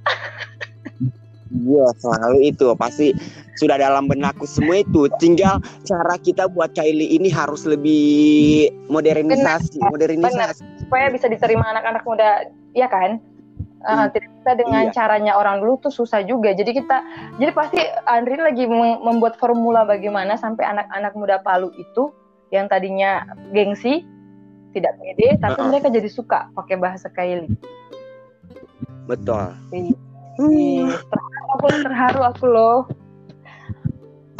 Iya, 1.54 1.86
selalu 2.02 2.50
itu 2.50 2.66
pasti 2.74 3.14
sudah 3.54 3.78
dalam 3.78 4.10
benakku 4.10 4.42
semua 4.42 4.82
itu. 4.82 5.06
Tinggal 5.22 5.62
cara 5.86 6.18
kita 6.18 6.50
buat 6.50 6.74
Kylie 6.74 7.14
ini 7.14 7.30
harus 7.30 7.62
lebih 7.62 8.66
modernisasi, 8.90 9.78
modernisasi. 9.78 10.66
supaya 10.82 11.14
bisa 11.14 11.30
diterima 11.30 11.62
anak-anak 11.70 12.02
muda 12.02 12.50
ya 12.74 12.90
kan 12.90 13.22
Ah, 13.84 14.08
tidak 14.08 14.32
bisa 14.40 14.52
dengan 14.56 14.88
Iya. 14.88 14.96
caranya 14.96 15.32
orang 15.36 15.60
dulu 15.60 15.76
tuh 15.76 15.92
susah 15.92 16.24
juga 16.24 16.56
jadi 16.56 16.72
kita 16.72 17.04
jadi 17.36 17.52
pasti 17.52 17.76
Andri 18.08 18.40
lagi 18.40 18.64
mem- 18.64 18.96
membuat 19.04 19.36
formula 19.36 19.84
bagaimana 19.84 20.40
sampai 20.40 20.64
anak-anak 20.64 21.12
muda 21.12 21.36
Palu 21.44 21.68
itu 21.76 22.08
yang 22.52 22.66
tadinya 22.68 23.24
gengsi 23.52 24.04
tidak 24.74 24.98
pede 24.98 25.38
tapi 25.38 25.58
Uh-uh. 25.60 25.70
mereka 25.70 25.88
jadi 25.88 26.08
suka 26.10 26.50
pakai 26.52 26.76
bahasa 26.80 27.08
Kaili 27.12 27.52
Betul. 29.04 29.52
Ih, 29.76 29.92
terharu 30.96 31.44
aku 31.52 31.66
terharu 31.84 32.20
aku 32.24 32.44
loh 32.48 32.78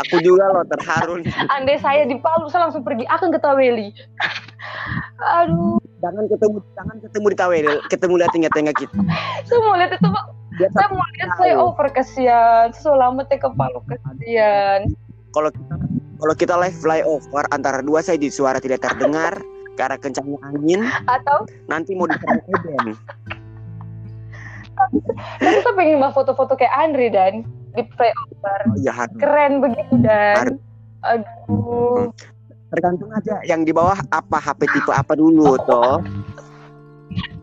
Aku 0.03 0.19
juga 0.27 0.51
loh 0.51 0.67
terharu. 0.67 1.23
Andai 1.55 1.79
saya 1.79 2.03
di 2.03 2.19
Palu, 2.19 2.51
saya 2.51 2.67
langsung 2.67 2.83
pergi 2.83 3.07
akan 3.07 3.31
ke 3.31 3.39
Taweli. 3.39 3.95
Aduh, 5.39 5.79
Jangan 6.05 6.25
ketemu, 6.29 6.59
jangan 6.77 6.97
ketemu 7.01 7.27
di 7.33 7.37
Tawel, 7.39 7.67
ketemu 7.89 8.15
di 8.21 8.25
tengah-tengah 8.29 8.75
kita. 8.77 9.01
saya 9.49 9.61
mau 9.65 9.75
lihat 9.81 9.93
itu, 9.97 10.09
Pak. 10.11 10.25
Saya 10.55 10.89
mau 10.93 11.07
lihat 11.17 11.31
saya 11.41 11.55
over 11.57 11.89
kasihan. 11.95 12.69
Selamat 12.77 13.27
ya 13.33 13.39
ke 13.41 13.49
Palu 13.57 13.81
kasihan. 13.89 14.81
kalau 15.35 15.51
kita 15.51 15.75
kalau 16.19 16.35
kita 16.37 16.55
live 16.59 16.77
flyover 16.79 17.45
antara 17.51 17.83
dua 17.83 18.01
saya 18.01 18.21
di 18.21 18.31
suara 18.31 18.59
tidak 18.63 18.85
terdengar 18.85 19.39
karena 19.75 19.99
kencangnya 19.99 20.39
angin. 20.47 20.81
Atau? 21.11 21.47
Nanti 21.67 21.99
mau 21.99 22.07
diserang 22.07 22.43
Eden 22.47 22.95
tapi 24.75 24.99
saya 25.63 25.73
pengen 25.75 26.03
mbak 26.03 26.13
foto-foto 26.15 26.53
kayak 26.59 26.75
Andri 26.75 27.09
dan. 27.11 27.47
Di 27.75 27.83
flyover. 27.99 28.61
oh 28.71 28.77
iya 28.79 28.93
harus 28.95 29.17
Keren 29.19 29.53
begitu 29.63 29.95
dan. 30.03 30.59
Aduh. 31.05 32.11
tergantung 32.75 33.07
aja 33.15 33.39
yang 33.47 33.63
di 33.63 33.71
bawah 33.71 33.95
apa 34.11 34.35
HP 34.43 34.67
tipe 34.67 34.91
apa 34.91 35.15
dulu 35.15 35.55
toh. 35.63 36.03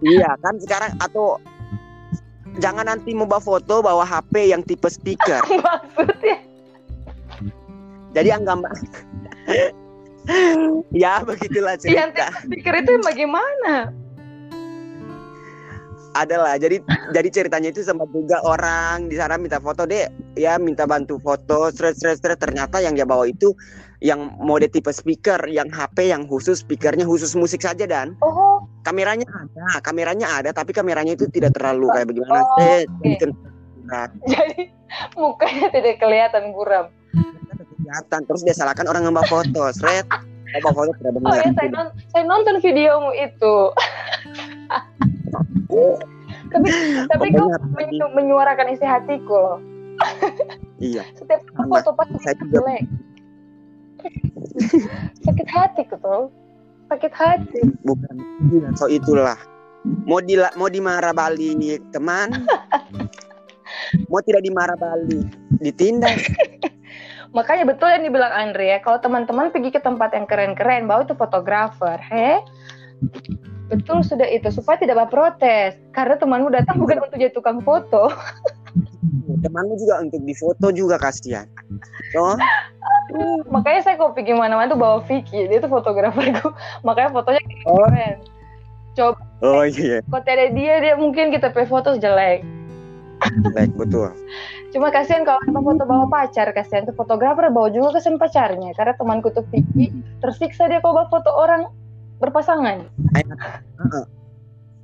Iya 0.04 0.36
kan 0.44 0.60
sekarang 0.60 0.92
atau 1.00 1.40
jangan 2.60 2.84
nanti 2.84 3.16
mau 3.16 3.24
bawa 3.24 3.40
foto 3.40 3.80
bawa 3.80 4.04
HP 4.04 4.52
yang 4.52 4.60
tipe 4.60 4.92
speaker 4.92 5.40
Maksudnya. 5.64 6.41
Jadi 8.12 8.39
anggap 8.39 8.62
ya 10.93 11.26
begitulah 11.26 11.76
Yang 11.82 12.14
cerita. 12.14 12.26
Speaker 12.45 12.74
itu 12.78 12.89
yang 12.93 13.05
bagaimana? 13.05 13.76
adalah 16.12 16.59
jadi 16.59 16.84
jadi 17.16 17.30
ceritanya 17.32 17.72
itu 17.72 17.88
sempat 17.88 18.12
juga 18.12 18.43
orang 18.43 19.07
di 19.07 19.16
sana 19.16 19.39
minta 19.39 19.64
foto 19.64 19.88
deh 19.88 20.12
ya 20.36 20.59
minta 20.59 20.84
bantu 20.84 21.16
foto 21.24 21.72
stres 21.72 22.03
stres 22.03 22.20
stres 22.20 22.36
ternyata 22.36 22.84
yang 22.84 22.99
dia 22.99 23.07
bawa 23.07 23.32
itu 23.32 23.55
yang 24.01 24.34
mode 24.41 24.68
tipe 24.68 24.89
speaker 24.91 25.39
yang 25.47 25.70
HP 25.70 26.09
yang 26.09 26.26
khusus 26.26 26.66
speakernya 26.66 27.05
khusus 27.05 27.38
musik 27.38 27.62
saja 27.62 27.86
dan. 27.86 28.18
Oh, 28.26 28.66
kameranya 28.82 29.30
ada 29.30 29.80
kameranya 29.86 30.28
ada 30.41 30.49
tapi 30.51 30.74
kameranya 30.74 31.14
itu 31.14 31.30
tidak 31.30 31.53
terlalu 31.53 31.86
kayak 31.93 32.09
bagaimana. 32.09 32.41
Oh, 32.43 32.82
nah, 33.86 34.05
jadi 34.26 34.74
mukanya 35.14 35.68
tidak 35.70 35.95
kelihatan 36.01 36.49
buram. 36.51 36.89
Kelihatan 37.82 38.20
terus 38.24 38.42
dia 38.42 38.54
salahkan 38.54 38.86
orang 38.86 39.08
bawa 39.08 39.26
foto 39.26 39.62
seret 39.74 40.06
bawa 40.62 40.74
foto 40.76 40.92
tidak 40.96 41.12
Oh 41.12 41.20
benar 41.22 41.38
ya, 41.38 41.52
saya, 41.52 41.70
non- 41.70 41.94
saya 42.10 42.24
nonton 42.24 42.56
videomu 42.60 43.10
itu. 43.14 43.56
tapi 46.52 46.68
tapi 47.08 47.26
kau 47.32 47.48
menyu- 47.72 48.12
menyuarakan 48.12 48.68
isi 48.70 48.84
hatiku 48.84 49.32
loh. 49.34 49.58
iya 50.78 51.06
Setiap 51.16 51.40
foto 51.56 51.90
pasti 51.94 52.16
Saya 52.20 52.36
juga- 52.38 52.54
jelek. 52.60 52.84
Sakit 55.22 55.48
hati 55.48 55.82
tuh. 55.88 56.28
Sakit 56.88 57.14
hati. 57.14 57.62
bukan 57.82 58.16
iya, 58.52 58.68
so 58.76 58.86
itulah 58.86 59.40
mau 60.04 60.20
di 60.20 60.36
mau 60.54 60.68
dimarah 60.68 61.10
Bali 61.10 61.56
teman 61.90 62.30
mau 64.12 64.20
tidak 64.20 64.44
dimarah 64.44 64.76
Bali 64.76 65.24
ditindak 65.58 66.20
Makanya 67.32 67.64
betul 67.64 67.88
yang 67.88 68.04
dibilang 68.04 68.32
Andre 68.32 68.76
ya, 68.76 68.80
kalau 68.84 69.00
teman-teman 69.00 69.56
pergi 69.56 69.72
ke 69.72 69.80
tempat 69.80 70.12
yang 70.12 70.28
keren-keren, 70.28 70.84
bawa 70.84 71.08
itu 71.08 71.16
fotografer, 71.16 71.96
he? 72.12 72.44
Betul 73.72 74.04
sudah 74.04 74.28
itu 74.28 74.52
supaya 74.52 74.76
tidak 74.76 75.08
berprotes. 75.08 75.80
Karena 75.96 76.20
temanmu 76.20 76.52
datang 76.52 76.76
bukan 76.76 77.08
untuk 77.08 77.16
jadi 77.16 77.32
tukang 77.32 77.64
foto. 77.64 78.12
temanmu 79.42 79.74
juga 79.80 80.06
untuk 80.06 80.22
difoto 80.24 80.68
juga 80.72 80.96
kasihan 81.02 81.50
oh 82.16 82.38
Makanya 83.52 83.82
saya 83.84 83.96
kalau 84.00 84.16
pergi 84.16 84.32
mana-mana 84.32 84.72
tuh 84.72 84.80
bawa 84.80 85.04
Vicky, 85.04 85.44
dia 85.52 85.60
tuh 85.60 85.68
fotograferku. 85.68 86.56
Makanya 86.88 87.12
fotonya 87.12 87.44
Oh. 87.68 87.84
keren. 87.92 88.24
oh 89.44 89.68
iya 89.68 90.00
Kalau 90.08 90.24
tidak 90.24 90.36
ada 90.40 90.48
dia, 90.56 90.74
dia 90.80 90.94
mungkin 90.96 91.28
kita 91.28 91.52
pe 91.52 91.68
foto 91.68 92.00
jelek. 92.00 92.40
Baik 93.54 93.74
betul. 93.78 94.10
Cuma 94.72 94.90
kasihan 94.90 95.28
kalau 95.28 95.42
kita 95.44 95.60
foto 95.62 95.84
bawa 95.84 96.06
pacar, 96.08 96.48
kasihan 96.56 96.88
tuh 96.88 96.96
fotografer 96.96 97.52
bawa 97.52 97.70
juga 97.70 98.00
kesian 98.00 98.18
pacarnya. 98.18 98.72
Karena 98.74 98.94
temanku 98.96 99.30
tuh 99.36 99.46
Vicky, 99.52 99.92
tersiksa 100.24 100.72
dia 100.72 100.80
kalau 100.82 101.04
bawa 101.04 101.08
foto 101.12 101.30
orang 101.30 101.68
berpasangan. 102.22 102.86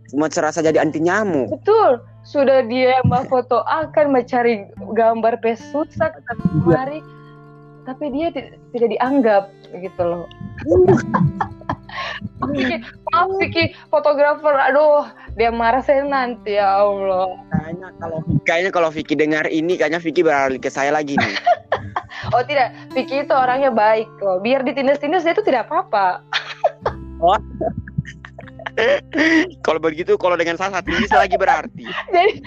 cuma 0.07 0.31
serasa 0.31 0.63
jadi 0.63 0.79
anti 0.79 1.03
nyamuk. 1.03 1.51
Betul, 1.51 1.99
sudah 2.23 2.63
dia 2.63 2.95
mbak 3.03 3.27
foto 3.27 3.59
akan 3.67 4.15
mencari 4.15 4.63
gambar 4.95 5.43
pe 5.43 5.59
susah 5.59 6.15
ketemu 6.15 6.47
kemari, 6.63 6.99
tapi 7.83 8.05
dia 8.15 8.31
ti- 8.31 8.55
tidak 8.71 8.89
dianggap 8.95 9.43
gitu 9.75 10.01
loh. 10.03 10.23
Vicky, 12.55 12.79
maaf 13.11 13.29
Vicky, 13.35 13.75
fotografer, 13.91 14.55
aduh, 14.55 15.11
dia 15.37 15.53
marah 15.53 15.85
saya 15.85 16.01
nanti 16.01 16.57
ya 16.57 16.81
Allah. 16.81 17.37
kayaknya 17.53 17.89
kalau 18.01 18.19
kayaknya 18.43 18.71
kalau 18.73 18.89
Vicky 18.89 19.13
dengar 19.13 19.45
ini 19.45 19.77
kayaknya 19.77 20.01
Vicky 20.01 20.25
beralih 20.25 20.57
ke 20.57 20.73
saya 20.73 20.89
lagi 20.89 21.13
nih 21.13 21.37
Oh 22.33 22.43
tidak, 22.43 22.73
Vicky 22.91 23.23
itu 23.23 23.31
orangnya 23.31 23.71
baik 23.71 24.09
kok. 24.19 24.41
Biar 24.43 24.65
ditindas-tindas 24.65 25.23
dia 25.23 25.31
itu 25.37 25.43
tidak 25.45 25.69
apa-apa. 25.69 26.25
kalau 29.65 29.79
begitu 29.81 30.13
kalau 30.21 30.37
dengan 30.37 30.53
saya 30.53 30.69
satu 30.69 30.93
bisa 31.01 31.17
lagi 31.17 31.33
berarti 31.33 31.81
Jadi, 32.13 32.45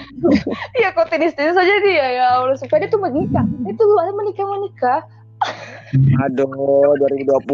ya 0.78 0.95
kok 0.95 1.11
tindas-tindas 1.11 1.59
saja 1.59 1.74
dia 1.82 2.07
ya 2.22 2.26
Allah 2.38 2.55
supaya 2.59 2.86
dia 2.86 2.91
tuh 2.93 3.03
menikah. 3.03 3.47
Itu 3.66 3.82
ada 3.99 4.12
menikah 4.14 4.47
menikah. 4.47 5.01
aduh 6.24 6.95
2020 7.01 7.49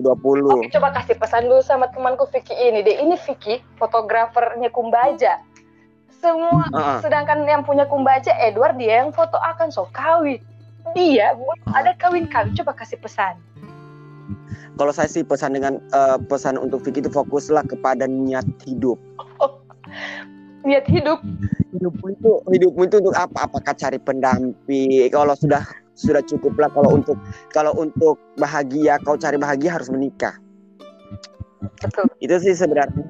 2020 0.00 0.70
Coba 0.72 0.88
kasih 0.94 1.16
pesan 1.18 1.50
dulu 1.50 1.60
sama 1.60 1.90
temanku 1.90 2.24
Vicky 2.30 2.54
ini 2.54 2.80
deh. 2.80 2.96
Ini 3.02 3.18
Vicky, 3.26 3.60
fotografernya 3.76 4.70
Kumbaja. 4.70 5.42
Semua, 6.22 6.64
Heeh. 6.72 6.98
sedangkan 7.04 7.44
yang 7.44 7.66
punya 7.68 7.84
Kumbaja 7.84 8.32
Edward 8.40 8.80
dia 8.80 9.04
yang 9.04 9.12
foto 9.12 9.36
akan 9.36 9.68
so 9.68 9.84
kawin. 9.92 10.40
Dia 10.96 11.36
belum 11.36 11.60
ada 11.76 11.92
kawin 11.98 12.24
kawin. 12.30 12.56
Coba 12.56 12.72
kasih 12.72 12.96
pesan. 12.96 13.36
kalau 14.74 14.90
saya 14.90 15.06
sih 15.06 15.22
pesan 15.22 15.54
dengan 15.54 15.78
eh, 15.94 16.18
pesan 16.26 16.58
untuk 16.58 16.82
Vicky 16.82 16.98
itu 16.98 17.10
fokuslah 17.12 17.62
kepada 17.62 18.10
niat 18.10 18.42
hidup 18.66 18.98
Niat 20.66 20.88
hidup. 20.90 21.20
hidupmu 21.76 22.06
itu 22.10 22.30
hidupmu 22.48 22.82
itu 22.88 22.96
untuk 22.98 23.14
apa 23.14 23.46
apakah 23.46 23.70
cari 23.76 24.00
pendamping 24.00 25.12
kalau 25.12 25.36
sudah 25.36 25.62
sudah 25.94 26.22
cukup 26.26 26.58
lah 26.58 26.70
kalau 26.74 26.98
untuk 26.98 27.16
kalau 27.54 27.72
untuk 27.78 28.18
bahagia 28.36 28.98
kau 29.02 29.14
cari 29.14 29.38
bahagia 29.38 29.78
harus 29.78 29.88
menikah 29.90 30.34
Betul. 31.80 32.10
itu 32.20 32.34
sih 32.42 32.54
sebenarnya 32.54 33.06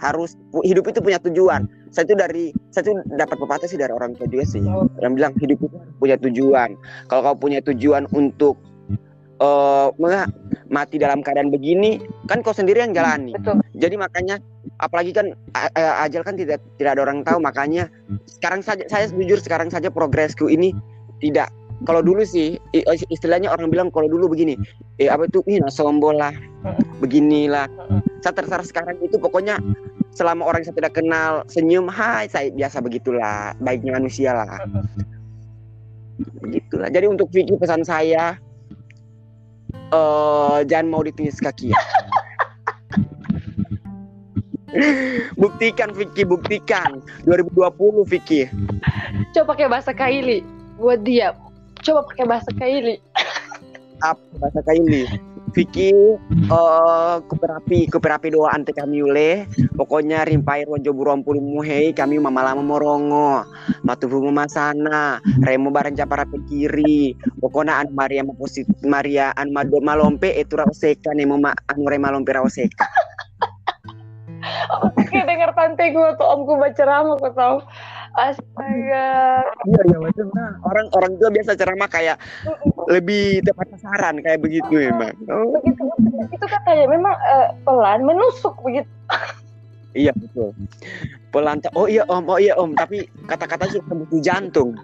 harus 0.00 0.34
hidup 0.66 0.90
itu 0.90 0.98
punya 0.98 1.22
tujuan 1.22 1.68
saya 1.94 2.08
itu 2.08 2.16
dari 2.18 2.44
saya 2.74 2.90
itu 2.90 2.92
dapat 3.14 3.36
pepatah 3.38 3.68
sih 3.70 3.78
dari 3.78 3.92
orang 3.94 4.16
tua 4.18 4.26
juga 4.26 4.44
sih 4.48 4.64
Oh. 4.64 4.88
yang 4.98 5.14
bilang 5.14 5.32
hidup 5.38 5.60
itu 5.62 5.76
punya 6.00 6.16
tujuan 6.18 6.74
kalau 7.06 7.20
kau 7.30 7.36
punya 7.46 7.60
tujuan 7.62 8.08
untuk 8.16 8.58
eh 9.42 9.88
menga- 10.00 10.30
mati 10.72 10.96
dalam 10.96 11.20
keadaan 11.20 11.52
begini 11.52 12.00
kan 12.26 12.40
kau 12.40 12.56
sendiri 12.56 12.80
yang 12.80 12.96
jalani 12.96 13.36
Betul. 13.36 13.60
jadi 13.76 13.94
makanya 14.00 14.40
apalagi 14.80 15.12
kan 15.12 15.36
ajal 16.00 16.24
kan 16.24 16.34
tidak 16.34 16.64
tidak 16.80 16.96
ada 16.96 17.02
orang 17.04 17.20
tahu 17.22 17.38
makanya 17.38 17.92
sekarang 18.24 18.64
saja 18.64 18.88
saya 18.88 19.06
jujur 19.12 19.36
sekarang 19.38 19.68
saja 19.68 19.92
progresku 19.92 20.48
ini 20.48 20.72
tidak 21.20 21.52
kalau 21.82 22.00
dulu 22.02 22.22
sih 22.22 22.58
istilahnya 23.10 23.50
orang 23.50 23.68
bilang 23.70 23.88
kalau 23.90 24.06
dulu 24.06 24.30
begini 24.30 24.54
eh 25.02 25.10
apa 25.10 25.26
itu 25.26 25.42
ih 25.50 25.58
sombong 25.66 26.18
lah 26.18 26.34
beginilah. 27.02 27.66
Saya 28.22 28.34
terserah 28.38 28.62
sekarang 28.62 28.96
itu 29.02 29.18
pokoknya 29.18 29.58
selama 30.14 30.46
orang 30.46 30.62
saya 30.62 30.78
tidak 30.78 30.94
kenal 30.94 31.42
senyum 31.50 31.90
hai 31.90 32.30
saya 32.30 32.54
biasa 32.54 32.78
begitulah 32.78 33.56
baiknya 33.58 33.98
manusia 33.98 34.30
lah. 34.30 34.62
Begitulah. 36.38 36.88
Jadi 36.92 37.06
untuk 37.10 37.28
Vicky 37.34 37.58
pesan 37.58 37.82
saya 37.82 38.38
eh 39.92 40.58
jangan 40.70 40.86
mau 40.86 41.02
ditingis 41.02 41.42
kaki 41.42 41.74
ya. 41.74 41.80
Buktikan 45.36 45.92
Vicky 45.92 46.24
buktikan. 46.24 47.04
2020 47.28 48.08
Vicky. 48.08 48.48
Coba 49.36 49.52
pakai 49.52 49.68
bahasa 49.68 49.92
Kaili 49.92 50.40
buat 50.80 51.04
dia. 51.04 51.36
Coba 51.82 52.00
pakai 52.06 52.24
bahasa 52.30 52.50
Kaili. 52.54 52.96
apa 54.02 54.18
bahasa 54.42 54.60
kaili. 54.66 55.06
Vicky 55.52 55.92
eh 55.92 57.16
kuperapi 57.28 57.84
kuperapi 57.92 58.32
doa 58.32 58.56
ante 58.56 58.72
kami 58.72 59.04
ule 59.04 59.44
pokoknya 59.76 60.24
rimpai 60.24 60.64
rojo 60.64 60.96
buruan 60.96 61.20
puluh 61.20 61.44
muhei 61.44 61.92
kami 61.92 62.16
mama 62.16 62.40
lama 62.40 62.64
morongo 62.64 63.44
matufu 63.84 64.22
masana 64.32 65.20
remo 65.44 65.68
barang 65.68 65.94
japara 65.94 66.24
pe 66.24 66.40
kiri. 66.48 67.14
Pokoknya 67.38 67.84
an 67.84 67.92
Maria 67.92 68.24
maposit 68.24 68.66
Maria 68.80 69.30
an 69.36 69.52
mado 69.52 69.76
malompe 69.84 70.32
itu 70.32 70.56
raoseka 70.56 71.12
nemo 71.12 71.36
ma 71.36 71.52
anu 71.68 71.84
re 71.86 71.98
malompe 72.00 72.32
raoseka 72.32 72.86
Oke, 74.82 75.22
dengar 75.22 75.54
tante 75.54 75.94
gue 75.94 76.08
tuh 76.18 76.26
omku 76.26 76.58
baca 76.58 76.74
ceramah 76.74 77.14
kau 77.14 77.30
tahu. 77.30 77.56
Astaga. 78.12 79.08
iya 79.64 79.82
iya 79.88 80.24
nah 80.36 80.52
orang 80.68 80.86
orang 80.92 81.12
tua 81.16 81.32
biasa 81.32 81.56
ceramah 81.56 81.88
kayak 81.88 82.16
lebih 82.92 83.40
tepat 83.40 83.72
sasaran 83.76 84.20
kayak 84.20 84.40
begitu 84.42 84.68
memang. 84.68 85.16
Oh. 85.32 85.56
Begitu, 85.56 85.82
itu 86.28 86.44
kan 86.44 86.60
kayak 86.68 86.88
memang 86.92 87.14
eh, 87.16 87.48
pelan 87.64 88.00
menusuk 88.04 88.56
begitu. 88.60 88.88
Iya 89.92 90.12
betul. 90.16 90.56
Pelan. 91.32 91.60
Oh 91.76 91.88
iya 91.88 92.04
om, 92.08 92.24
oh 92.28 92.40
iya 92.40 92.56
om. 92.56 92.72
Tapi 92.72 93.08
kata-kata 93.28 93.68
sudah 93.68 93.84
tembus 93.88 94.20
jantung. 94.24 94.76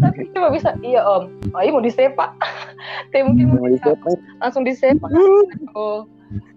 Tapi 0.00 0.32
cuma 0.32 0.48
bisa 0.52 0.72
iya 0.80 1.04
om. 1.04 1.28
Oh 1.52 1.60
iya 1.60 1.70
mau 1.72 1.84
disepak. 1.84 2.32
Tapi 3.12 3.22
mungkin 3.24 3.56
Mau 3.56 3.68
disepak. 3.68 4.16
langsung 4.40 4.64
disepak. 4.64 5.10
Oh. 5.76 6.08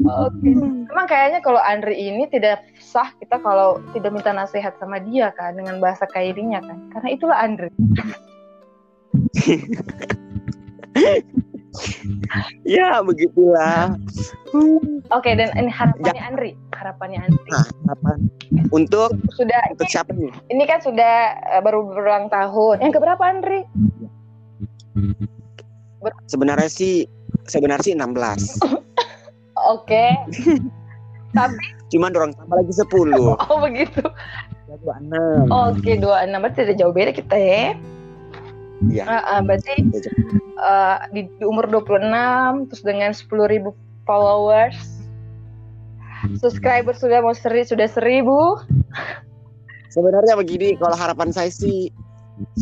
Oke. 0.02 0.50
Memang 0.90 1.06
kayaknya 1.06 1.46
kalau 1.46 1.62
Andri 1.62 1.94
ini 1.94 2.26
tidak 2.34 2.66
sah 2.82 3.14
kita 3.22 3.38
kalau 3.38 3.78
tidak 3.94 4.18
minta 4.18 4.34
nasihat 4.34 4.74
sama 4.82 4.98
dia 4.98 5.30
kan 5.38 5.54
dengan 5.54 5.78
bahasa 5.78 6.10
kairinya 6.10 6.58
kan. 6.64 6.78
Karena 6.96 7.10
itulah 7.14 7.38
Andri. 7.38 7.70
Ya 12.66 13.02
begitulah. 13.02 13.94
Oke, 15.14 15.34
dan 15.38 15.54
ini 15.58 15.70
harapannya 15.70 16.22
Andri, 16.22 16.52
harapannya 16.74 17.20
Andri. 17.22 17.50
Nah, 17.54 17.66
apa? 17.94 18.12
Untuk 18.74 19.14
Sudah 19.38 19.62
untuk 19.70 19.86
siapa 19.90 20.10
nih? 20.14 20.34
ini 20.50 20.64
kan 20.66 20.82
sudah 20.82 21.38
eh, 21.58 21.62
baru 21.62 21.86
berulang 21.86 22.30
tahun. 22.34 22.82
Yang 22.82 22.94
keberapa 23.02 23.24
Andri? 23.26 23.62
Sebenarnya 26.26 26.70
sih 26.72 27.06
sebenarnya 27.46 27.86
sih 27.86 27.94
16. 27.94 28.66
Oke. 29.76 30.06
Tapi 31.36 31.58
Cuman 31.90 32.14
dorong 32.14 32.34
tambah 32.38 32.56
lagi 32.62 32.74
10. 32.74 33.18
oh 33.18 33.58
begitu. 33.62 34.02
Ya, 34.70 34.76
26. 34.78 35.50
Oke, 35.50 35.92
26 35.98 36.42
berarti 36.42 36.58
tidak 36.62 36.78
jauh 36.78 36.94
beda 36.94 37.12
kita 37.14 37.36
ya. 37.38 37.74
Iya. 38.88 39.04
Ah, 39.04 39.24
ah, 39.36 39.40
berarti 39.44 39.84
eh, 39.84 40.98
di, 41.12 41.22
di 41.28 41.44
umur 41.44 41.68
26 41.68 42.72
terus 42.72 42.84
dengan 42.88 43.12
10.000 43.12 43.76
followers 44.08 44.80
subscriber 46.40 46.96
sudah 46.96 47.20
mau 47.20 47.36
seri 47.36 47.68
sudah 47.68 47.88
seribu 47.92 48.56
Sebenarnya 49.90 50.38
begini, 50.38 50.78
kalau 50.78 50.94
harapan 50.94 51.34
saya 51.34 51.50
sih 51.50 51.90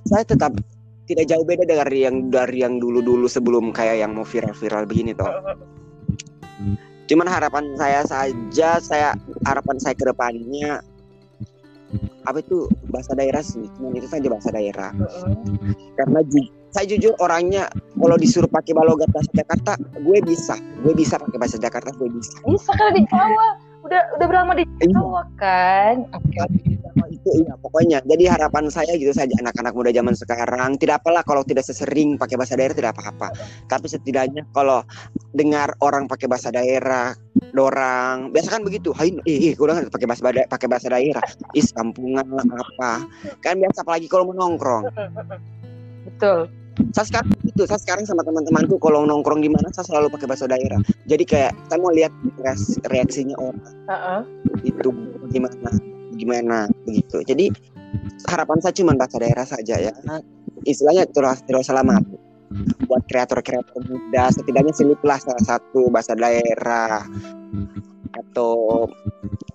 saya 0.08 0.24
tetap 0.24 0.56
tidak 1.12 1.28
jauh 1.28 1.44
beda 1.44 1.68
dari 1.68 2.08
yang 2.08 2.32
dari 2.32 2.64
yang 2.64 2.80
dulu-dulu 2.80 3.28
sebelum 3.28 3.76
kayak 3.76 4.00
yang 4.00 4.16
mau 4.16 4.24
viral-viral 4.24 4.88
begini 4.88 5.12
toh. 5.12 5.28
Cuman 7.08 7.28
harapan 7.28 7.76
saya 7.76 8.04
saja, 8.08 8.80
saya 8.80 9.12
harapan 9.44 9.76
saya 9.80 9.96
ke 9.96 10.08
depannya 10.08 10.80
apa 12.28 12.44
itu 12.44 12.68
bahasa 12.92 13.16
daerah 13.16 13.40
sih, 13.40 13.64
cuman 13.80 13.96
itu 13.96 14.08
saja 14.12 14.28
bahasa 14.28 14.52
daerah. 14.52 14.92
Karena 15.96 16.20
ju- 16.28 16.52
saya 16.76 16.84
jujur 16.84 17.16
orangnya 17.24 17.72
kalau 17.96 18.20
disuruh 18.20 18.52
pakai 18.52 18.76
balogat 18.76 19.08
bahasa 19.16 19.32
Jakarta, 19.32 19.74
gue 20.04 20.20
bisa, 20.28 20.60
gue 20.84 20.92
bisa 20.92 21.16
pakai 21.16 21.38
bahasa 21.40 21.56
Jakarta, 21.56 21.90
gue 21.96 22.10
bisa. 22.12 22.36
bisa 22.44 22.72
kan 22.76 22.92
di 22.92 23.04
Jawa 23.08 23.67
udah 23.88 24.02
udah 24.20 24.28
berlama 24.28 24.52
di 24.54 24.64
Iya. 24.84 24.94
Jawa 24.94 25.24
kan 25.40 25.96
itu 27.08 27.30
iya 27.44 27.54
pokoknya. 27.60 28.00
Jadi 28.04 28.24
harapan 28.28 28.68
saya 28.68 28.94
gitu 29.00 29.16
saja 29.16 29.32
anak-anak 29.40 29.74
muda 29.74 29.92
zaman 29.96 30.14
sekarang 30.14 30.76
tidak 30.76 31.00
apalah 31.04 31.24
kalau 31.24 31.42
tidak 31.44 31.64
sesering 31.64 32.20
pakai 32.20 32.36
bahasa 32.36 32.60
daerah 32.60 32.76
tidak 32.76 32.92
apa-apa. 32.98 33.32
Tapi 33.72 33.86
setidaknya 33.88 34.44
kalau 34.52 34.84
dengar 35.32 35.72
orang 35.80 36.06
pakai 36.06 36.28
bahasa 36.28 36.52
daerah, 36.52 37.16
dorang 37.56 38.32
biasa 38.36 38.60
kan 38.60 38.62
begitu. 38.64 38.92
Hai, 38.92 39.16
gue 39.24 39.56
dengar 39.56 39.88
pakai 39.88 40.08
bahasa 40.08 40.24
bada- 40.24 40.50
pakai 40.50 40.68
bahasa 40.68 40.88
daerah. 40.92 41.24
Is 41.56 41.72
kampungan 41.72 42.28
lah 42.28 42.44
apa. 42.44 42.92
Kan 43.40 43.60
biasa 43.64 43.88
apalagi 43.88 44.08
kalau 44.12 44.32
menongkrong. 44.32 44.92
betul 46.08 46.48
Saya 46.94 47.06
sekarang 47.10 47.34
itu, 47.42 47.62
saya 47.66 47.80
sekarang 47.82 48.06
sama 48.06 48.22
teman-temanku 48.22 48.78
kalau 48.78 49.06
nongkrong 49.06 49.42
di 49.42 49.50
mana 49.50 49.70
saya 49.74 49.86
selalu 49.90 50.14
pakai 50.14 50.28
bahasa 50.30 50.46
daerah. 50.46 50.78
Jadi 51.10 51.24
kayak 51.26 51.54
saya 51.70 51.80
mau 51.82 51.90
lihat 51.90 52.14
reaksi- 52.38 52.82
reaksinya 52.86 53.36
orang. 53.38 53.74
Heeh. 53.90 54.20
itu 54.66 54.90
gimana 55.30 55.70
gimana 56.18 56.58
begitu 56.88 57.22
jadi 57.22 57.54
harapan 58.28 58.58
saya 58.60 58.74
cuma 58.74 58.98
bahasa 58.98 59.18
daerah 59.22 59.46
saja 59.48 59.76
ya. 59.80 59.94
Istilahnya 60.68 61.08
terus 61.14 61.40
terus 61.46 61.70
selamat. 61.70 62.04
Buat 62.88 63.04
kreator-kreator 63.12 63.84
muda 63.88 64.32
setidaknya 64.32 64.74
seliplah 64.76 65.20
salah 65.20 65.44
satu 65.46 65.88
bahasa 65.92 66.16
daerah. 66.16 67.04
Atau 68.18 68.88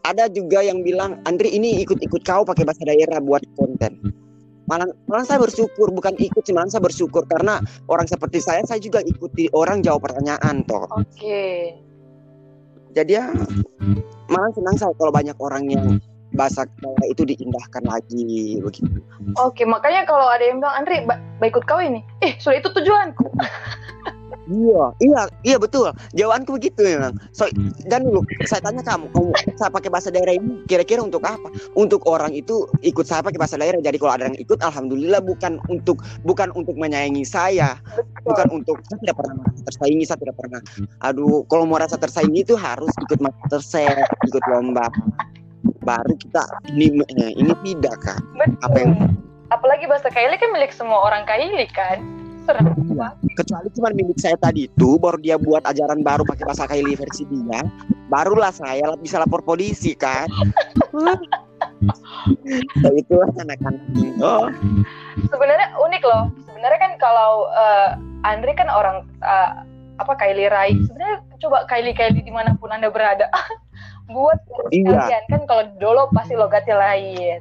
ada 0.07 0.29
juga 0.31 0.63
yang 0.63 0.81
bilang 0.85 1.19
Andri 1.27 1.55
ini 1.57 1.83
ikut-ikut 1.83 2.23
kau 2.25 2.43
pakai 2.47 2.65
bahasa 2.65 2.85
daerah 2.87 3.19
buat 3.21 3.43
konten 3.59 4.22
malah 4.67 4.89
malah 5.11 5.27
saya 5.27 5.43
bersyukur 5.43 5.91
bukan 5.91 6.15
ikut 6.19 6.43
sih 6.45 6.55
malah 6.55 6.71
saya 6.71 6.83
bersyukur. 6.85 7.27
Karena 7.27 7.59
orang 7.91 8.07
seperti 8.07 8.39
saya 8.39 8.63
saya 8.67 8.79
juga 8.79 9.03
ikuti 9.03 9.51
orang 9.53 9.83
jawab 9.83 10.07
pertanyaan 10.07 10.63
toh. 10.67 10.87
Oke. 10.93 11.77
Jadi 12.93 13.13
ya 13.17 13.27
malah 14.29 14.53
senang 14.53 14.77
saya 14.77 14.93
kalau 14.97 15.13
banyak 15.13 15.37
orang 15.41 15.65
yang 15.69 15.87
bahasa 16.33 16.65
daerah 16.81 17.09
itu 17.13 17.29
diindahkan 17.29 17.85
lagi 17.85 18.57
begitu. 18.65 19.05
oke 19.37 19.63
makanya 19.69 20.09
kalau 20.09 20.25
ada 20.33 20.41
yang 20.49 20.65
bilang 20.65 20.81
Andri 20.81 21.05
ba 21.05 21.21
ba 21.37 21.45
ikut 21.45 21.65
kau 21.69 21.81
ini. 21.81 22.01
Eh 22.25 22.37
sudah 22.41 22.57
itu 22.57 22.73
tujuanku 22.73 23.29
Iya, 24.51 24.83
iya, 24.99 25.21
iya 25.47 25.57
betul. 25.57 25.93
Jawabanku 26.17 26.59
begitu 26.59 26.83
memang. 26.83 27.15
So, 27.33 27.47
dan 27.87 28.09
dulu 28.09 28.27
saya 28.49 28.65
tanya 28.65 28.83
kamu, 28.83 29.09
kamu 29.13 29.31
saya 29.57 29.71
pakai 29.71 29.91
bahasa 29.93 30.09
daerah 30.11 30.35
ini 30.35 30.65
kira-kira 30.67 31.01
untuk 31.05 31.23
apa? 31.23 31.49
Untuk 31.79 32.03
orang 32.09 32.35
itu 32.35 32.67
ikut 32.83 33.07
saya 33.07 33.23
pakai 33.23 33.39
bahasa 33.39 33.57
daerah. 33.61 33.79
Jadi 33.79 33.97
kalau 34.01 34.13
ada 34.19 34.29
yang 34.31 34.39
ikut, 34.39 34.59
alhamdulillah 34.61 35.23
bukan 35.23 35.63
untuk 35.71 36.03
bukan 36.27 36.51
untuk 36.59 36.75
menyayangi 36.75 37.23
saya, 37.23 37.79
bukan 38.27 38.49
untuk 38.63 38.83
saya 38.91 38.99
tidak 39.07 39.17
pernah 39.23 39.35
merasa 39.41 39.63
tersaingi, 39.69 40.05
saya 40.05 40.19
tidak 40.21 40.37
pernah. 40.37 40.61
Aduh, 41.07 41.47
kalau 41.47 41.65
mau 41.65 41.79
rasa 41.79 41.97
tersaingi 41.97 42.43
itu 42.43 42.59
harus 42.59 42.91
ikut 43.09 43.19
masterchef, 43.23 44.07
ikut 44.27 44.45
lomba. 44.51 44.91
Baru 45.83 46.15
kita 46.19 46.43
ini 46.75 47.03
eh, 47.19 47.35
ini 47.39 47.55
tidak 47.67 47.99
kan? 48.03 48.23
betul 48.39 48.59
Apa 48.67 48.77
yang 48.83 48.93
apalagi 49.53 49.85
bahasa 49.85 50.09
Kaili 50.09 50.41
kan 50.41 50.51
milik 50.51 50.73
semua 50.73 51.05
orang 51.05 51.29
Kaili 51.29 51.69
kan 51.71 52.01
Iya. 52.43 53.09
kecuali 53.39 53.69
cuma 53.73 53.89
milik 53.95 54.19
saya 54.19 54.37
tadi 54.37 54.67
itu 54.67 54.99
baru 54.99 55.17
dia 55.23 55.39
buat 55.39 55.63
ajaran 55.65 56.03
baru 56.03 56.27
pakai 56.27 56.45
bahasa 56.45 56.67
Kaili 56.67 56.99
versi 56.99 57.23
dia 57.25 57.63
barulah 58.11 58.53
saya 58.53 58.93
bisa 58.99 59.23
lapor 59.23 59.41
polisi 59.41 59.95
kan? 59.95 60.27
So, 62.83 62.89
itu 62.95 63.15
anak-anak. 63.39 63.83
Oh. 64.23 64.47
Sebenarnya 65.31 65.75
unik 65.79 66.03
loh. 66.07 66.31
Sebenarnya 66.47 66.79
kan 66.79 66.93
kalau 66.99 67.51
eh, 67.51 67.89
Andri 68.27 68.55
kan 68.55 68.71
orang 68.71 69.07
eh, 69.23 69.51
apa 69.99 70.13
Kylie 70.19 70.51
Rai. 70.51 70.75
Sebenarnya 70.87 71.23
coba 71.43 71.67
Kylie 71.67 71.95
Kylie 71.95 72.23
di 72.23 72.31
mana 72.35 72.55
pun 72.59 72.71
anda 72.71 72.91
berada 72.91 73.27
buat 74.15 74.39
Iya. 74.71 74.91
kalian. 75.07 75.25
Kan 75.31 75.43
kalau 75.51 75.63
dolo 75.79 76.07
pasti 76.15 76.35
logatnya 76.39 76.79
lain. 76.79 77.41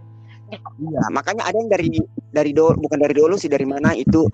Iya 0.81 1.01
makanya 1.13 1.47
ada 1.47 1.57
yang 1.57 1.69
dari 1.71 1.89
dari 2.31 2.51
dulu 2.55 2.79
bukan 2.79 2.97
dari 2.99 3.13
dulu 3.15 3.35
sih 3.35 3.51
dari 3.51 3.67
mana 3.67 3.91
itu 3.95 4.27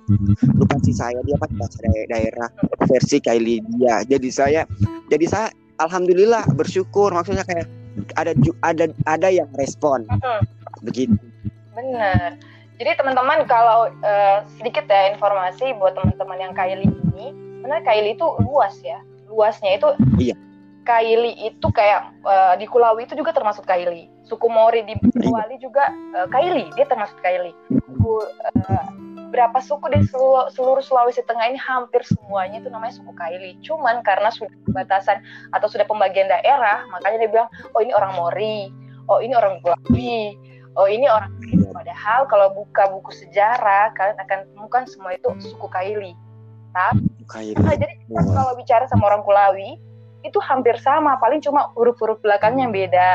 lupa 0.55 0.77
sih 0.85 0.93
saya. 0.93 1.17
Dia 1.25 1.37
pakai 1.37 1.55
bahasa 1.57 1.77
dae- 1.81 2.07
daerah 2.09 2.49
versi 2.85 3.17
Kaili 3.19 3.61
dia. 3.77 4.05
Jadi 4.05 4.29
saya 4.29 4.61
jadi 5.09 5.25
saya 5.25 5.47
alhamdulillah 5.81 6.45
bersyukur. 6.53 7.11
Maksudnya 7.11 7.43
kayak 7.43 7.67
ada 8.13 8.31
ada 8.61 8.85
ada 9.09 9.27
yang 9.33 9.49
respon. 9.57 10.05
Mm-mm. 10.07 10.39
begitu. 10.85 11.17
Bener 11.73 12.37
jadi 12.77 12.93
teman-teman 12.93 13.41
kalau 13.49 13.89
eh, 14.05 14.37
sedikit 14.61 14.85
ya 14.85 15.09
informasi 15.17 15.73
buat 15.81 15.97
teman-teman 15.97 16.37
yang 16.37 16.53
Kylie 16.53 16.85
ini 16.85 17.33
sebenarnya 17.57 17.83
Kylie 17.83 18.13
itu 18.13 18.27
luas 18.45 18.77
ya. 18.85 19.01
Luasnya 19.27 19.75
itu 19.75 19.89
Iya. 20.21 20.35
Kylie 20.87 21.35
itu 21.51 21.67
kayak 21.75 22.15
eh, 22.23 22.55
di 22.55 22.65
Kulawi 22.71 23.03
itu 23.03 23.19
juga 23.19 23.35
termasuk 23.35 23.67
Kylie 23.67 24.07
suku 24.23 24.47
Mori 24.47 24.87
di 24.87 24.95
Bali 25.27 25.59
juga 25.59 25.91
eh, 26.15 26.27
Kylie 26.31 26.71
dia 26.79 26.87
termasuk 26.87 27.19
suku 27.19 28.13
eh, 28.23 28.87
berapa 29.27 29.59
suku 29.59 29.91
di 29.91 29.99
seluruh, 30.07 30.49
seluruh 30.51 30.83
Sulawesi 30.83 31.21
Tengah 31.27 31.51
ini 31.51 31.59
hampir 31.59 32.01
semuanya 32.07 32.63
itu 32.63 32.71
namanya 32.71 32.95
suku 32.95 33.11
Kaili. 33.13 33.59
Cuman 33.61 34.01
karena 34.01 34.31
sudah 34.31 34.51
pembatasan 34.65 35.21
atau 35.51 35.67
sudah 35.67 35.83
pembagian 35.83 36.31
daerah, 36.31 36.87
makanya 36.89 37.27
dia 37.27 37.29
bilang, 37.29 37.49
oh 37.75 37.81
ini 37.83 37.93
orang 37.93 38.15
Mori, 38.15 38.71
oh 39.11 39.19
ini 39.19 39.35
orang 39.35 39.59
Kulawi, 39.61 40.39
oh 40.79 40.87
ini 40.87 41.05
orang 41.11 41.31
Kaili. 41.43 41.67
Padahal 41.69 42.21
kalau 42.31 42.47
buka 42.55 42.83
buku 42.89 43.11
sejarah, 43.13 43.91
kalian 43.93 44.17
akan 44.17 44.39
temukan 44.55 44.83
semua 44.87 45.11
itu 45.13 45.29
suku 45.43 45.67
Kaili. 45.67 46.15
Kaili 47.27 47.53
Nah, 47.59 47.75
jadi 47.75 47.93
kita 48.07 48.21
kalau 48.31 48.53
bicara 48.55 48.85
sama 48.87 49.11
orang 49.11 49.25
Kulawi, 49.27 49.75
itu 50.25 50.39
hampir 50.41 50.77
sama, 50.81 51.17
paling 51.21 51.41
cuma 51.43 51.69
huruf-huruf 51.77 52.17
belakangnya 52.21 52.69
yang 52.69 52.75
beda. 52.75 53.11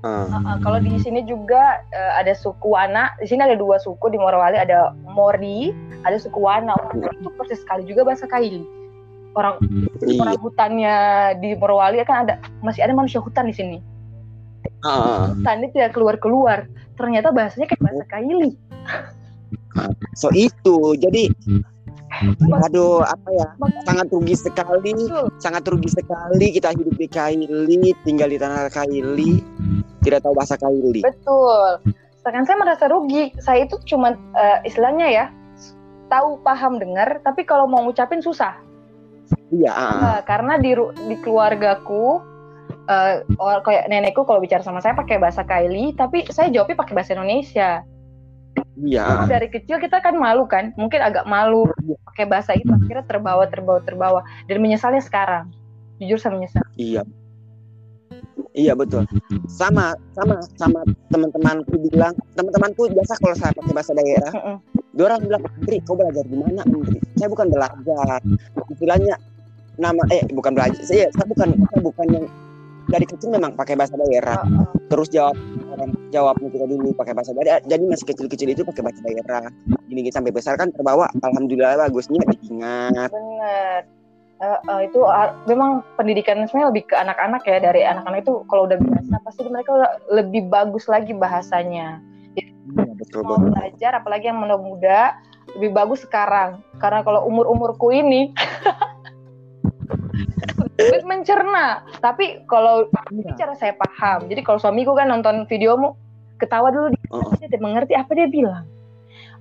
Ah. 0.00 0.24
Uh, 0.32 0.56
kalau 0.64 0.80
di 0.80 0.96
sini 0.96 1.20
juga 1.28 1.84
uh, 1.92 2.12
ada 2.16 2.32
suku 2.32 2.72
Wana. 2.72 3.12
Di 3.20 3.28
sini 3.28 3.44
ada 3.44 3.52
dua 3.52 3.76
suku 3.76 4.08
di 4.08 4.16
Morowali 4.16 4.56
ada 4.56 4.96
Mori, 5.04 5.76
ada 6.08 6.16
suku 6.16 6.40
Wana. 6.40 6.72
Itu 6.96 7.28
persis 7.36 7.60
sekali 7.60 7.84
juga 7.84 8.08
bahasa 8.08 8.24
Kaili. 8.24 8.64
Orang 9.36 9.60
Iya. 10.02 10.26
orang 10.26 10.40
hutannya 10.40 10.96
di 11.38 11.54
Morowali 11.54 12.00
kan 12.08 12.26
ada 12.26 12.34
masih 12.64 12.80
ada 12.80 12.96
manusia 12.96 13.20
hutan 13.20 13.46
di 13.46 13.54
sini. 13.54 13.78
Ah. 14.82 15.36
Hutan 15.36 15.68
itu 15.68 15.76
tidak 15.76 15.92
keluar 15.92 16.16
keluar. 16.16 16.64
Ternyata 16.96 17.28
bahasanya 17.28 17.68
kayak 17.68 17.84
bahasa 17.84 18.04
Kaili. 18.08 18.56
So 20.16 20.32
itu 20.32 20.96
jadi 20.96 21.28
Aduh, 22.68 23.00
apa 23.00 23.28
ya? 23.32 23.48
Sangat 23.88 24.06
rugi 24.12 24.34
sekali, 24.36 24.92
betul. 24.92 25.26
sangat 25.40 25.62
rugi 25.64 25.88
sekali 25.88 26.46
kita 26.52 26.76
hidup 26.76 26.94
di 27.00 27.08
Kaili, 27.08 27.96
tinggal 28.04 28.28
di 28.28 28.36
tanah 28.36 28.68
Kaili, 28.68 29.40
tidak 30.04 30.24
tahu 30.24 30.36
bahasa 30.36 30.60
Kaili. 30.60 31.00
Betul. 31.00 31.80
Sedangkan 32.20 32.44
saya 32.44 32.58
merasa 32.60 32.84
rugi. 32.92 33.32
Saya 33.40 33.64
itu 33.64 33.80
cuma 33.88 34.12
eh, 34.36 34.58
istilahnya 34.68 35.08
ya 35.08 35.26
tahu, 36.12 36.42
paham, 36.42 36.76
dengar, 36.76 37.22
tapi 37.24 37.46
kalau 37.46 37.64
mau 37.70 37.86
ngucapin 37.86 38.20
susah. 38.20 38.58
Iya. 39.54 39.72
Eh, 39.72 40.20
karena 40.26 40.58
di 40.60 40.76
di 41.08 41.16
keluargaku 41.22 42.20
eh, 42.90 43.24
or- 43.38 43.62
kayak 43.64 43.88
nenekku 43.88 44.26
kalau 44.26 44.42
bicara 44.42 44.60
sama 44.60 44.82
saya 44.84 44.92
pakai 44.92 45.16
bahasa 45.16 45.46
Kaili, 45.46 45.96
tapi 45.96 46.28
saya 46.28 46.52
jawabnya 46.52 46.76
pakai 46.76 46.94
bahasa 46.98 47.16
Indonesia. 47.16 47.86
Iya. 48.84 49.24
Dari 49.28 49.48
kecil 49.52 49.76
kita 49.80 50.00
kan 50.00 50.16
malu 50.16 50.44
kan, 50.48 50.72
mungkin 50.76 51.00
agak 51.00 51.24
malu 51.28 51.68
Iya. 51.84 51.96
pakai 52.12 52.24
bahasa 52.28 52.52
itu, 52.56 52.70
akhirnya 52.70 53.04
terbawa, 53.06 53.44
terbawa, 53.48 53.80
terbawa, 53.84 54.20
dan 54.48 54.58
menyesalnya 54.62 55.02
sekarang. 55.04 55.52
Jujur 56.00 56.16
saya 56.16 56.32
menyesal. 56.36 56.64
Iya. 56.80 57.02
Iya 58.50 58.74
betul. 58.74 59.06
Sama 59.46 59.94
sama 60.10 60.42
sama 60.58 60.82
teman-temanku 61.14 61.70
bilang, 61.86 62.16
teman-temanku 62.34 62.90
biasa 62.90 63.14
kalau 63.22 63.36
saya 63.38 63.54
pakai 63.54 63.72
bahasa 63.72 63.94
daerah, 63.94 64.32
Mm-mm. 64.34 64.56
dia 64.96 65.04
orang 65.06 65.20
bilang, 65.22 65.42
Andri, 65.46 65.78
kau 65.86 65.94
belajar 65.94 66.24
di 66.26 66.34
mana, 66.34 66.66
Andri? 66.66 66.98
Saya 67.14 67.30
bukan 67.30 67.46
belajar. 67.46 68.18
Istilahnya 68.74 69.14
nama 69.78 70.02
eh 70.10 70.26
bukan 70.34 70.52
belajar. 70.58 70.82
Saya, 70.82 71.06
saya 71.14 71.26
bukan 71.30 71.48
saya 71.62 71.80
bukan 71.80 72.06
yang 72.10 72.26
dari 72.90 73.06
kecil 73.06 73.30
memang 73.30 73.54
pakai 73.54 73.78
bahasa 73.78 73.94
daerah. 73.94 74.42
Terus 74.90 75.08
jawab 75.08 75.38
orang 75.70 75.94
jawabnya 76.10 76.48
kita 76.50 76.66
dulu 76.66 76.90
pakai 76.98 77.14
bahasa 77.14 77.30
daerah. 77.32 77.62
Jadi 77.62 77.82
masih 77.86 78.06
kecil-kecil 78.10 78.48
itu 78.50 78.62
pakai 78.66 78.82
bahasa 78.82 79.00
daerah. 79.06 79.46
Gini 79.86 80.10
sampai 80.10 80.34
besar 80.34 80.58
kan 80.58 80.74
terbawa. 80.74 81.06
Alhamdulillah 81.22 81.78
bagusnya 81.86 82.20
diingat. 82.34 83.10
Bener. 83.14 83.86
Eh, 84.40 84.58
eh, 84.72 84.80
itu 84.88 85.04
ah, 85.04 85.36
memang 85.44 85.84
pendidikan 86.00 86.40
sebenarnya 86.48 86.72
lebih 86.72 86.84
ke 86.88 86.96
anak-anak 86.96 87.44
ya 87.44 87.60
dari 87.60 87.84
anak-anak 87.84 88.24
itu 88.24 88.40
kalau 88.48 88.64
udah 88.64 88.80
biasa 88.80 89.20
pasti 89.20 89.44
mereka 89.44 89.70
udah 89.76 89.90
lebih 90.16 90.48
bagus 90.48 90.88
lagi 90.88 91.12
bahasanya. 91.12 92.00
Iya 92.40 92.92
betul 92.96 93.20
Mau 93.20 93.36
betul. 93.36 93.52
belajar 93.52 93.92
apalagi 94.00 94.32
yang 94.32 94.40
muda-muda 94.40 95.20
lebih 95.60 95.76
bagus 95.76 96.06
sekarang 96.08 96.64
karena 96.80 97.04
kalau 97.04 97.26
umur-umurku 97.28 97.92
ini 97.92 98.32
sulit 100.86 101.04
mencerna. 101.04 101.66
Tapi 101.98 102.44
kalau 102.46 102.88
Iya. 103.10 103.34
cara 103.36 103.54
saya 103.54 103.74
paham. 103.74 104.30
Jadi 104.30 104.40
kalau 104.40 104.56
suamiku 104.56 104.96
kan 104.96 105.10
nonton 105.10 105.44
videomu 105.44 105.96
ketawa 106.40 106.72
dulu 106.72 106.94
dia, 106.94 107.04
Oh, 107.12 107.20
oh. 107.20 107.32
dia 107.36 107.60
mengerti 107.60 107.92
apa 107.92 108.10
dia 108.16 108.26
bilang. 108.26 108.64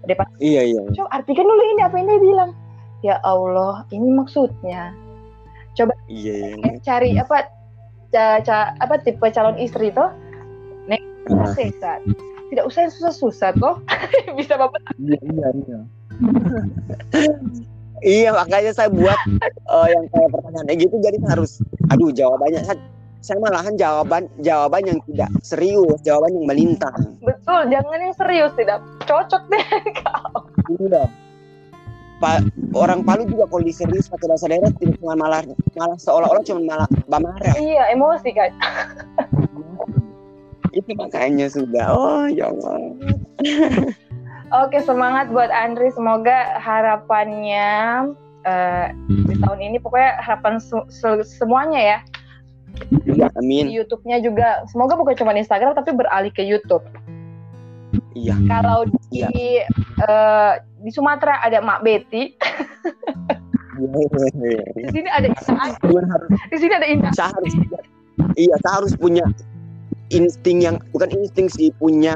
Dia 0.04 0.16
pas 0.16 0.28
Iya 0.40 0.62
iya. 0.66 0.82
coba 0.92 1.10
artikan 1.12 1.46
dulu 1.46 1.64
ini 1.64 1.82
apa 1.84 1.96
yang 1.98 2.08
dia 2.08 2.22
bilang. 2.22 2.52
Ya 3.00 3.16
Allah, 3.24 3.88
ini 3.96 4.12
maksudnya. 4.12 4.92
Iya. 6.12 6.60
Eh, 6.60 6.76
cari 6.84 7.16
apa 7.16 7.48
ca, 8.12 8.44
ca- 8.44 8.76
apa 8.76 9.00
tipe 9.00 9.24
calon 9.32 9.56
istri 9.56 9.94
tuh 9.96 10.12
Ah, 11.30 11.54
sehat 11.54 12.02
tidak 12.50 12.66
usah 12.66 12.90
susah-susah 12.90 13.54
toh 13.62 13.78
bisa 14.38 14.58
bapak 14.58 14.82
Iya 14.98 15.20
iya 15.22 15.48
iya. 15.62 15.80
iya 18.04 18.30
makanya 18.32 18.72
saya 18.72 18.90
buat 18.92 19.20
eh, 19.50 19.88
yang 19.92 20.06
kayak 20.12 20.30
pertanyaan 20.32 20.66
kayak 20.68 20.80
gitu 20.88 20.96
jadi 21.00 21.18
harus 21.28 21.52
aduh 21.92 22.12
jawabannya 22.12 22.62
saya, 22.64 22.78
saya 23.20 23.38
malahan 23.44 23.76
jawaban 23.76 24.24
jawaban 24.40 24.84
yang 24.88 25.00
tidak 25.12 25.30
serius 25.44 26.00
jawaban 26.08 26.32
yang 26.40 26.46
melintang. 26.48 27.00
Betul 27.20 27.68
jangan 27.68 28.00
yang 28.00 28.16
serius 28.16 28.52
tidak 28.56 28.80
cocok 29.04 29.44
deh 29.52 29.66
kau 30.04 30.48
dong. 30.88 31.12
Pa- 32.20 32.44
orang 32.76 33.08
Palu 33.08 33.24
juga 33.32 33.48
kalau 33.48 33.64
diserius 33.64 34.12
pakai 34.12 34.28
bahasa 34.28 34.52
daerah 34.52 34.72
tidak 34.76 35.00
cuma 35.00 35.16
malah 35.16 35.40
malah 35.76 35.96
seolah-olah 35.96 36.44
cuma 36.44 36.60
malah 36.68 36.88
bamarah. 37.08 37.56
Iya 37.56 37.96
emosi 37.96 38.30
kan 38.36 38.52
itu 40.70 40.92
makanya 40.94 41.48
sudah. 41.50 41.86
Oh 41.92 42.26
ya 42.30 42.54
Allah 42.54 42.78
oke 44.52 44.78
semangat 44.82 45.30
buat 45.30 45.50
Andri. 45.50 45.90
Semoga 45.92 46.58
harapannya 46.58 47.70
eh, 48.44 48.88
di 49.08 49.36
tahun 49.38 49.60
ini 49.62 49.78
pokoknya 49.78 50.20
harapan 50.20 50.58
se- 50.58 50.88
se- 50.90 51.26
semuanya 51.26 51.80
ya. 51.80 51.98
Iya. 53.06 53.28
Di 53.28 53.40
amin 53.40 53.66
YouTube-nya 53.70 54.22
juga. 54.22 54.64
Semoga 54.70 54.96
bukan 54.96 55.18
cuma 55.18 55.34
di 55.34 55.42
Instagram 55.44 55.74
tapi 55.76 55.92
beralih 55.94 56.32
ke 56.32 56.42
YouTube. 56.42 56.84
Iya. 58.14 58.36
Kalau 58.48 58.86
di 59.10 59.24
eh, 60.00 60.54
di 60.80 60.90
Sumatera 60.92 61.44
ada 61.44 61.60
Mak 61.60 61.82
Betty. 61.84 62.24
Di 63.80 64.92
sini 64.92 65.08
ada 65.08 65.24
Indah 65.24 66.20
di 66.52 66.58
sini 66.60 66.74
ada 66.76 66.84
Indah 66.84 67.12
saya 67.16 67.32
harus 67.32 67.56
punya- 67.56 67.84
iya 68.36 68.56
saya 68.60 68.74
harus 68.84 68.92
punya 69.00 69.24
insting 70.12 70.60
yang 70.60 70.76
bukan 70.92 71.08
insting 71.16 71.48
sih 71.48 71.72
punya 71.80 72.12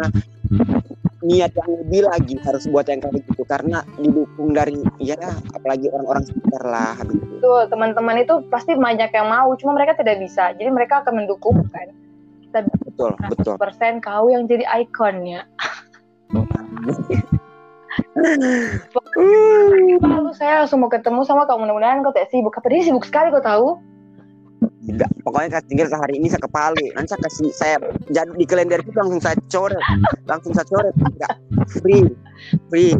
niat 1.23 1.51
yang 1.55 1.71
lebih 1.83 2.01
lagi 2.05 2.35
harus 2.43 2.67
buat 2.67 2.85
yang 2.91 2.99
kayak 2.99 3.23
gitu 3.23 3.43
karena 3.47 3.81
didukung 3.95 4.51
dari 4.51 4.75
ya 4.99 5.15
apalagi 5.55 5.87
orang-orang 5.89 6.23
sekitar 6.27 6.63
lah 6.67 6.99
aduh. 6.99 7.15
Betul, 7.15 7.61
teman-teman 7.71 8.15
itu 8.23 8.43
pasti 8.51 8.75
banyak 8.75 9.09
yang 9.11 9.27
mau, 9.31 9.51
cuma 9.55 9.75
mereka 9.75 9.95
tidak 9.95 10.19
bisa. 10.19 10.51
Jadi 10.55 10.69
mereka 10.69 11.03
akan 11.03 11.23
mendukung 11.23 11.63
kan. 11.71 11.87
Kita 12.43 12.59
betul 12.83 13.15
betul 13.31 13.55
100% 13.57 14.03
kau 14.03 14.27
yang 14.29 14.45
jadi 14.45 14.67
ikonnya. 14.83 15.47
Lalu 20.03 20.31
saya 20.35 20.63
langsung 20.63 20.81
mau 20.83 20.91
ketemu 20.91 21.23
sama 21.25 21.47
kau, 21.47 21.57
mudah-mudahan 21.59 22.03
kau 22.03 22.13
tidak 22.13 22.29
sibuk. 22.29 22.53
Apa 22.55 22.67
dia 22.69 22.83
sibuk 22.83 23.05
sekali 23.07 23.31
kau 23.31 23.43
tahu? 23.43 23.92
Tidak 24.83 25.09
pokoknya 25.23 25.49
kasih 25.57 25.67
tinggal 25.71 25.87
hari 25.95 26.19
ini 26.19 26.27
saya 26.27 26.41
ke 26.43 26.51
Palu 26.51 26.85
nanti 26.91 27.09
saya 27.15 27.21
kasih 27.23 27.47
saya 27.55 27.75
jadi 28.11 28.31
di 28.35 28.45
kalender 28.45 28.79
itu 28.83 28.91
langsung 28.91 29.21
saya 29.23 29.35
coret. 29.47 29.83
Langsung 30.27 30.51
saya 30.51 30.67
coret. 30.67 30.95
Enggak 30.99 31.33
free. 31.79 32.03
Free. 32.67 32.93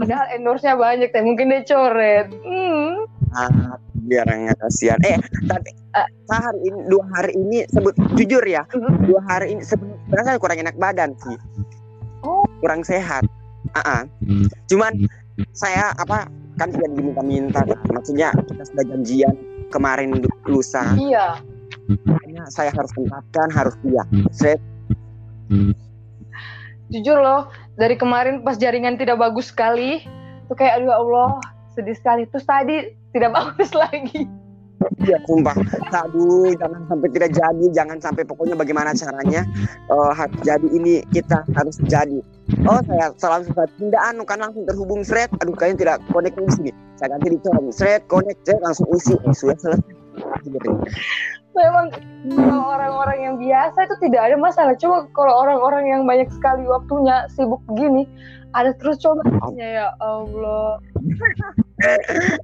Padahal 0.00 0.26
endorse-nya 0.32 0.74
banyak, 0.80 1.12
tapi 1.12 1.24
mungkin 1.28 1.52
dia 1.52 1.62
coret. 1.68 2.32
Hmm. 2.32 3.04
ah, 3.36 3.76
biar 4.08 4.24
nggak 4.24 4.56
kasihan. 4.56 4.96
Eh 5.04 5.20
tapi 5.44 5.70
saya 6.24 6.40
hari 6.48 6.60
ini 6.64 6.78
dua 6.88 7.04
hari 7.12 7.32
ini 7.36 7.58
sebut 7.68 7.94
jujur 8.16 8.44
ya 8.48 8.64
dua 9.04 9.20
hari 9.28 9.52
ini 9.52 9.60
sebenarnya 9.60 10.24
saya 10.24 10.38
kurang 10.40 10.58
enak 10.64 10.76
badan 10.80 11.12
sih. 11.20 11.36
Oh. 12.24 12.42
kurang 12.64 12.82
sehat. 12.82 13.28
Ah 13.76 14.00
ah. 14.00 14.02
cuman 14.66 14.96
saya 15.52 15.92
apa 16.00 16.26
kan 16.58 16.72
sudah 16.74 16.88
diminta-minta 16.90 17.62
maksudnya 17.94 18.34
kita 18.50 18.64
sudah 18.66 18.84
janjian 18.90 19.34
kemarin 19.68 20.16
lu- 20.16 20.40
lusa 20.48 20.84
Iya, 20.96 21.40
makanya 22.04 22.48
saya 22.48 22.72
harus 22.72 22.92
tempatkan 22.96 23.48
harus 23.52 23.74
dia 23.84 24.02
saya 24.32 24.56
jujur 26.88 27.20
loh, 27.20 27.52
dari 27.76 28.00
kemarin 28.00 28.40
pas 28.40 28.56
jaringan 28.56 28.96
tidak 28.96 29.20
bagus 29.20 29.52
sekali, 29.52 30.04
tuh 30.48 30.56
kayak 30.56 30.80
aduh 30.80 30.88
ya 30.92 30.96
Allah, 30.96 31.30
sedih 31.76 31.96
sekali. 31.96 32.24
Terus 32.28 32.44
tadi 32.48 32.76
tidak 33.12 33.30
bagus 33.38 33.70
lagi. 33.76 34.24
Iya, 35.02 35.18
sumpah. 35.26 35.54
Aduh, 35.90 36.54
jangan 36.54 36.82
sampai 36.86 37.08
tidak 37.10 37.30
jadi, 37.34 37.66
jangan 37.74 37.98
sampai 37.98 38.22
pokoknya 38.22 38.54
bagaimana 38.54 38.94
caranya 38.94 39.42
eh, 39.90 40.12
harus 40.14 40.38
jadi 40.42 40.68
ini 40.70 41.02
kita 41.10 41.42
harus 41.54 41.76
jadi. 41.86 42.18
Oh, 42.64 42.80
saya 42.86 43.12
langsung 43.14 43.54
saya 43.54 43.68
tidak 43.78 44.02
anu 44.02 44.22
kan 44.24 44.38
langsung 44.42 44.64
terhubung 44.66 45.02
thread. 45.02 45.30
Aduh, 45.42 45.54
kayaknya 45.54 45.78
tidak 45.82 45.96
connect 46.10 46.38
di 46.38 46.52
sini. 46.54 46.70
Saya 46.98 47.14
ganti 47.14 47.28
di 47.34 47.38
colong 47.42 47.70
thread, 47.74 48.00
connect, 48.06 48.40
saya 48.46 48.58
langsung 48.62 48.86
isi. 48.94 49.14
Eh, 49.14 49.34
sudah 49.34 49.56
selesai. 49.58 49.92
Memang 51.58 51.90
kalau 52.30 52.70
orang-orang 52.70 53.18
yang 53.18 53.34
biasa 53.38 53.78
itu 53.90 53.96
tidak 54.06 54.30
ada 54.30 54.36
masalah. 54.38 54.74
Coba 54.78 55.10
kalau 55.10 55.34
orang-orang 55.42 55.84
yang 55.90 56.02
banyak 56.06 56.30
sekali 56.30 56.62
waktunya 56.66 57.26
sibuk 57.34 57.58
begini, 57.66 58.06
ada 58.54 58.70
terus 58.78 59.02
coba 59.02 59.26
ya 59.58 59.90
Allah. 59.98 60.78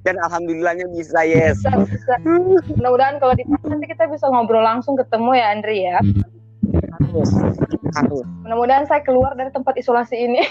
Dan 0.07 0.15
alhamdulillahnya 0.23 0.87
bisa, 0.95 1.23
yes. 1.27 1.59
Bisa, 1.59 1.83
bisa. 1.83 2.13
Mudah-mudahan 2.79 3.19
kalau 3.19 3.35
di 3.35 3.43
nanti 3.67 3.85
kita 3.91 4.07
bisa 4.07 4.31
ngobrol 4.31 4.63
langsung 4.63 4.95
ketemu 4.95 5.31
ya 5.35 5.45
Andri 5.51 5.77
ya. 5.83 5.99
Harus, 6.95 7.29
harus. 7.99 8.25
Mudah-mudahan 8.47 8.87
saya 8.87 9.03
keluar 9.03 9.35
dari 9.35 9.51
tempat 9.51 9.75
isolasi 9.75 10.15
ini. 10.15 10.41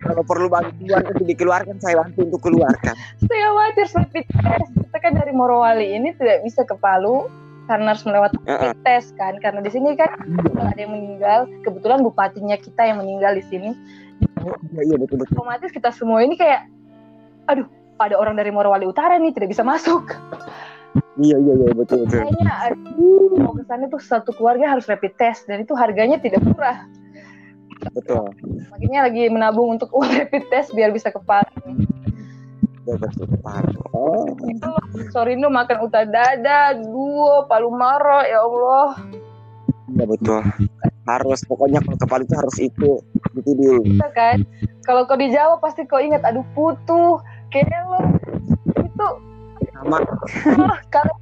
Kalau 0.00 0.24
perlu 0.24 0.48
bantuan 0.48 1.04
untuk 1.04 1.26
dikeluarkan, 1.28 1.76
saya 1.82 2.00
bantu 2.00 2.24
untuk 2.24 2.40
keluarkan. 2.48 2.96
saya 3.28 3.44
khawatir 3.52 3.86
rapid 3.92 4.24
test. 4.24 4.70
Kita 4.72 4.98
kan 5.02 5.12
dari 5.20 5.32
Morowali 5.36 5.92
ini 5.92 6.16
tidak 6.16 6.40
bisa 6.46 6.64
ke 6.64 6.72
Palu 6.80 7.28
karena 7.66 7.92
harus 7.92 8.06
melewati 8.06 8.38
Heeh. 8.46 8.72
rapid 8.72 8.80
test 8.86 9.12
kan. 9.20 9.36
Karena 9.42 9.60
di 9.60 9.68
sini 9.68 9.92
kan 9.98 10.16
kalau 10.56 10.72
ada 10.72 10.80
yang 10.80 10.92
meninggal, 10.96 11.44
kebetulan 11.66 12.00
bupatinya 12.00 12.56
kita 12.56 12.82
yang 12.88 13.04
meninggal 13.04 13.36
di 13.36 13.44
sini. 13.44 13.70
Iya, 14.72 14.82
iya 14.92 14.96
betul 14.98 15.16
betul. 15.22 15.34
Otomatis 15.38 15.70
kita 15.72 15.90
semua 15.90 16.22
ini 16.22 16.38
kayak, 16.38 16.68
aduh, 17.50 17.66
ada 17.96 18.16
orang 18.20 18.36
dari 18.36 18.52
Morowali 18.52 18.84
Utara 18.84 19.16
nih 19.16 19.32
tidak 19.32 19.50
bisa 19.56 19.64
masuk. 19.64 20.12
Iya, 21.16 21.36
iya, 21.40 21.52
iya 21.56 21.70
betul 21.72 22.04
betul. 22.04 22.20
Kayaknya 22.24 22.52
aduh, 22.72 23.36
mau 23.40 23.52
ke 23.56 23.64
sana 23.64 23.84
tuh 23.88 24.00
satu 24.00 24.30
keluarga 24.36 24.76
harus 24.76 24.84
rapid 24.88 25.12
test 25.16 25.48
dan 25.48 25.64
itu 25.64 25.72
harganya 25.76 26.20
tidak 26.20 26.44
murah. 26.44 26.84
betul 27.92 28.32
Makanya 28.72 29.04
lagi 29.04 29.28
menabung 29.28 29.76
untuk 29.76 29.92
uang 29.92 30.08
rapid 30.08 30.48
test 30.48 30.72
biar 30.72 30.90
bisa 30.96 31.12
ke 31.12 31.20
Palu. 31.20 31.76
betul 32.86 32.96
betul 33.02 33.28
Palu. 33.44 33.80
oh 33.92 34.32
Sorino 35.12 35.52
makan 35.52 35.84
uta 35.84 36.08
dada, 36.08 36.72
duo, 36.72 37.44
palu 37.44 37.68
maro, 37.72 38.24
ya 38.24 38.40
Allah. 38.40 38.96
Iya 39.94 40.04
betul. 40.06 40.40
Harus 41.06 41.40
pokoknya 41.46 41.78
kalau 41.84 41.98
ke 41.98 42.06
Palu 42.10 42.22
itu 42.26 42.34
harus 42.34 42.56
itu 42.58 42.90
itu 43.38 43.50
dulu 43.54 43.82
Bisa 43.86 44.08
kan? 44.10 44.42
Kalau 44.82 45.06
kau 45.06 45.18
di 45.18 45.30
Jawa 45.30 45.62
pasti 45.62 45.86
kau 45.86 46.02
ingat 46.02 46.22
aduh 46.26 46.46
putu, 46.54 47.22
kelo. 47.54 48.00
Itu 48.74 49.08
sama. 49.76 50.02
Ah, 50.58 50.78
kalau 50.90 51.14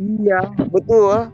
iya 0.00 0.40
betul. 0.72 1.28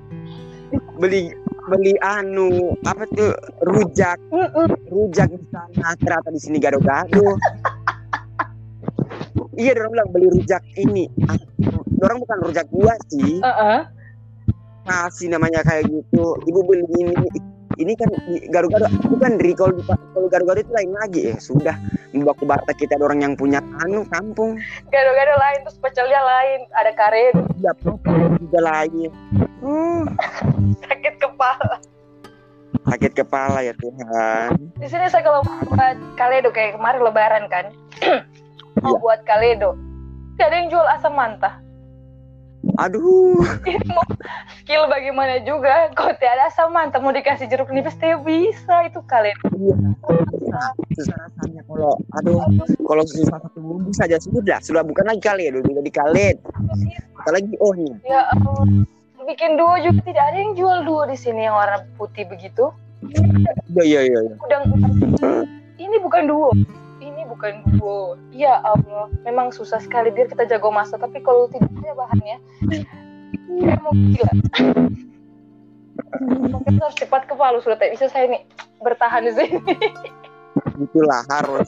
Beli 0.98 1.30
beli 1.68 1.94
anu 2.02 2.74
apa 2.82 3.06
tuh 3.14 3.32
rujak. 3.62 4.18
Rujak 4.90 5.30
di 5.30 5.46
sana 5.52 5.94
ternyata 6.00 6.28
di 6.34 6.40
sini 6.40 6.56
gado-gado 6.58 7.38
iya 9.58 9.74
orang 9.74 9.90
bilang 9.92 10.08
beli 10.14 10.26
rujak 10.30 10.62
ini. 10.78 11.10
Ah, 11.26 11.36
orang 12.06 12.22
bukan 12.22 12.38
rujak 12.46 12.66
gua 12.70 12.94
sih. 13.10 13.42
Heeh. 13.42 13.78
Kasih 14.89 15.28
namanya 15.28 15.61
kayak 15.62 15.84
gitu. 15.86 16.24
Ibu 16.49 16.61
beli 16.64 16.84
ini. 16.97 17.14
Ini 17.78 17.95
kan 17.95 18.11
gado-gado 18.51 18.91
bukan 19.07 19.39
dari 19.39 19.55
kalau 19.55 19.78
kalau 19.86 20.26
gado-gado 20.26 20.66
itu 20.66 20.72
lain 20.74 20.91
lagi. 20.99 21.20
Ya 21.30 21.36
sudah. 21.39 21.76
Membaku 22.11 22.49
bata 22.49 22.74
kita 22.74 22.99
ada 22.99 23.07
orang 23.07 23.22
yang 23.22 23.34
punya 23.39 23.62
anu 23.84 24.03
kampung. 24.11 24.59
Gado-gado 24.91 25.34
lain 25.39 25.59
terus 25.62 25.78
pecelnya 25.78 26.18
lain, 26.18 26.66
ada 26.74 26.91
karet, 26.97 27.36
ya 27.62 27.70
juga 28.41 28.61
lain. 28.64 29.11
Hmm, 29.62 30.03
sakit 30.82 31.14
kepala. 31.22 31.78
sakit 32.89 33.12
kepala 33.12 33.61
ya 33.61 33.76
Tuhan. 33.76 34.57
Di 34.80 34.89
sini 34.89 35.07
saya 35.12 35.20
kalau 35.20 35.45
buat 35.45 35.97
kaledo 36.16 36.49
kayak 36.51 36.80
kemarin 36.80 37.01
lebaran 37.05 37.45
kan. 37.53 37.66
mau 38.82 38.95
Iya. 38.95 38.99
buat 39.03 39.20
kaledo. 39.26 39.74
Gak 40.39 40.49
ada 40.55 40.57
yang 40.62 40.68
jual 40.70 40.86
asam 40.95 41.14
mantah. 41.18 41.59
Aduh 42.79 43.43
Ini 43.66 43.83
skill 44.62 44.87
bagaimana 44.87 45.43
juga. 45.43 45.91
Kok 45.97 46.22
tidak 46.22 46.33
ada 46.39 46.45
asam 46.47 46.70
mantah 46.70 47.03
mau 47.03 47.11
dikasih 47.11 47.51
jeruk 47.51 47.72
nipis 47.74 47.99
tidak 47.99 48.22
bisa 48.22 48.87
itu 48.87 49.01
kaledo. 49.09 49.43
iya 49.59 49.74
susah 50.97 51.14
rasanya 51.14 51.62
kalau 51.68 51.93
aduh 52.18 52.41
kalau 52.83 53.03
susah 53.07 53.39
satu 53.39 53.59
bumbu 53.61 53.91
saja 53.95 54.16
sudah 54.18 54.59
sudah 54.64 54.83
bukan 54.83 55.05
lagi 55.07 55.22
kali 55.22 55.47
ya 55.47 55.55
dulu 55.55 55.70
jadi 55.70 55.91
kalet 55.93 56.37
apalagi 57.20 57.55
oh 57.62 57.72
nih 57.76 57.95
Ya 58.09 58.26
Allah. 58.33 58.64
Bikin 59.29 59.61
duo 59.61 59.76
juga 59.76 60.01
tidak 60.09 60.24
ada 60.33 60.39
yang 60.41 60.53
jual 60.57 60.79
duo 60.89 61.05
di 61.05 61.12
sini 61.12 61.45
yang 61.45 61.53
warna 61.53 61.85
putih 62.01 62.24
begitu. 62.24 62.72
iya 63.76 63.85
iya 63.85 64.01
iya 64.09 64.20
iya. 64.24 64.35
Udang 64.41 64.62
ini 65.76 65.97
bukan 66.01 66.22
duo. 66.24 66.49
Bukan 67.39 67.55
duo. 67.78 68.18
Ya 68.34 68.59
Allah, 68.66 69.07
memang 69.22 69.55
susah 69.55 69.78
sekali 69.78 70.11
biar 70.11 70.26
kita 70.26 70.43
jago 70.51 70.74
masak. 70.74 70.99
Tapi 70.99 71.22
kalau 71.22 71.47
tidak 71.47 71.70
ada 71.70 71.95
bahannya, 71.95 72.36
saya 73.47 73.78
mau 73.78 73.95
gila. 73.95 74.32
Mungkin 76.51 76.82
harus 76.82 76.99
cepat 76.99 77.30
ke 77.30 77.39
Palu 77.39 77.62
sudah 77.62 77.78
tak 77.78 77.95
bisa 77.95 78.11
saya 78.11 78.26
nih 78.26 78.43
bertahan 78.82 79.22
di 79.22 79.32
sini. 79.39 79.59
itulah 80.78 81.22
harus 81.30 81.66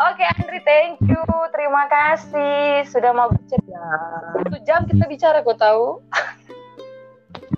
Oke 0.00 0.24
Andri, 0.36 0.60
thank 0.64 0.96
you, 1.04 1.20
terima 1.52 1.84
kasih 1.88 2.84
sudah 2.88 3.12
mau 3.12 3.28
bercerita. 3.28 3.84
Satu 4.36 4.56
jam 4.64 4.84
kita 4.88 5.04
bicara, 5.04 5.44
kau 5.44 5.52
tahu? 5.52 6.00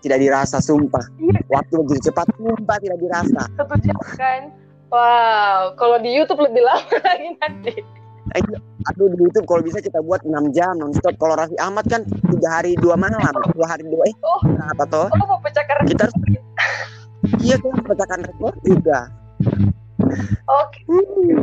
tidak 0.04 0.20
dirasa 0.20 0.60
sumpah 0.60 1.00
Iya. 1.16 1.40
waktu 1.48 1.74
begitu 1.80 2.12
cepat 2.12 2.28
sumpah 2.36 2.76
tidak 2.76 2.98
dirasa 3.00 3.42
Satu 3.56 3.74
jam 3.80 3.96
kan? 4.20 4.42
Wow, 4.94 5.74
kalau 5.74 5.98
di 5.98 6.14
YouTube 6.14 6.38
lebih 6.38 6.62
lama 6.62 6.86
lagi 7.10 7.34
nanti. 7.42 7.74
aduh 8.84 9.10
di 9.10 9.18
YouTube 9.26 9.46
kalau 9.50 9.62
bisa 9.66 9.82
kita 9.82 9.98
buat 10.06 10.22
6 10.22 10.54
jam 10.54 10.78
nonstop. 10.78 11.18
Kalau 11.18 11.34
Raffi 11.34 11.58
Ahmad 11.58 11.82
kan 11.90 12.06
tiga 12.30 12.62
hari 12.62 12.78
dua 12.78 12.94
malam 12.94 13.18
dua 13.58 13.66
hari 13.66 13.82
dua 13.90 14.06
eh 14.06 14.14
Oh. 14.22 14.40
apa 14.70 14.84
toh? 14.86 15.06
Oh, 15.10 15.26
mau 15.26 15.42
pecahkan 15.42 15.82
kita 15.90 16.06
harus 16.06 16.16
iya 17.42 17.56
kan 17.58 17.74
pecahkan 17.82 18.20
rekor 18.22 18.54
juga. 18.62 19.10
Oke, 20.44 20.84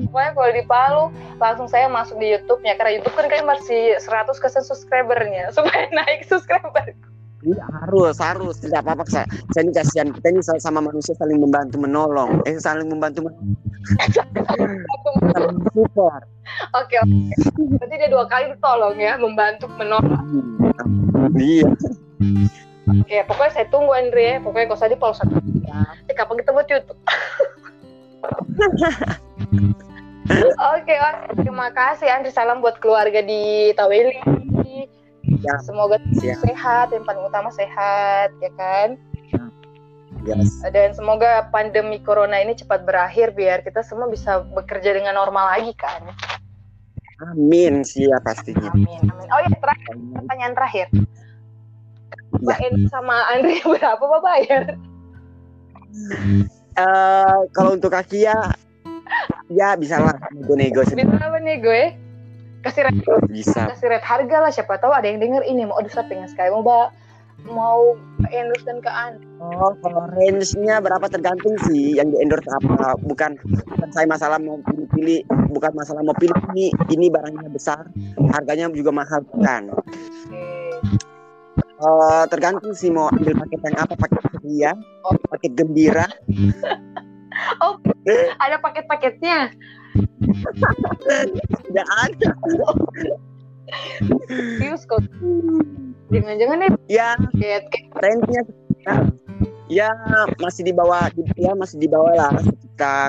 pokoknya 0.05 0.31
kalau 0.37 0.51
di 0.53 0.63
Palu 0.63 1.03
langsung 1.41 1.67
saya 1.67 1.89
masuk 1.91 2.15
di 2.21 2.31
YouTube-nya. 2.31 2.77
Karena 2.79 3.01
YouTube 3.01 3.15
kan 3.17 3.25
kalian 3.27 3.49
masih 3.49 3.97
100 3.99 4.37
kesan 4.37 4.63
subscribernya. 4.63 5.49
Supaya 5.55 5.89
naik 5.91 6.23
subscriber. 6.29 6.93
Iya 7.41 7.65
harus 7.81 8.21
harus 8.21 8.55
tidak 8.61 8.85
apa-apa 8.85 9.01
saya, 9.09 9.25
saya 9.49 9.65
ini 9.65 9.73
kasihan 9.73 10.13
kita 10.13 10.29
ini 10.29 10.41
sama 10.45 10.77
manusia 10.77 11.17
saling 11.17 11.41
membantu 11.41 11.81
menolong 11.81 12.37
eh 12.45 12.53
saling 12.61 12.85
membantu 12.85 13.25
menolong 13.25 13.57
saling 15.33 15.57
Oke, 16.77 16.95
oke. 17.01 17.17
Berarti 17.79 17.95
dia 17.97 18.09
dua 18.11 18.25
kali 18.29 18.53
tolong 18.61 18.97
ya, 18.99 19.17
membantu 19.17 19.65
menolong. 19.73 20.21
iya 21.39 21.65
Oke, 22.91 23.23
pokoknya 23.23 23.51
saya 23.55 23.65
tunggu 23.71 23.91
Andre 23.95 24.23
ya. 24.23 24.35
Pokoknya 24.43 24.67
kalau 24.73 24.89
di 24.91 24.97
Palu 24.99 25.15
satu. 25.15 25.33
Eh, 26.09 26.15
kapan 26.17 26.35
kita 26.43 26.51
buat 26.51 26.67
YouTube? 26.67 26.99
Oke, 30.75 30.95
oke. 30.95 31.27
terima 31.39 31.67
kasih 31.71 32.07
Andre. 32.11 32.31
Salam 32.33 32.59
buat 32.59 32.77
keluarga 32.83 33.23
di 33.23 33.71
Taweli. 33.75 34.19
Ya. 35.25 35.55
Semoga 35.61 36.01
Siap. 36.17 36.41
sehat, 36.45 36.87
yang 36.93 37.05
paling 37.05 37.23
utama 37.25 37.49
sehat, 37.53 38.33
ya 38.41 38.51
kan? 38.57 38.97
yes. 40.25 40.61
Dan 40.69 40.93
semoga 40.93 41.49
pandemi 41.49 42.01
corona 42.01 42.41
ini 42.41 42.53
cepat 42.57 42.85
berakhir 42.85 43.33
biar 43.33 43.61
kita 43.65 43.81
semua 43.85 44.09
bisa 44.09 44.45
bekerja 44.53 44.97
dengan 44.97 45.17
normal 45.17 45.57
lagi 45.57 45.73
kan. 45.77 46.01
amin 47.21 47.85
sih 47.85 48.09
ya 48.09 48.17
pastinya 48.25 48.73
Amin, 48.73 48.97
amin. 49.05 49.29
Oh 49.29 49.41
ya, 49.45 49.53
terakhir, 49.61 49.93
pertanyaan 49.93 50.53
terakhir. 50.57 50.87
Mbak 52.41 52.57
Ya. 52.57 52.69
Sama 52.89 53.15
Andre 53.29 53.61
berapa 53.77 54.01
Pak 54.01 54.21
bayar? 54.25 54.63
Eh, 56.71 57.39
kalau 57.51 57.75
untuk 57.75 57.91
kaki 57.91 58.25
ya 58.25 58.55
ya 59.51 59.75
bisa 59.75 59.99
lah 59.99 60.15
nego-nego 60.31 60.87
Bisa 60.87 61.03
apa 61.19 61.37
nih 61.43 61.59
gue? 61.59 61.83
Kasih 62.61 62.85
rate, 62.85 63.01
bisa 63.29 63.73
kasih 63.73 63.89
rate 63.89 64.05
harga 64.05 64.37
lah 64.37 64.51
siapa 64.53 64.77
tahu 64.77 64.93
ada 64.93 65.09
yang 65.09 65.17
denger 65.17 65.41
ini 65.49 65.65
mau 65.65 65.81
aduh 65.81 65.89
saya 65.89 66.05
pengen 66.05 66.29
sekali 66.29 66.53
mau 66.53 66.61
ba 66.61 66.93
mau 67.49 67.97
endorse 68.29 68.61
dan 68.69 68.77
ke 68.85 68.91
Andre. 68.91 69.25
Oh, 69.41 69.73
kalau 69.81 70.05
range-nya 70.13 70.77
berapa 70.77 71.09
tergantung 71.09 71.57
sih 71.65 71.97
yang 71.97 72.13
di 72.13 72.21
endorse 72.21 72.45
apa. 72.45 72.93
Bukan, 73.01 73.33
bukan 73.41 73.89
saya 73.89 74.05
masalah 74.05 74.37
mau 74.37 74.61
pilih-pilih, 74.61 75.25
bukan 75.49 75.73
masalah 75.73 76.05
mau 76.05 76.13
pilih 76.13 76.37
ini 76.53 76.69
ini 76.93 77.09
barangnya 77.09 77.49
besar, 77.49 77.89
harganya 78.29 78.69
juga 78.69 78.93
mahal 78.93 79.25
kan. 79.41 79.73
Oke. 79.73 80.37
Eh, 81.81 82.23
tergantung 82.29 82.77
sih 82.77 82.93
mau 82.93 83.09
ambil 83.09 83.33
paket 83.41 83.59
yang 83.65 83.77
apa, 83.81 83.93
paket 83.97 84.21
ceria, 84.37 84.71
Oh. 85.01 85.17
paket 85.33 85.57
gembira. 85.57 86.05
Ada 88.37 88.61
paket-paketnya. 88.61 89.49
Tidak 91.67 91.87
ada. 92.07 92.29
Serius 94.29 94.83
kok. 94.87 95.03
Jangan-jangan 96.11 96.57
nih 96.59 96.71
Ya, 96.91 97.15
kayak 97.39 97.71
range-nya 98.03 98.43
ya, 98.83 98.95
ya 99.71 99.89
masih 100.43 100.67
di 100.67 100.73
bawah 100.75 101.07
ya 101.39 101.55
masih 101.55 101.79
di 101.79 101.87
bawah 101.87 102.11
lah 102.11 102.35
sekitar 102.43 103.07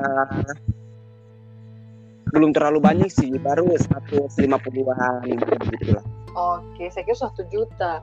belum 2.32 2.54
terlalu 2.56 2.80
banyak 2.80 3.10
sih 3.12 3.28
baru 3.36 3.68
150-an 3.76 5.20
gitu 5.28 5.92
lah. 5.92 6.04
Oke, 6.32 6.88
saya 6.88 7.04
kira 7.04 7.28
satu 7.28 7.44
juta. 7.52 8.00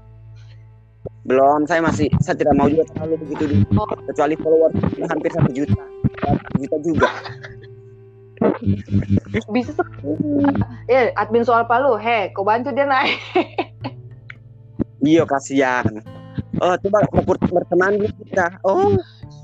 Belum, 1.25 1.65
saya 1.65 1.81
masih 1.81 2.13
saya 2.21 2.37
tidak 2.37 2.53
mau 2.53 2.69
juga 2.69 2.85
terlalu 2.93 3.25
begitu 3.25 3.43
dulu. 3.49 3.65
Oh. 3.81 3.89
Kecuali 4.05 4.37
follower 4.37 4.71
hampir 5.09 5.31
satu 5.33 5.49
juta, 5.49 5.81
satu 6.21 6.55
juta 6.61 6.77
juga. 6.85 7.09
Bisa. 9.51 9.71
Ya, 10.87 11.11
admin 11.19 11.43
soal 11.43 11.67
Palu, 11.67 11.99
he, 11.99 12.31
kau 12.31 12.47
bantu 12.47 12.71
dia 12.71 12.87
naik. 12.87 13.19
Iya 14.99 15.23
kasihan. 15.23 16.03
Oh 16.59 16.75
coba 16.75 17.07
mau 17.15 17.23
ber- 17.23 17.51
berteman 17.51 17.99
dulu 17.99 18.11
kita. 18.27 18.59
Oh, 18.67 18.95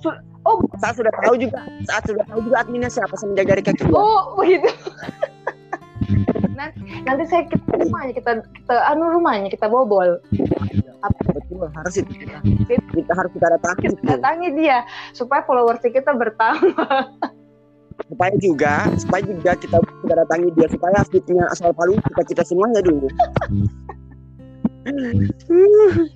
Su- 0.04 0.20
oh, 0.44 0.60
saya 0.84 0.92
sudah 0.96 1.14
tahu 1.24 1.36
juga. 1.40 1.64
Saya 1.88 2.02
sudah 2.04 2.26
tahu 2.28 2.40
juga 2.44 2.56
adminnya 2.60 2.92
siapa 2.92 3.16
semenjak 3.16 3.48
dari 3.56 3.64
kaki. 3.64 3.88
oh, 3.96 4.36
begitu. 4.36 4.68
nanti, 6.56 6.80
nanti 7.04 7.24
saya 7.28 7.44
kita 7.48 7.72
rumahnya 7.84 8.14
kita 8.16 8.32
kita 8.44 8.76
anu 8.92 9.16
rumahnya 9.16 9.48
kita 9.48 9.68
bobol. 9.72 10.20
Betul, 11.06 11.70
harus 11.72 11.94
itu 12.02 12.12
kita. 12.20 12.42
Kita 12.68 13.12
harus 13.16 13.32
kita 13.32 13.48
datangi 13.56 13.86
itu. 13.94 14.02
Datangi 14.04 14.50
dia 14.60 14.78
supaya 15.16 15.46
followers 15.48 15.84
kita 15.84 16.12
bertambah. 16.12 17.16
Supaya 18.04 18.34
juga, 18.38 18.92
supaya 19.00 19.22
juga 19.24 19.52
kita 19.56 19.78
kita 19.80 20.14
datangi 20.14 20.50
dia 20.54 20.68
supaya 20.68 21.00
fitnya 21.08 21.44
asal 21.50 21.72
palu 21.72 21.96
kita 21.96 22.22
kita 22.28 22.44
semuanya 22.44 22.84
dulu. 22.84 23.08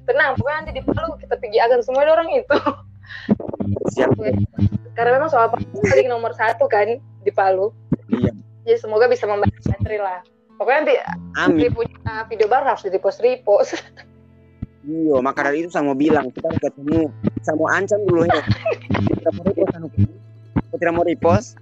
Tenang, 0.05 0.38
pokoknya 0.38 0.57
nanti 0.61 0.71
di 0.77 0.84
Palu 0.86 1.17
kita 1.17 1.41
pergi 1.41 1.57
agar 1.57 1.82
semua 1.82 2.05
orang 2.05 2.30
itu. 2.38 2.57
Siap. 3.97 4.13
Karena 4.93 5.09
memang 5.17 5.34
soal 5.34 5.49
Palu 5.49 5.65
paling 5.82 6.05
nomor 6.05 6.38
satu 6.38 6.69
kan 6.69 7.01
di 7.01 7.32
Palu. 7.34 7.73
Iya. 8.13 8.30
Jadi 8.69 8.77
semoga 8.77 9.09
bisa 9.09 9.25
membantu 9.25 9.57
Andri 9.73 9.97
lah. 9.97 10.21
Pokoknya 10.61 10.80
nanti 11.34 11.65
Amin. 11.65 11.73
punya 11.73 12.30
video 12.30 12.45
baru 12.45 12.75
harus 12.75 12.86
di 12.86 12.93
repost 12.93 13.25
repost. 13.25 13.73
Iya, 14.86 15.17
maka 15.17 15.49
dari 15.49 15.65
itu 15.65 15.73
saya 15.73 15.89
mau 15.89 15.97
bilang 15.97 16.30
kita 16.30 16.53
ketemu. 16.61 17.09
Saya 17.41 17.55
mau 17.57 17.73
ancam 17.73 17.99
dulu 18.05 18.30
ya. 18.30 18.43
Kita 19.19 19.30
mau 19.34 19.43
repost 19.47 20.19
tidak 20.80 20.93
mau 20.95 21.03
repost? 21.03 21.59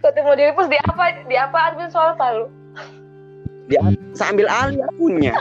Kok 0.00 0.12
mau 0.24 0.34
di 0.36 0.44
repost 0.48 0.70
di 0.72 0.78
apa? 0.80 1.04
Di 1.28 1.36
apa 1.36 1.58
admin 1.72 1.90
soal 1.92 2.16
Palu? 2.16 2.48
Dia 3.68 3.84
saya 4.16 4.32
ambil 4.32 4.48
alih 4.48 4.80
akunnya. 4.88 5.34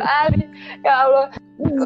Ali, 0.00 0.48
ya 0.80 0.94
Allah. 1.04 1.26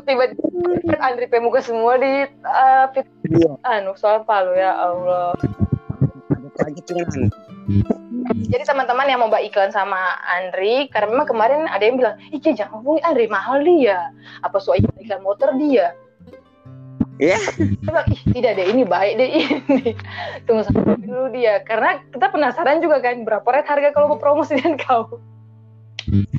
Tiba-tiba 0.06 0.94
Andri 1.02 1.26
Pemuka 1.26 1.60
semua 1.60 1.98
di 1.98 2.24
uh, 2.46 2.86
Iya. 3.26 3.58
anu 3.66 3.98
soal 3.98 4.22
Palu 4.22 4.54
ya 4.54 4.72
Allah. 4.72 5.34
Kaget 6.56 6.84
dengan 6.88 7.28
Jadi 8.26 8.64
teman-teman 8.64 9.06
yang 9.10 9.20
mau 9.22 9.28
mbak 9.30 9.44
iklan 9.50 9.70
sama 9.70 10.18
Andri, 10.26 10.90
karena 10.90 11.14
memang 11.14 11.28
kemarin 11.30 11.66
ada 11.70 11.82
yang 11.82 11.98
bilang, 11.98 12.16
Cie, 12.42 12.54
jangan 12.54 12.80
hubungi 12.80 13.02
Andri 13.06 13.26
mahal 13.30 13.62
dia, 13.62 14.10
apa 14.42 14.56
soal 14.58 14.82
iklan 14.98 15.22
motor 15.22 15.50
dia. 15.58 15.94
Bilang, 17.18 18.06
ih 18.12 18.20
tidak 18.36 18.52
deh, 18.60 18.66
ini 18.68 18.82
baik 18.84 19.12
deh 19.16 19.28
ini. 19.28 19.46
Tunggu 20.46 20.62
sampai 20.68 21.00
dulu 21.00 21.32
dia, 21.32 21.64
karena 21.64 22.00
kita 22.12 22.28
penasaran 22.28 22.84
juga 22.84 23.00
kan 23.00 23.24
berapa 23.24 23.46
rate 23.46 23.68
harga 23.68 23.88
kalau 23.96 24.12
mau 24.12 24.20
promosikan 24.20 24.76
kau. 24.76 25.16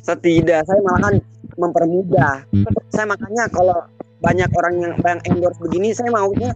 Setidak 0.06 0.64
saya 0.70 0.80
malahan 0.86 1.20
mempermudah. 1.58 2.46
Saya 2.94 3.06
makanya 3.10 3.50
kalau 3.52 3.78
banyak 4.22 4.50
orang 4.54 4.74
yang 4.80 4.94
yang 5.02 5.20
endorse 5.28 5.60
begini, 5.60 5.92
saya 5.92 6.14
maunya 6.14 6.54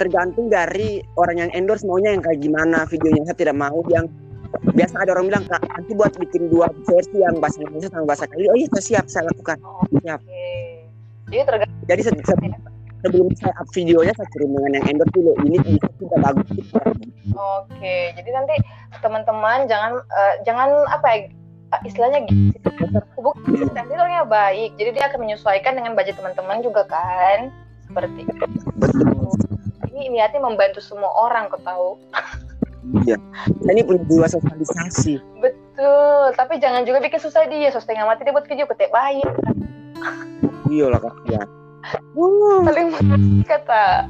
tergantung 0.00 0.48
dari 0.48 1.04
orang 1.20 1.44
yang 1.44 1.50
endorse 1.52 1.84
maunya 1.84 2.16
yang 2.16 2.22
kayak 2.24 2.40
gimana 2.40 2.88
videonya. 2.88 3.32
Saya 3.32 3.36
tidak 3.36 3.56
mau 3.56 3.80
yang 3.88 4.08
biasa 4.74 5.06
ada 5.06 5.14
orang 5.14 5.30
bilang 5.30 5.44
kak 5.46 5.62
nanti 5.62 5.92
buat 5.94 6.12
bikin 6.18 6.50
dua 6.50 6.66
versi 6.82 7.22
yang 7.22 7.38
bahasa 7.38 7.62
Indonesia 7.62 7.90
sama 7.92 8.04
bahasa 8.08 8.24
Kali. 8.26 8.50
Oh 8.50 8.56
iya 8.58 8.66
saya 8.76 8.84
siap 8.84 9.04
saya 9.06 9.24
lakukan. 9.30 9.56
Oh, 9.62 9.86
Siap. 10.00 10.20
Oke. 10.20 10.46
Jadi 11.30 11.42
tergantung 11.46 11.86
Jadi 11.86 12.00
se- 12.02 12.12
se- 12.26 12.79
sebelum 13.00 13.28
saya 13.36 13.52
up 13.56 13.68
videonya 13.72 14.12
saya 14.16 14.28
kirim 14.36 14.56
dengan 14.56 14.70
yang 14.80 14.86
endorse 14.88 15.12
dulu. 15.16 15.32
Ini 15.44 15.56
bisa 15.64 15.88
tidak 16.00 16.20
bagus. 16.24 16.48
Oke, 17.30 17.96
jadi 18.16 18.30
nanti 18.34 18.54
teman-teman 19.00 19.64
jangan 19.70 19.92
eh, 20.02 20.34
jangan 20.44 20.68
apa 20.90 21.06
ya 21.08 21.18
eh, 21.76 21.80
istilahnya 21.88 22.18
gitu. 22.28 22.68
Hubung 23.16 23.36
nanti 23.72 23.92
orangnya 23.94 24.26
baik, 24.26 24.74
jadi 24.76 24.90
dia 24.96 25.04
akan 25.12 25.20
menyesuaikan 25.24 25.72
dengan 25.78 25.94
budget 25.94 26.18
teman-teman 26.18 26.60
juga 26.60 26.84
kan. 26.88 27.54
Seperti 27.86 28.22
itu. 28.22 28.44
Ini 29.90 30.14
niatnya 30.14 30.40
membantu 30.40 30.80
semua 30.80 31.10
orang, 31.10 31.50
kau 31.50 31.60
tahu. 31.66 31.90
Iya. 33.04 33.20
Ini 33.68 33.84
punya 33.84 34.02
jiwa 34.08 34.26
sosialisasi. 34.26 35.20
Betul, 35.42 36.32
tapi 36.34 36.56
jangan 36.58 36.88
juga 36.88 37.04
bikin 37.04 37.20
susah 37.20 37.44
dia. 37.46 37.68
Sos 37.68 37.84
tengah 37.84 38.08
mati 38.08 38.24
dia 38.24 38.32
buat 38.32 38.48
video 38.48 38.64
ketek 38.64 38.88
bayi. 38.90 39.20
Iya 40.70 40.86
lah 40.88 41.00
kak. 41.02 41.14
Ya. 41.28 41.42
Uh, 42.16 42.60
Saling 42.68 42.90
kata. 43.48 44.06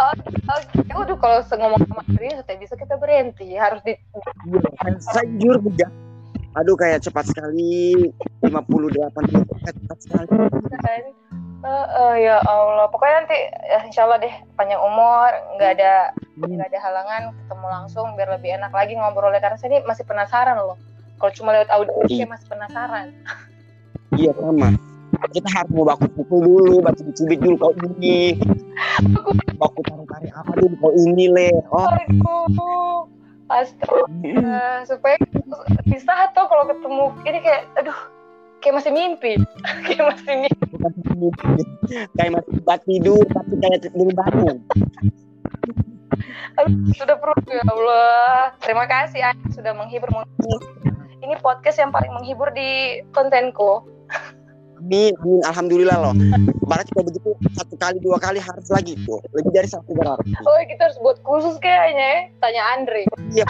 Oke, 0.00 0.32
oke. 0.56 0.78
Waduh, 0.96 1.16
kalau 1.20 1.38
ngomong 1.44 1.80
sama 1.84 2.02
Andri, 2.08 2.32
sudah 2.32 2.56
bisa 2.56 2.74
kita 2.80 2.94
berhenti. 2.96 3.54
Harus 3.60 3.84
di 3.84 3.92
saya, 5.12 5.28
jujur 5.36 5.60
juga. 5.60 5.86
Aduh 6.58 6.74
kayak 6.74 7.06
cepat 7.06 7.30
sekali 7.30 7.94
58 8.42 8.50
menit 9.22 9.46
cepat 9.62 9.98
sekali. 10.02 10.34
Eh, 11.60 11.86
eh, 11.92 12.14
ya 12.24 12.40
Allah 12.48 12.88
pokoknya 12.88 13.16
nanti 13.20 13.36
ya, 13.68 13.84
insya 13.84 14.08
Allah 14.08 14.16
deh 14.16 14.32
panjang 14.56 14.80
umur 14.80 15.28
nggak 15.60 15.76
ada 15.76 16.08
nggak 16.40 16.72
ada 16.72 16.80
halangan 16.80 17.22
ketemu 17.36 17.66
langsung 17.68 18.06
biar 18.16 18.32
lebih 18.32 18.56
enak 18.56 18.72
lagi 18.72 18.96
ngobrolnya 18.96 19.44
karena 19.44 19.60
saya 19.60 19.76
ini 19.76 19.84
masih 19.84 20.08
penasaran 20.08 20.56
loh 20.56 20.80
kalau 21.20 21.32
cuma 21.36 21.52
lewat 21.52 21.68
audio 21.68 21.92
saya 22.08 22.32
masih 22.32 22.48
penasaran 22.48 23.12
Iya 24.20 24.32
sama. 24.36 24.68
Kita 25.32 25.48
harus 25.52 25.70
mau 25.72 25.88
baku 25.88 26.06
pukul 26.12 26.38
dulu, 26.44 26.74
baku 26.84 27.00
dicubit 27.08 27.40
dulu 27.40 27.56
kau 27.56 27.72
ini. 27.96 28.36
Baku 29.56 29.80
tarik-tarik 29.88 30.32
apa 30.36 30.52
dulu 30.60 30.74
kau 30.76 30.92
ini 30.92 31.26
le. 31.32 31.48
Oh, 31.72 33.08
astaga 33.50 34.86
supaya 34.86 35.18
bisa 35.90 36.12
atau 36.30 36.46
kalau 36.46 36.64
ketemu 36.70 37.04
ini 37.26 37.38
kayak 37.42 37.62
aduh 37.82 37.98
kayak 38.62 38.74
masih 38.78 38.92
mimpi 38.94 39.32
kayak 39.90 40.04
masih 40.06 40.34
mimpi 40.38 41.62
kayak 42.14 42.30
masih 42.38 42.50
tempat 42.62 42.80
tidur 42.86 43.24
tapi 43.26 43.52
kayak 43.58 43.90
belum 43.90 44.14
bangun. 44.14 44.56
sudah 46.94 47.16
perlu 47.18 47.50
ya 47.50 47.64
Allah 47.66 48.54
terima 48.62 48.84
kasih 48.86 49.20
Anda 49.34 49.48
sudah 49.50 49.72
menghibur. 49.74 50.08
ini 51.20 51.34
podcast 51.42 51.82
yang 51.82 51.90
paling 51.90 52.12
menghibur 52.14 52.48
di 52.54 53.02
kontenku 53.10 53.82
Amin, 54.80 55.12
amin, 55.20 55.44
alhamdulillah 55.44 55.96
loh. 56.00 56.16
Barat 56.64 56.88
juga 56.88 57.12
begitu 57.12 57.36
satu 57.52 57.76
kali 57.76 58.00
dua 58.00 58.16
kali 58.16 58.40
harus 58.40 58.64
lagi 58.72 58.96
tuh. 59.04 59.20
Lebih 59.36 59.52
dari 59.52 59.68
satu 59.68 59.92
berarti. 59.92 60.32
oh 60.40 60.56
kita 60.64 60.88
harus 60.88 60.96
buat 61.04 61.20
khusus 61.20 61.60
kayaknya 61.60 62.00
ya 62.00 62.20
tanya 62.40 62.62
Andre 62.72 63.04
Iya, 63.28 63.44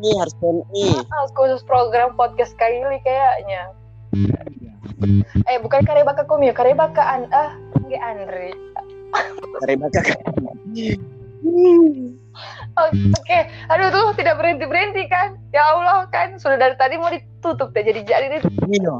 ini 0.00 0.10
harus 0.16 0.32
ini. 0.40 0.96
Ah, 1.12 1.28
khusus 1.36 1.60
program 1.68 2.16
podcast 2.16 2.56
Kaili 2.56 2.96
kayaknya. 3.04 3.76
Eh 5.52 5.60
bukan 5.60 5.84
Karebaka 5.84 6.24
Komi, 6.24 6.48
Karebaka 6.56 7.02
an 7.04 7.28
ah 7.28 7.52
nggak 7.84 8.00
Andre. 8.00 8.56
Dari 9.60 9.76
Oke, 13.14 13.38
aduh 13.70 13.88
tuh 13.94 14.06
tidak 14.18 14.42
berhenti 14.42 14.66
berhenti 14.66 15.06
kan? 15.06 15.38
Ya 15.54 15.62
Allah 15.62 16.10
kan 16.10 16.34
sudah 16.36 16.58
dari 16.58 16.74
tadi 16.74 16.98
mau 16.98 17.10
ditutup 17.10 17.70
deh 17.70 17.86
jadi 17.86 18.02
jadi 18.02 18.26
deh. 18.38 18.42
Iya. 18.66 18.94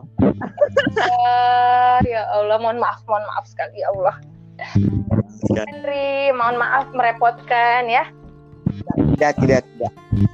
Ah, 1.03 1.99
ya 2.07 2.23
Allah 2.39 2.59
mohon 2.63 2.79
maaf 2.79 3.03
mohon 3.11 3.25
maaf 3.27 3.45
sekali 3.51 3.83
ya 3.83 3.91
Allah. 3.91 4.17
Andre 5.75 6.31
mohon 6.31 6.57
maaf 6.59 6.87
merepotkan 6.95 7.91
ya. 7.91 8.07
tidak, 9.15 9.35
tidak, 9.43 9.61
tidak. 9.67 9.93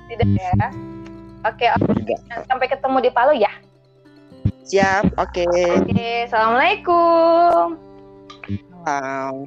Tidak 0.09 0.28
ya. 0.36 0.53
Oke, 1.48 1.66
oke. 1.72 1.92
Tidak. 2.05 2.20
sampai 2.48 2.66
ketemu 2.68 2.96
di 3.01 3.11
Palu 3.12 3.32
ya. 3.36 3.53
Siap, 4.68 5.16
oke. 5.16 5.44
Oke, 5.48 6.28
assalamualaikum. 6.28 7.80
Wow. 8.84 9.44